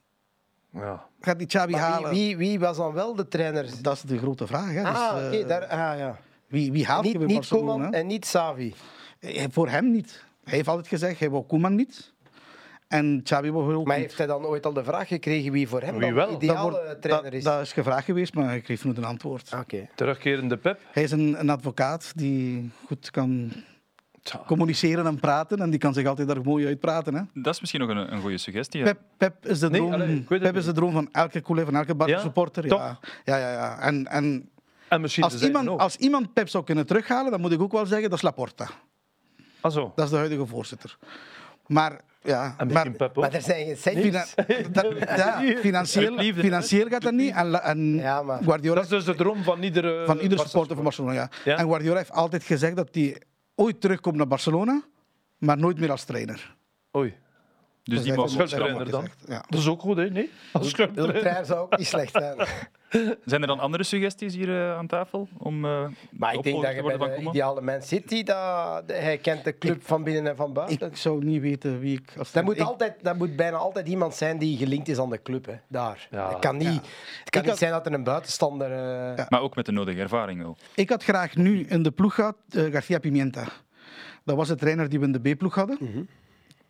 Ja. 0.73 1.08
Gaat 1.20 1.38
die 1.38 1.46
Xavi 1.46 1.70
Maar 1.72 1.81
halen. 1.81 2.11
wie, 2.11 2.37
wie, 2.37 2.48
wie 2.48 2.59
was 2.59 2.76
dan 2.76 2.92
wel 2.92 3.14
de 3.14 3.28
trainer? 3.28 3.66
Dat 3.83 3.94
is 3.94 4.02
de 4.02 4.18
grote 4.18 4.46
vraag. 4.46 4.72
Hè. 4.72 4.83
Ah, 4.83 5.14
Dus, 5.16 5.26
oké. 5.26 5.37
eh, 5.37 5.48
daar, 5.48 5.62
ah, 5.66 5.98
ja. 5.98 6.18
wie, 6.46 6.72
wie 6.72 6.87
haalt 6.87 7.02
je 7.04 7.09
Niet, 7.09 7.18
bij 7.18 7.26
niet 7.26 7.37
Barcelona? 7.37 7.72
Koeman 7.72 7.94
en 7.94 8.07
niet 8.07 8.26
Savi. 8.26 8.74
Eh, 9.20 9.44
Voor 9.50 9.68
hem 9.68 9.90
niet. 9.90 10.24
Hij 10.44 10.54
heeft 10.57 10.68
altijd 10.68 10.88
gezegd, 10.88 11.18
hij 11.20 11.31
wou 11.31 11.44
Koeman 11.44 11.74
niet. 11.74 12.12
En 12.88 13.20
Xavi 13.22 13.50
wou 13.50 13.74
ook 13.74 13.87
Maar 13.87 13.96
heeft 13.96 14.18
hij 14.18 14.26
dan 14.26 14.44
ooit 14.46 14.66
al 14.66 14.72
de 14.72 14.85
vraag 14.85 15.09
gekregen 15.09 15.52
wie 15.52 15.68
voor 15.68 15.81
hem 15.81 15.92
Wie 15.92 16.00
dan 16.00 16.14
wel? 16.14 16.26
de 16.26 16.33
Dat 16.33 16.42
ideale 16.42 16.70
wordt- 16.70 17.02
trainer 17.02 17.24
dat, 17.31 17.38
is? 17.38 17.44
dat 17.44 17.61
is 17.61 17.72
gevraagd 17.72 18.04
geweest, 18.04 18.35
maar 18.35 18.54
ik 18.57 18.62
kreeg 18.62 18.85
nooit 18.85 18.96
een 18.96 19.04
antwoord. 19.04 19.52
Oké. 19.61 19.88
Terugkerende 19.94 20.57
Pep. 20.57 20.81
Hij 20.92 21.02
is 21.02 21.11
een, 21.11 21.37
een 21.40 21.50
advocaat 21.50 22.12
die 22.16 22.70
goed 22.87 23.11
kan 23.11 23.52
Tja. 24.28 24.42
communiceren 24.46 25.06
en 25.06 25.20
praten. 25.20 25.58
En 25.58 25.70
die 25.70 25.78
kan 25.78 25.94
zich 25.94 26.06
altijd 26.06 26.28
daar 26.28 26.40
mooi 26.42 26.66
uitpraten. 26.66 27.14
Hè. 27.14 27.22
Dat 27.34 27.54
is 27.54 27.60
misschien 27.60 27.80
nog 27.80 27.88
een, 27.90 28.12
een 28.12 28.20
goede 28.20 28.38
suggestie. 28.38 28.82
hè. 28.82 28.86
Pep, 28.94 29.00
Pep 29.16 29.46
is 29.46 29.58
de 29.58 29.70
Nee, 29.70 29.80
droom, 29.80 29.92
allee, 29.92 30.20
Pep 30.20 30.56
is 30.56 30.64
de 30.64 30.72
droom 30.72 30.92
van 30.92 31.08
elke 31.12 31.42
collega, 31.42 31.66
van 31.66 31.76
elke 31.76 31.94
Barca 31.94 32.12
Ja? 32.14 32.20
supporter. 32.20 32.62
Ja. 32.64 32.68
Toch? 32.68 33.00
Ja, 33.24 33.36
ja, 33.36 33.50
ja. 33.52 33.78
En, 33.80 34.06
en 34.06 34.48
En 34.88 35.00
misschien 35.00 35.24
als, 35.24 35.42
iemand, 35.42 35.68
ook. 35.68 35.80
als 35.80 35.96
iemand 35.96 36.32
Pep 36.32 36.48
zou 36.48 36.64
kunnen 36.64 36.86
terughalen, 36.86 37.30
dan 37.30 37.40
moet 37.40 37.52
ik 37.52 37.60
ook 37.62 37.72
wel 37.72 37.86
zeggen, 37.86 38.08
dat 38.08 38.18
is 38.18 38.24
Laporta. 38.24 38.68
Ah, 39.60 39.72
zo. 39.72 39.92
Dat 39.94 40.04
is 40.04 40.10
de 40.10 40.16
huidige 40.16 40.46
voorzitter. 40.46 40.98
Maar, 41.66 42.00
ja, 42.22 42.44
En 42.44 42.54
maar 42.56 42.66
misschien 42.66 42.96
Pep 42.96 43.08
ook. 43.18 43.24
Maar 43.24 43.32
er 43.32 43.42
zijn 43.42 43.64
geen 43.66 43.76
centjes. 43.76 44.34
ja, 45.16 45.40
financieel, 46.40 46.88
gaat 46.88 47.02
dat 47.02 47.12
niet. 47.12 47.34
En, 47.34 47.46
la- 47.46 47.62
en 47.62 47.94
Ja, 47.94 48.22
maar- 48.22 48.42
Guardiola 48.42 48.74
Dat 48.74 48.84
is 48.84 48.90
dus 48.90 49.04
de 49.04 49.14
droom 49.14 49.42
van 49.42 49.62
iedere, 49.62 50.04
van 50.06 50.16
Barca 50.18 50.36
supporter 50.36 50.74
van 50.74 50.84
Barcelona. 50.84 51.12
Ja. 51.14 51.28
Ja? 51.44 51.56
En 51.56 51.66
Guardiola 51.66 51.96
heeft 51.96 52.12
altijd 52.12 52.42
gezegd 52.44 52.76
dat 52.76 52.88
hij 52.92 53.22
ooit 53.59 53.81
terugkomt 53.81 54.16
naar 54.16 54.27
Barcelona, 54.27 54.83
maar 55.38 55.59
nooit 55.59 55.79
meer 55.79 55.90
als 55.90 56.05
trainer. 56.05 56.57
Oei. 56.97 57.14
Dus 57.88 58.03
die 58.03 58.12
mag 58.14 58.24
hij 58.24 58.33
Schuld- 58.33 58.48
zelf 58.51 58.62
trainer 58.62 58.90
dan. 58.90 59.09
Ja. 59.27 59.44
Dat 59.48 59.61
is 59.61 59.68
ook 59.68 59.81
goed, 59.81 59.96
hè? 59.96 60.11
Nee? 60.11 60.31
Als 60.53 60.72
De 60.72 60.92
trainer 60.92 61.44
zou 61.44 61.59
ook 61.61 61.79
niet 61.79 61.87
slecht 61.87 62.12
zijn. 62.12 62.37
Zijn 63.24 63.40
er 63.40 63.46
dan 63.46 63.59
andere 63.59 63.83
suggesties 63.83 64.35
hier 64.35 64.48
eh, 64.62 64.77
aan 64.77 64.87
tafel 64.87 65.29
om 65.38 65.64
eh 65.64 65.85
Maar 66.11 66.35
ik 66.35 66.42
denk 66.42 66.62
dat 66.62 66.74
je 66.74 66.83
bij 66.83 66.96
de 66.98 67.14
Koeman? 67.14 67.33
ideale 67.33 67.61
Man 67.61 67.83
City, 67.83 68.22
dat, 68.22 68.83
hij 68.87 69.18
kent 69.18 69.44
de 69.44 69.59
club 69.59 69.83
van 69.87 70.05
binnen 70.05 70.27
en 70.31 70.37
van 70.37 70.53
buiten. 70.53 70.87
Ik 70.90 70.96
zou 70.96 71.24
niet 71.24 71.40
weten 71.40 71.81
wie 71.81 71.98
ik... 71.98 72.12
Als 72.18 72.33
Dat 72.33 72.44
moet, 72.44 72.57
ik- 72.57 72.62
altijd, 72.66 72.94
dat 73.03 73.16
moet 73.16 73.37
bijna 73.37 73.57
altijd 73.57 73.88
iemand 73.88 74.14
zijn 74.14 74.38
die 74.38 74.57
gelinkt 74.57 74.88
is 74.88 74.98
aan 74.98 75.11
de 75.11 75.22
club. 75.22 75.46
Hè. 75.46 75.55
Daar. 75.68 76.09
Ja. 76.11 76.29
het 76.29 76.38
kan 76.38 76.57
niet, 76.57 76.66
Ja. 76.66 76.72
het 76.74 77.31
kan 77.31 77.40
Ik 77.40 77.40
niet 77.40 77.46
had- 77.48 77.59
zijn 77.59 77.72
dat 77.72 77.87
er 77.87 77.92
een 77.92 78.05
buitenstander... 78.05 78.70
eh, 78.72 79.16
Ja. 79.16 79.27
Maar 79.29 79.40
ook 79.40 79.57
met 79.57 79.66
de 79.66 79.72
nodige 79.72 80.01
ervaring 80.01 80.42
wel. 80.42 80.57
Ik 80.74 80.88
had 80.88 81.03
graag 81.05 81.37
nu 81.37 81.64
in 81.64 81.83
de 81.83 81.90
ploeg 81.90 82.14
gehad 82.14 82.37
eh, 82.51 82.64
Garcia 82.72 82.98
Pimienta. 82.98 83.44
Dat 84.24 84.37
was 84.37 84.48
de 84.48 84.55
trainer 84.57 84.88
die 84.88 84.98
we 84.98 85.05
in 85.05 85.12
de 85.12 85.35
B-ploeg 85.35 85.55
hadden. 85.55 85.77
Mhm. 85.81 86.03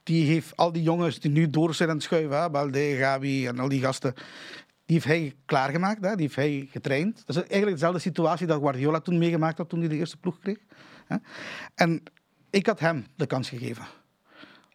Die 0.09 0.27
heeft 0.27 0.57
al 0.57 0.73
die 0.73 0.83
jongens 0.83 1.21
die 1.21 1.31
nu 1.31 1.51
door 1.51 1.75
zijn 1.75 1.89
aan 1.89 1.95
het 1.95 2.05
schuiven, 2.05 2.41
hè, 2.41 2.51
Balde, 2.51 2.97
Gabi 2.97 3.47
en 3.47 3.59
al 3.59 3.69
die 3.69 3.81
gasten, 3.81 4.15
die 4.87 4.97
heeft 4.97 5.05
hij 5.05 5.35
klaargemaakt, 5.45 6.05
hè, 6.05 6.11
die 6.17 6.25
heeft 6.25 6.37
hij 6.37 6.69
getraind. 6.71 7.23
Dat 7.27 7.37
is 7.37 7.43
eigenlijk 7.43 7.73
dezelfde 7.73 7.99
situatie 7.99 8.47
dat 8.47 8.61
Guardiola 8.61 9.01
toen 9.01 9.19
meegemaakt 9.19 9.59
had 9.59 9.69
toen 9.69 9.79
hij 9.79 9.89
de 9.89 9.97
eerste 9.97 10.17
ploeg 10.17 10.39
kreeg. 10.39 10.59
Hè. 11.07 11.17
En 11.75 12.03
ik 12.51 12.67
had 12.67 12.81
hem 12.81 13.07
de 13.17 13.27
kans 13.27 13.49
gegeven. 13.49 13.85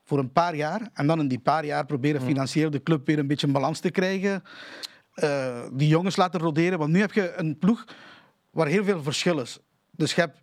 Voor 0.03 0.19
een 0.19 0.31
paar 0.31 0.55
jaar. 0.55 0.89
En 0.93 1.07
dan 1.07 1.19
in 1.19 1.27
die 1.27 1.39
paar 1.39 1.65
jaar 1.65 1.85
proberen 1.85 2.21
financieel 2.21 2.69
de 2.69 2.83
club 2.83 3.05
weer 3.05 3.19
een 3.19 3.27
beetje 3.27 3.47
in 3.47 3.53
balans 3.53 3.79
te 3.79 3.91
krijgen. 3.91 4.43
Eh, 5.13 5.65
die 5.71 5.87
jongens 5.87 6.15
laten 6.15 6.39
roderen. 6.39 6.79
Want 6.79 6.91
nu 6.91 6.99
heb 6.99 7.11
je 7.11 7.33
een 7.35 7.57
ploeg 7.57 7.85
waar 8.51 8.67
heel 8.67 8.83
veel 8.83 9.03
verschil 9.03 9.39
is. 9.39 9.59
Dus 9.91 10.13
je 10.13 10.21
hebt 10.21 10.37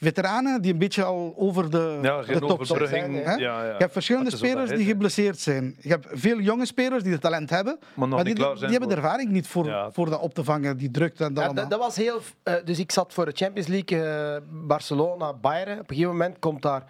veteranen 0.00 0.62
die 0.62 0.72
een 0.72 0.78
beetje 0.78 1.04
al 1.04 1.34
over 1.36 1.70
de, 1.70 1.98
Ja, 2.02 2.22
de 2.22 2.38
top 2.40 2.64
zijn. 2.64 3.14
hè? 3.14 3.20
Ja, 3.34 3.36
ja. 3.36 3.64
Je 3.64 3.74
hebt 3.78 3.92
verschillende 3.92 4.36
spelers 4.36 4.70
die 4.70 4.84
geblesseerd 4.84 5.38
zijn. 5.38 5.76
Je 5.80 5.88
hebt 5.88 6.06
veel 6.10 6.40
jonge 6.40 6.66
spelers 6.66 7.02
die 7.02 7.12
het 7.12 7.20
talent 7.20 7.50
hebben, 7.50 7.78
Maar 7.94 8.08
nog 8.08 8.24
maar 8.24 8.34
die, 8.34 8.44
hebben 8.70 8.88
de 8.88 8.94
ervaring 8.94 9.30
niet 9.30 9.46
voor, 9.46 9.66
Ja. 9.66 9.90
voor 9.90 10.10
dat 10.10 10.20
op 10.20 10.34
te 10.34 10.44
vangen, 10.44 10.76
die 10.76 10.90
drukte 10.90 11.24
en 11.24 11.34
dat 11.34 11.42
Ja, 11.42 11.44
allemaal. 11.48 11.68
dat, 11.68 11.78
dat 11.78 11.86
was 11.88 11.96
heel. 11.96 12.20
eh, 12.42 12.54
dus 12.64 12.78
ik 12.78 12.92
zat 12.92 13.12
voor 13.14 13.24
de 13.24 13.32
Champions 13.34 13.68
League, 13.68 14.02
eh, 14.34 14.40
Barcelona, 14.50 15.32
Bayern. 15.34 15.72
Op 15.72 15.90
een 15.90 15.96
gegeven 15.96 16.10
moment 16.10 16.38
komt 16.38 16.62
daar 16.62 16.84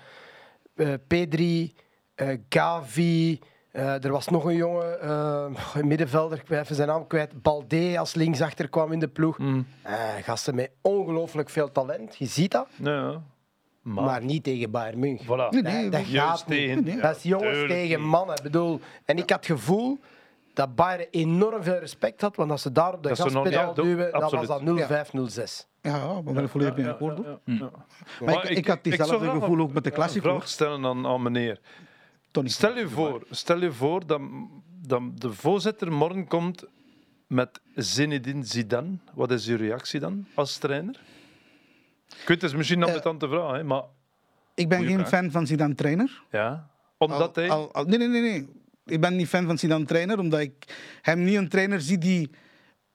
eh, 0.75 0.89
Pedri, 1.07 1.75
eh, 2.15 2.29
Gavi. 2.49 3.39
Eh, 3.71 4.05
er 4.05 4.11
was 4.11 4.29
nog 4.29 4.45
een 4.45 4.57
jongen, 4.57 5.01
eh, 5.01 5.47
een 5.75 5.87
middenvelder, 5.87 6.39
ik 6.39 6.45
ben 6.49 6.61
even 6.61 6.75
zijn 6.75 6.89
naam 6.89 7.07
kwijt. 7.07 7.43
Balde 7.43 7.99
als 7.99 8.15
linksachter 8.15 8.69
kwam 8.69 8.93
in 8.93 8.99
de 8.99 9.09
ploeg. 9.09 9.39
Mm. 9.39 9.67
Eh, 9.83 9.95
gasten 10.23 10.55
met 10.55 10.71
ongelooflijk 10.81 11.51
veel 11.51 11.73
talent. 11.73 12.17
Je 12.17 12.27
ziet 12.27 12.51
dat, 12.51 12.67
Ja. 12.77 13.23
Maar, 13.83 14.05
maar 14.05 14.25
niet 14.25 14.45
tegen 14.45 14.71
Bayern 14.71 14.99
München. 14.99 15.27
voilà. 15.27 15.49
Nee, 15.51 15.63
nee, 15.63 15.89
dat, 15.89 16.01
gaat 16.05 16.47
niet. 16.49 16.59
tegen. 16.59 16.85
Nee, 16.85 16.93
nee. 16.95 17.03
Dat 17.03 17.17
is 17.17 17.23
jongens 17.23 17.51
tuurlijk 17.51 17.73
tegen 17.73 18.01
mannen. 18.01 18.37
Ik 18.37 18.43
bedoel, 18.43 18.81
en 19.05 19.17
ik 19.17 19.31
had 19.31 19.39
het 19.47 19.59
gevoel 19.59 19.99
dat 20.55 20.75
Bayern 20.75 21.07
enorm 21.11 21.63
veel 21.63 21.79
respect 21.79 22.21
had, 22.21 22.37
want 22.37 22.51
als 22.51 22.63
ze 22.63 22.73
daar 22.73 22.95
op 22.95 23.03
de 23.03 23.09
Dat 23.09 23.21
gaspedaal 23.21 23.67
ja, 23.67 23.73
duwen, 23.73 24.13
dan 24.13 24.31
was 24.31 24.47
dat 24.47 24.61
0-5, 24.61 25.11
0-6. 25.11 25.69
Ja, 25.83 25.97
ja, 25.97 26.23
we 26.23 26.33
ben 26.33 26.45
ik 26.45 26.51
volledig 26.51 26.77
mee 26.77 26.89
akkoord. 26.89 27.19
Maar 28.25 28.51
ik, 28.51 28.59
ik 28.59 28.67
had 28.67 28.79
graag 28.83 29.09
gevoel 29.09 29.61
ook 29.61 29.73
met 29.73 29.85
de 29.85 29.91
Een 29.91 29.97
Classico. 29.97 30.31
vraag 30.31 30.49
stellen 30.49 30.85
aan, 30.85 31.07
aan 31.07 31.23
meneer. 31.23 31.61
Tony. 32.31 32.49
Stel 32.49 32.77
je 32.79 32.89
voor, 32.89 33.27
stel 33.31 33.61
je 33.63 33.73
voor 33.73 34.07
dat, 34.07 34.21
dat 34.87 35.03
de 35.21 35.33
voorzitter 35.33 35.93
morgen 35.93 36.27
komt 36.27 36.65
met 37.27 37.61
Zinedine 37.75 38.45
Zidane. 38.45 38.99
Wat 39.15 39.31
is 39.31 39.47
uw 39.47 39.57
reactie 39.57 40.01
dan 40.01 40.27
als 40.35 40.57
trainer? 40.59 41.01
Ik 42.09 42.29
weet, 42.29 42.41
het 42.43 42.51
is 42.51 42.57
misschien 42.57 42.79
nog 42.79 42.89
Eh, 42.89 42.95
met 42.95 43.07
aan 43.07 43.19
te 43.19 43.29
vragen, 43.29 43.55
hè, 43.57 43.65
maar 43.65 43.83
Ik 44.55 44.69
ben 44.69 44.85
geen 44.85 44.95
vraag. 44.99 45.09
fan 45.09 45.31
van 45.31 45.47
Zidane 45.47 45.75
trainer. 45.75 46.23
ja. 46.31 46.69
Omdat 46.99 47.21
Al- 47.37 47.43
hij... 47.43 47.51
al- 47.51 47.73
al- 47.73 47.85
nee, 47.85 47.99
nee, 47.99 48.09
nee, 48.09 48.21
nee. 48.21 48.49
Ik 48.85 49.01
ben 49.01 49.17
niet 49.17 49.29
fan 49.29 49.47
van 49.47 49.59
Zidane 49.59 49.85
trainer, 49.85 50.19
omdat 50.19 50.41
ik 50.41 50.53
hem 51.03 51.23
niet 51.25 51.37
een 51.37 51.49
trainer 51.49 51.81
zie 51.81 51.99
die 51.99 52.31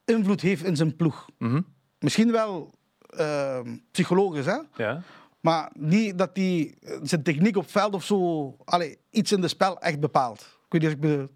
invloed 0.06 0.42
heeft 0.42 0.64
in 0.64 0.76
zijn 0.76 0.96
ploeg. 0.96 1.26
Mhm, 1.38 1.62
Misschien 2.00 2.32
wel 2.32 2.74
eh, 3.10 3.60
psychologisch, 3.92 4.46
hè? 4.46 4.58
ja. 4.76 5.02
Maar 5.46 5.70
niet 5.74 6.18
dat 6.18 6.30
hij 6.34 6.74
zijn 7.04 7.24
techniek 7.24 7.58
op 7.58 7.70
veld 7.72 7.94
of 7.94 8.04
zo, 8.04 8.56
allee, 8.64 8.98
iets 9.12 9.32
in 9.32 9.42
de 9.42 9.48
spel 9.48 9.80
echt 9.82 10.00
bepaalt. 10.00 10.40
Ik 10.40 10.72
weet 10.72 10.82
niet 10.82 10.92
of 10.92 10.98
ik 10.98 11.04
me 11.04 11.30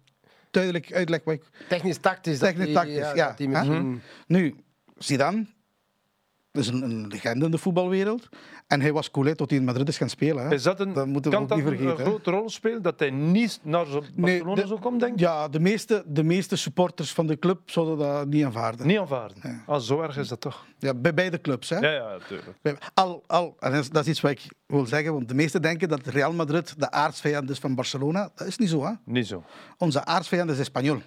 duidelijk 0.50 0.92
uitleg. 0.92 1.20
Technisch-tactisch. 1.68 2.38
dat 2.38 2.48
Technisch 2.48 2.66
die- 2.66 2.74
tactisch, 2.74 3.12
ja. 3.14 3.26
dat 3.28 3.36
die 3.38 3.48
Hè? 3.48 3.52
misschien- 3.58 4.00
Nu, 4.26 4.54
Zidane 4.98 5.46
is 6.52 6.68
een, 6.68 6.82
een 6.82 7.06
legende 7.06 7.44
in 7.44 7.50
de 7.50 7.58
voetbalwereld. 7.58 8.28
En 8.66 8.80
hij 8.80 8.92
was 8.92 9.10
cool 9.10 9.26
hè, 9.26 9.34
tot 9.34 9.50
hij 9.50 9.58
in 9.58 9.64
Madrid 9.64 9.88
is 9.88 9.96
gaan 9.96 10.08
spelen. 10.08 10.46
Hè. 10.48 10.54
Is 10.54 10.62
dat 10.62 10.80
een, 10.80 10.92
Dat 10.92 11.06
moeten 11.06 11.30
we 11.30 11.36
kan 11.36 11.42
ook 11.42 11.48
dat 11.48 11.58
niet 11.58 11.66
een 11.66 11.76
vergeten, 11.78 12.04
grote 12.04 12.30
rol 12.30 12.50
spelen 12.50 12.82
dat 12.82 12.98
hij 12.98 13.10
niet 13.10 13.60
naar 13.62 13.86
Barcelona 14.16 14.54
de- 14.60 14.66
zou 14.66 14.80
komen, 14.80 14.98
denk 14.98 15.12
ik? 15.12 15.18
Ja, 15.20 15.48
de 15.48 15.60
meeste, 15.60 16.04
de 16.06 16.22
meeste 16.22 16.56
supporters 16.56 17.12
van 17.12 17.26
de 17.26 17.38
club 17.38 17.60
zouden 17.70 17.98
dat 17.98 18.26
niet 18.26 18.44
aanvaarden. 18.44 18.86
Niet 18.86 18.98
aanvaarden. 18.98 19.62
Ah, 19.66 19.80
zo 19.80 20.00
erg 20.00 20.16
is 20.16 20.28
dat 20.28 20.40
toch? 20.40 20.64
Ja, 20.78 20.94
bij 20.94 21.14
beide 21.14 21.40
clubs. 21.40 21.68
Hè. 21.68 21.78
Ja, 21.78 21.90
ja, 21.90 22.08
natuurlijk. 22.18 22.90
Al, 22.94 23.22
al, 23.26 23.56
en 23.60 23.70
dat 23.72 23.80
is, 23.80 23.90
dat 23.90 24.02
is 24.02 24.08
iets 24.10 24.20
wat 24.20 24.30
ik 24.30 24.40
wil 24.66 24.86
zeggen, 24.86 25.12
want 25.12 25.28
de 25.28 25.34
meesten 25.34 25.62
denken 25.62 25.88
dat 25.88 26.06
Real 26.06 26.32
Madrid 26.32 26.74
de 26.78 26.90
aardsvijand 26.90 27.50
is 27.50 27.58
van 27.58 27.74
Barcelona. 27.74 28.30
Dat 28.34 28.46
is 28.46 28.58
niet 28.58 28.68
zo. 28.68 28.84
Hè. 28.84 28.92
Niet 29.04 29.26
zo. 29.26 29.44
Onze 29.78 30.04
aardsvijand 30.04 30.50
is 30.50 30.58
Espanyol. 30.58 31.02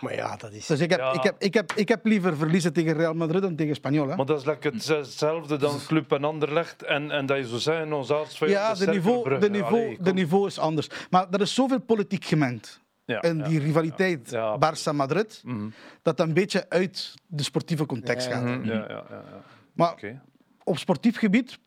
Maar 0.00 0.14
ja, 0.14 0.36
dat 0.36 0.52
is... 0.52 0.66
Dus 0.66 0.80
ik 0.80 0.90
heb, 0.90 0.98
Ja. 1.00 1.12
ik, 1.12 1.22
heb, 1.22 1.34
ik, 1.42 1.54
heb, 1.54 1.72
ik 1.72 1.88
heb 1.88 2.04
liever 2.06 2.36
verliezen 2.36 2.72
tegen 2.72 2.92
Real 2.92 3.14
Madrid 3.14 3.42
dan 3.42 3.56
tegen 3.56 3.72
Espanyol. 3.72 4.08
Hè. 4.08 4.16
Maar 4.16 4.26
dat 4.26 4.38
is 4.38 4.44
lekker 4.44 4.72
het- 4.72 4.86
hetzelfde 4.86 5.56
dan 5.56 5.78
Club 5.86 6.12
en 6.12 6.24
Anderlecht. 6.24 6.82
En, 6.82 7.10
en 7.10 7.26
dat 7.26 7.36
je 7.36 7.46
zo 7.48 7.56
zeggen, 7.58 7.92
ons 7.92 8.12
aardsvijand 8.12 8.58
Ja, 8.58 8.72
is 8.72 8.78
de 8.78 8.86
niveau, 8.86 9.38
de, 9.38 9.50
niveau, 9.50 9.74
Allee, 9.84 9.98
de 10.00 10.12
niveau 10.12 10.46
is 10.46 10.58
anders. 10.58 10.88
Maar 11.10 11.26
er 11.30 11.40
is 11.40 11.54
zoveel 11.54 11.80
politiek 11.80 12.24
gemengd 12.24 12.80
Ja, 13.04 13.22
in 13.22 13.36
ja. 13.36 13.44
die 13.48 13.58
rivaliteit 13.60 14.30
Ja. 14.30 14.58
Barça-Madrid, 14.58 15.40
Mhm. 15.44 15.68
dat 16.02 16.16
dat 16.16 16.26
een 16.26 16.34
beetje 16.34 16.66
uit 16.68 17.14
de 17.26 17.42
sportieve 17.42 17.86
context 17.86 18.26
Ja, 18.28 18.32
gaat. 18.32 18.44
Mhm, 18.44 18.64
Ja, 18.66 18.72
ja, 18.74 18.88
ja. 18.88 19.04
ja. 19.10 19.24
Maar 19.72 19.92
Oké. 19.92 20.20
op 20.64 20.78
sportief 20.78 21.18
gebied, 21.18 21.58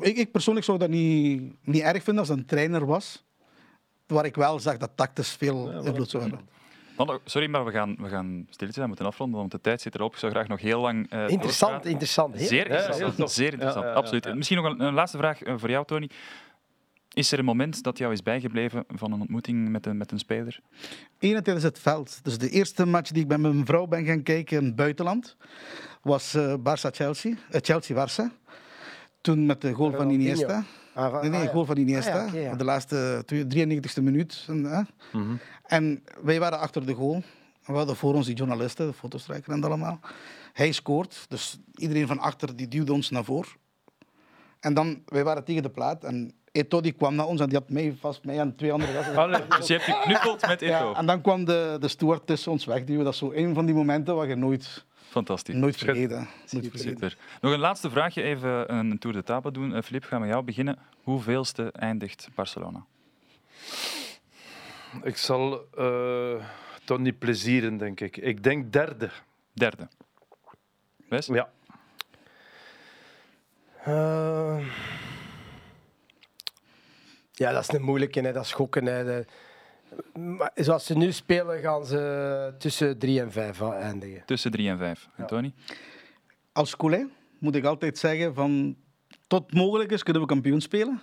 ik, 0.00 0.16
ik 0.16 0.30
persoonlijk 0.32 0.66
zou 0.66 0.78
dat 0.78 0.88
niet, 0.88 1.52
niet 1.62 1.82
erg 1.82 2.02
vinden 2.02 2.22
als 2.22 2.28
een 2.36 2.46
trainer 2.46 2.86
was, 2.86 3.24
waar 4.06 4.24
ik 4.24 4.34
wel 4.36 4.58
zag 4.60 4.76
dat 4.76 4.90
tactisch 4.94 5.30
veel 5.32 5.70
invloed 5.70 6.10
zou 6.10 6.22
hebben. 6.22 6.48
Sorry, 7.24 7.48
maar 7.48 7.64
we 7.64 7.70
gaan, 7.70 7.96
we 7.98 8.08
gaan 8.08 8.46
stilletjes 8.50 8.82
aan 8.82 8.88
moeten 8.88 9.06
afronden, 9.06 9.38
want 9.38 9.50
de 9.50 9.60
tijd 9.60 9.80
zit 9.80 9.94
erop. 9.94 10.12
Ik 10.12 10.18
zou 10.18 10.32
graag 10.32 10.48
nog 10.48 10.60
heel 10.60 10.80
lang 10.80 11.10
eh 11.10 11.28
Interessant, 11.28 11.84
interessant. 11.84 12.34
Heel 12.36 12.46
Zeer 12.46 12.66
heel 12.66 12.76
interessant. 12.76 13.30
zeer 13.30 13.52
interessant, 13.52 13.84
Ja, 13.84 13.90
ja, 13.90 13.96
ja, 13.96 14.00
absoluut. 14.00 14.24
ja. 14.24 14.34
Misschien 14.34 14.62
nog 14.62 14.72
een, 14.72 14.80
een 14.80 14.94
laatste 14.94 15.18
vraag 15.18 15.42
eh, 15.42 15.54
voor 15.56 15.70
jou, 15.70 15.86
Tony. 15.86 16.10
Is 17.12 17.32
er 17.32 17.38
een 17.38 17.44
moment 17.44 17.82
dat 17.82 17.98
jou 17.98 18.12
is 18.12 18.22
bijgebleven 18.22 18.84
van 18.88 19.12
een 19.12 19.20
ontmoeting 19.20 19.68
met 19.68 19.86
een, 19.86 19.96
met 19.96 20.12
een 20.12 20.18
speler? 20.18 20.60
Ene 21.18 21.42
tijdens 21.42 21.64
het 21.64 21.78
veld. 21.78 22.24
Dus 22.24 22.38
de 22.38 22.48
eerste 22.50 22.86
match 22.86 23.10
die 23.10 23.22
ik 23.22 23.28
met 23.28 23.40
mijn 23.40 23.66
vrouw 23.66 23.86
ben 23.86 24.04
gaan 24.04 24.22
kijken 24.22 24.58
in 24.58 24.64
het 24.64 24.76
buitenland 24.76 25.36
was 26.02 26.34
eh 26.34 26.54
Barça-Chelsea, 26.58 27.34
eh, 27.50 27.60
Chelsea-Barça. 27.62 28.42
Toen 29.20 29.46
met 29.46 29.60
de 29.60 29.72
goal 29.72 29.92
van. 29.92 30.10
Iniesta. 30.10 30.64
Ah, 30.94 31.10
van- 31.10 31.20
Nee, 31.20 31.30
nee, 31.30 31.38
ah, 31.40 31.44
ja. 31.46 31.50
goal 31.52 31.64
van 31.64 31.76
Iniesta. 31.76 32.24
Ah, 32.24 32.32
ja, 32.34 32.54
de 32.54 32.64
laatste 32.64 33.22
twee- 33.26 33.46
93e 33.46 34.02
minuut. 34.02 34.44
En, 34.48 34.64
hè. 34.64 34.80
Mhm. 35.18 35.34
en 35.66 36.04
wij 36.22 36.40
waren 36.40 36.58
achter 36.58 36.86
de 36.86 36.94
goal. 36.94 37.22
We 37.66 37.72
hadden 37.72 37.96
voor 37.96 38.14
ons 38.14 38.26
die 38.26 38.34
journalisten, 38.36 38.86
de 38.86 38.92
fotostrijker 38.92 39.52
en 39.52 39.60
dat 39.60 39.70
allemaal. 39.70 40.00
Hij 40.52 40.72
scoort, 40.72 41.26
dus 41.28 41.58
iedereen 41.74 42.06
van 42.06 42.18
achter 42.18 42.56
die 42.56 42.68
duwde 42.68 42.92
ons 42.92 43.10
naar 43.10 43.24
voren. 43.24 43.50
En 44.60 44.74
dan, 44.74 45.02
wij 45.06 45.24
waren 45.24 45.44
tegen 45.44 45.62
de 45.62 45.70
plaat 45.70 46.04
en 46.04 46.32
Eto 46.52 46.80
die 46.80 46.92
kwam 46.92 47.14
naar 47.14 47.26
ons 47.26 47.40
en 47.40 47.48
die 47.48 47.58
had 47.58 47.70
mij 47.70 47.96
vast, 48.00 48.24
mij 48.24 48.38
en 48.38 48.56
twee 48.56 48.72
andere 48.72 48.92
gasten. 48.92 49.16
Allee, 49.16 49.40
Dus 49.58 49.66
je 49.66 49.72
hebt 49.72 49.84
geknuffeld 49.84 50.46
met 50.46 50.62
Eto. 50.62 50.90
Ja, 50.90 50.94
en 50.98 51.06
dan 51.06 51.20
kwam 51.20 51.44
de, 51.44 51.76
de 51.80 51.88
steward 51.88 52.26
tussen 52.26 52.52
ons 52.52 52.64
wegduwen. 52.64 53.04
Dat 53.04 53.12
is 53.12 53.18
zo 53.18 53.32
een 53.32 53.54
van 53.54 53.66
die 53.66 53.74
momenten 53.74 54.14
waar 54.16 54.28
je 54.28 54.34
nooit, 54.34 54.84
Fantastisch. 55.14 55.54
nooit 55.54 55.76
vergeten. 55.76 56.28
Nooit 56.50 56.68
vergeten. 56.68 56.92
Super. 56.92 57.16
Nog 57.40 57.52
een 57.52 57.58
laatste 57.58 57.90
vraagje, 57.90 58.22
even 58.22 58.74
een 58.74 58.98
tour 58.98 59.16
de 59.16 59.22
table 59.22 59.50
doen. 59.50 59.74
Eh, 59.74 59.82
Filip, 59.82 60.04
gaan 60.04 60.20
we 60.20 60.26
jou 60.26 60.44
beginnen. 60.44 60.78
Hoeveelste 61.02 61.72
eindigt 61.72 62.28
Barcelona? 62.34 62.84
Ik 65.02 65.16
zal 65.16 65.66
eh 65.76 66.44
toch 66.84 66.98
niet 66.98 67.18
plezieren, 67.18 67.76
denk 67.76 68.00
ik. 68.00 68.16
Ik 68.16 68.42
denk 68.42 68.72
derde. 68.72 69.10
Derde. 69.52 69.88
Wes? 71.08 71.26
Ja. 71.26 71.50
Eh, 73.84 74.66
ja, 77.32 77.52
dat 77.52 77.62
is 77.62 77.74
een 77.74 77.82
moeilijke, 77.82 78.20
hè. 78.20 78.32
dat 78.32 78.44
is 78.44 78.52
gokken. 78.52 78.86
Hè. 78.86 79.22
Maar 80.14 80.50
zoals 80.54 80.86
ze 80.86 80.96
nu 80.96 81.12
spelen, 81.12 81.60
gaan 81.60 81.86
ze 81.86 82.54
tussen 82.58 82.98
3 82.98 83.20
en 83.20 83.32
5 83.32 83.60
eindigen. 83.60 84.22
Tussen 84.26 84.50
drie 84.50 84.68
en 84.68 84.78
vijf. 84.78 85.08
En 85.16 85.26
Tony? 85.26 85.52
Als 86.52 86.76
Coulé 86.76 87.08
moet 87.38 87.54
ik 87.54 87.64
altijd 87.64 87.98
zeggen 87.98 88.34
van 88.34 88.76
tot 89.26 89.54
mogelijk 89.54 89.90
is 89.90 90.02
kunnen 90.02 90.22
we 90.22 90.28
kampioen 90.28 90.60
spelen. 90.60 91.02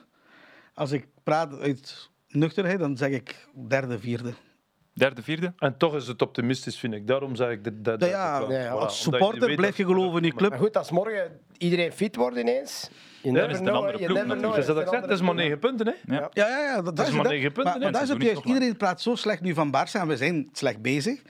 Als 0.73 0.91
ik 0.91 1.07
praat 1.23 1.59
uit 1.59 2.09
nuchterheid, 2.27 2.79
dan 2.79 2.97
zeg 2.97 3.09
ik 3.09 3.47
derde, 3.67 3.99
vierde. 3.99 4.33
Derde, 4.93 5.23
vierde? 5.23 5.53
En 5.57 5.77
toch 5.77 5.95
is 5.95 6.07
het 6.07 6.21
optimistisch, 6.21 6.77
vind 6.79 6.93
ik. 6.93 7.07
Daarom 7.07 7.35
zeg 7.35 7.49
ik. 7.49 7.59
Ja, 7.83 7.97
ja, 8.09 8.41
Voilà, 8.41 8.71
als 8.71 8.95
je 8.97 9.01
supporter 9.03 9.55
blijf 9.55 9.77
je 9.77 9.83
dat- 9.83 9.91
geloven 9.93 10.15
in 10.17 10.21
die 10.23 10.33
Maar 10.33 10.41
club. 10.49 10.59
goed, 10.59 10.77
als 10.77 10.91
morgen 10.91 11.39
iedereen 11.57 11.91
fit 11.91 12.15
wordt 12.15 12.37
ineens, 12.37 12.89
je 13.21 13.31
Ja, 13.31 13.45
is 13.47 13.57
het 13.57 13.67
een 13.67 13.73
andere 13.73 13.99
je 13.99 14.05
ploeg. 14.05 14.53
Dus 14.55 14.65
dat 14.65 14.77
ik 14.77 14.83
is 14.83 14.89
zeg, 14.89 15.01
een 15.01 15.09
het 15.09 15.11
is 15.19 15.21
maar 15.21 15.35
negen 15.35 15.59
punten, 15.59 15.87
hè? 15.87 16.15
Ja. 16.15 16.29
Ja, 16.33 16.47
ja, 16.47 16.57
ja. 16.59 16.81
Dat, 16.81 16.99
is 16.99 17.09
maar 17.13 17.23
dat. 17.23 17.31
negen 17.31 17.51
punten, 17.51 17.63
Maar, 17.63 17.73
hè. 17.73 17.79
maar 17.79 17.91
dat 17.91 18.01
is 18.01 18.09
het 18.09 18.21
juist. 18.23 18.45
Iedereen 18.45 18.77
praat 18.77 19.01
zo 19.01 19.15
slecht 19.15 19.41
nu 19.41 19.53
van 19.53 19.67
Barça 19.75 19.99
en 19.99 20.07
we 20.07 20.17
zijn 20.17 20.49
slecht 20.51 20.81
bezig. 20.81 21.21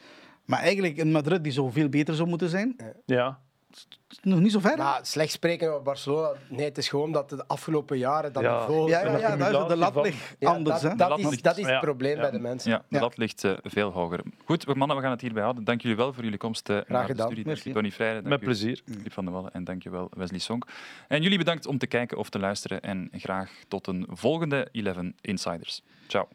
Maar 0.45 0.60
eigenlijk 0.60 0.97
in 0.97 1.12
Madrid, 1.12 1.43
die 1.43 1.52
zo 1.52 1.69
veel 1.69 1.89
beter 1.89 2.15
zou 2.15 2.28
moeten 2.30 2.50
zijn, 2.50 2.76
Ja. 3.06 3.39
Is 4.10 4.18
nog 4.22 4.40
niet 4.40 4.52
zo 4.52 4.60
ver. 4.60 4.78
Maar 4.78 5.00
slecht 5.06 5.32
spreken 5.32 5.70
over 5.70 5.82
Barcelona, 5.84 6.32
nee, 6.50 6.66
het 6.66 6.78
is 6.78 6.90
gewoon 6.90 7.12
dat 7.12 7.30
de 7.30 7.44
afgelopen 7.48 7.98
jaren 7.98 8.34
dat 8.34 8.44
Ja. 8.44 8.60
niveau... 8.60 8.90
ja, 8.90 9.00
ja, 9.06 9.18
ja, 9.18 9.36
daar 9.36 9.62
is 9.62 9.68
de 9.68 9.76
lat 9.76 9.96
ligt 9.96 10.36
Ja, 10.40 10.50
anders. 10.54 10.82
dat, 10.82 10.92
hè. 10.92 10.98
dat, 10.98 11.10
lat 11.10 11.20
is, 11.20 11.30
ligt- 11.30 11.44
dat 11.44 11.58
is 11.58 11.64
het 11.64 11.74
ja. 11.74 11.80
probleem 11.80 12.16
Ja. 12.16 12.22
bij 12.22 12.32
de 12.32 12.40
mensen. 12.40 12.72
Ja, 12.72 12.78
de 12.78 12.96
Ja. 12.96 13.02
lat 13.02 13.18
ligt 13.18 13.44
eh, 13.44 13.52
veel 13.64 13.92
hoger. 13.92 14.20
Goed, 14.46 14.76
mannen, 14.76 14.96
we 14.98 15.02
gaan 15.04 15.12
het 15.12 15.22
hierbij 15.22 15.42
houden. 15.44 15.64
Dank 15.64 15.82
jullie 15.82 15.98
wel 15.98 16.14
voor 16.14 16.24
jullie 16.24 16.38
komst 16.38 16.70
eh, 16.70 16.76
naar 16.88 17.02
de 17.02 17.08
gedaan. 17.08 17.26
studie. 17.26 17.44
Dank 17.46 17.58
je, 17.58 17.72
Tony 17.72 17.92
Freire. 17.92 18.16
Dank 18.20 18.28
Met 18.30 18.40
plezier. 18.40 18.82
Filip 18.86 19.14
van 19.14 19.26
der 19.26 19.34
Wallen 19.34 19.54
en 19.54 19.64
dank 19.64 19.84
je 19.84 19.90
wel, 19.90 20.12
Wesley 20.18 20.40
Song. 20.40 20.62
En 21.08 21.22
jullie 21.22 21.38
bedankt 21.38 21.66
om 21.66 21.78
te 21.78 21.88
kijken 21.88 22.18
of 22.18 22.30
te 22.30 22.40
luisteren 22.40 22.82
en 22.82 23.10
graag 23.12 23.52
tot 23.68 23.88
een 23.88 24.08
volgende 24.10 24.68
11 24.72 24.98
Insiders. 25.22 25.82
Ciao. 26.08 26.28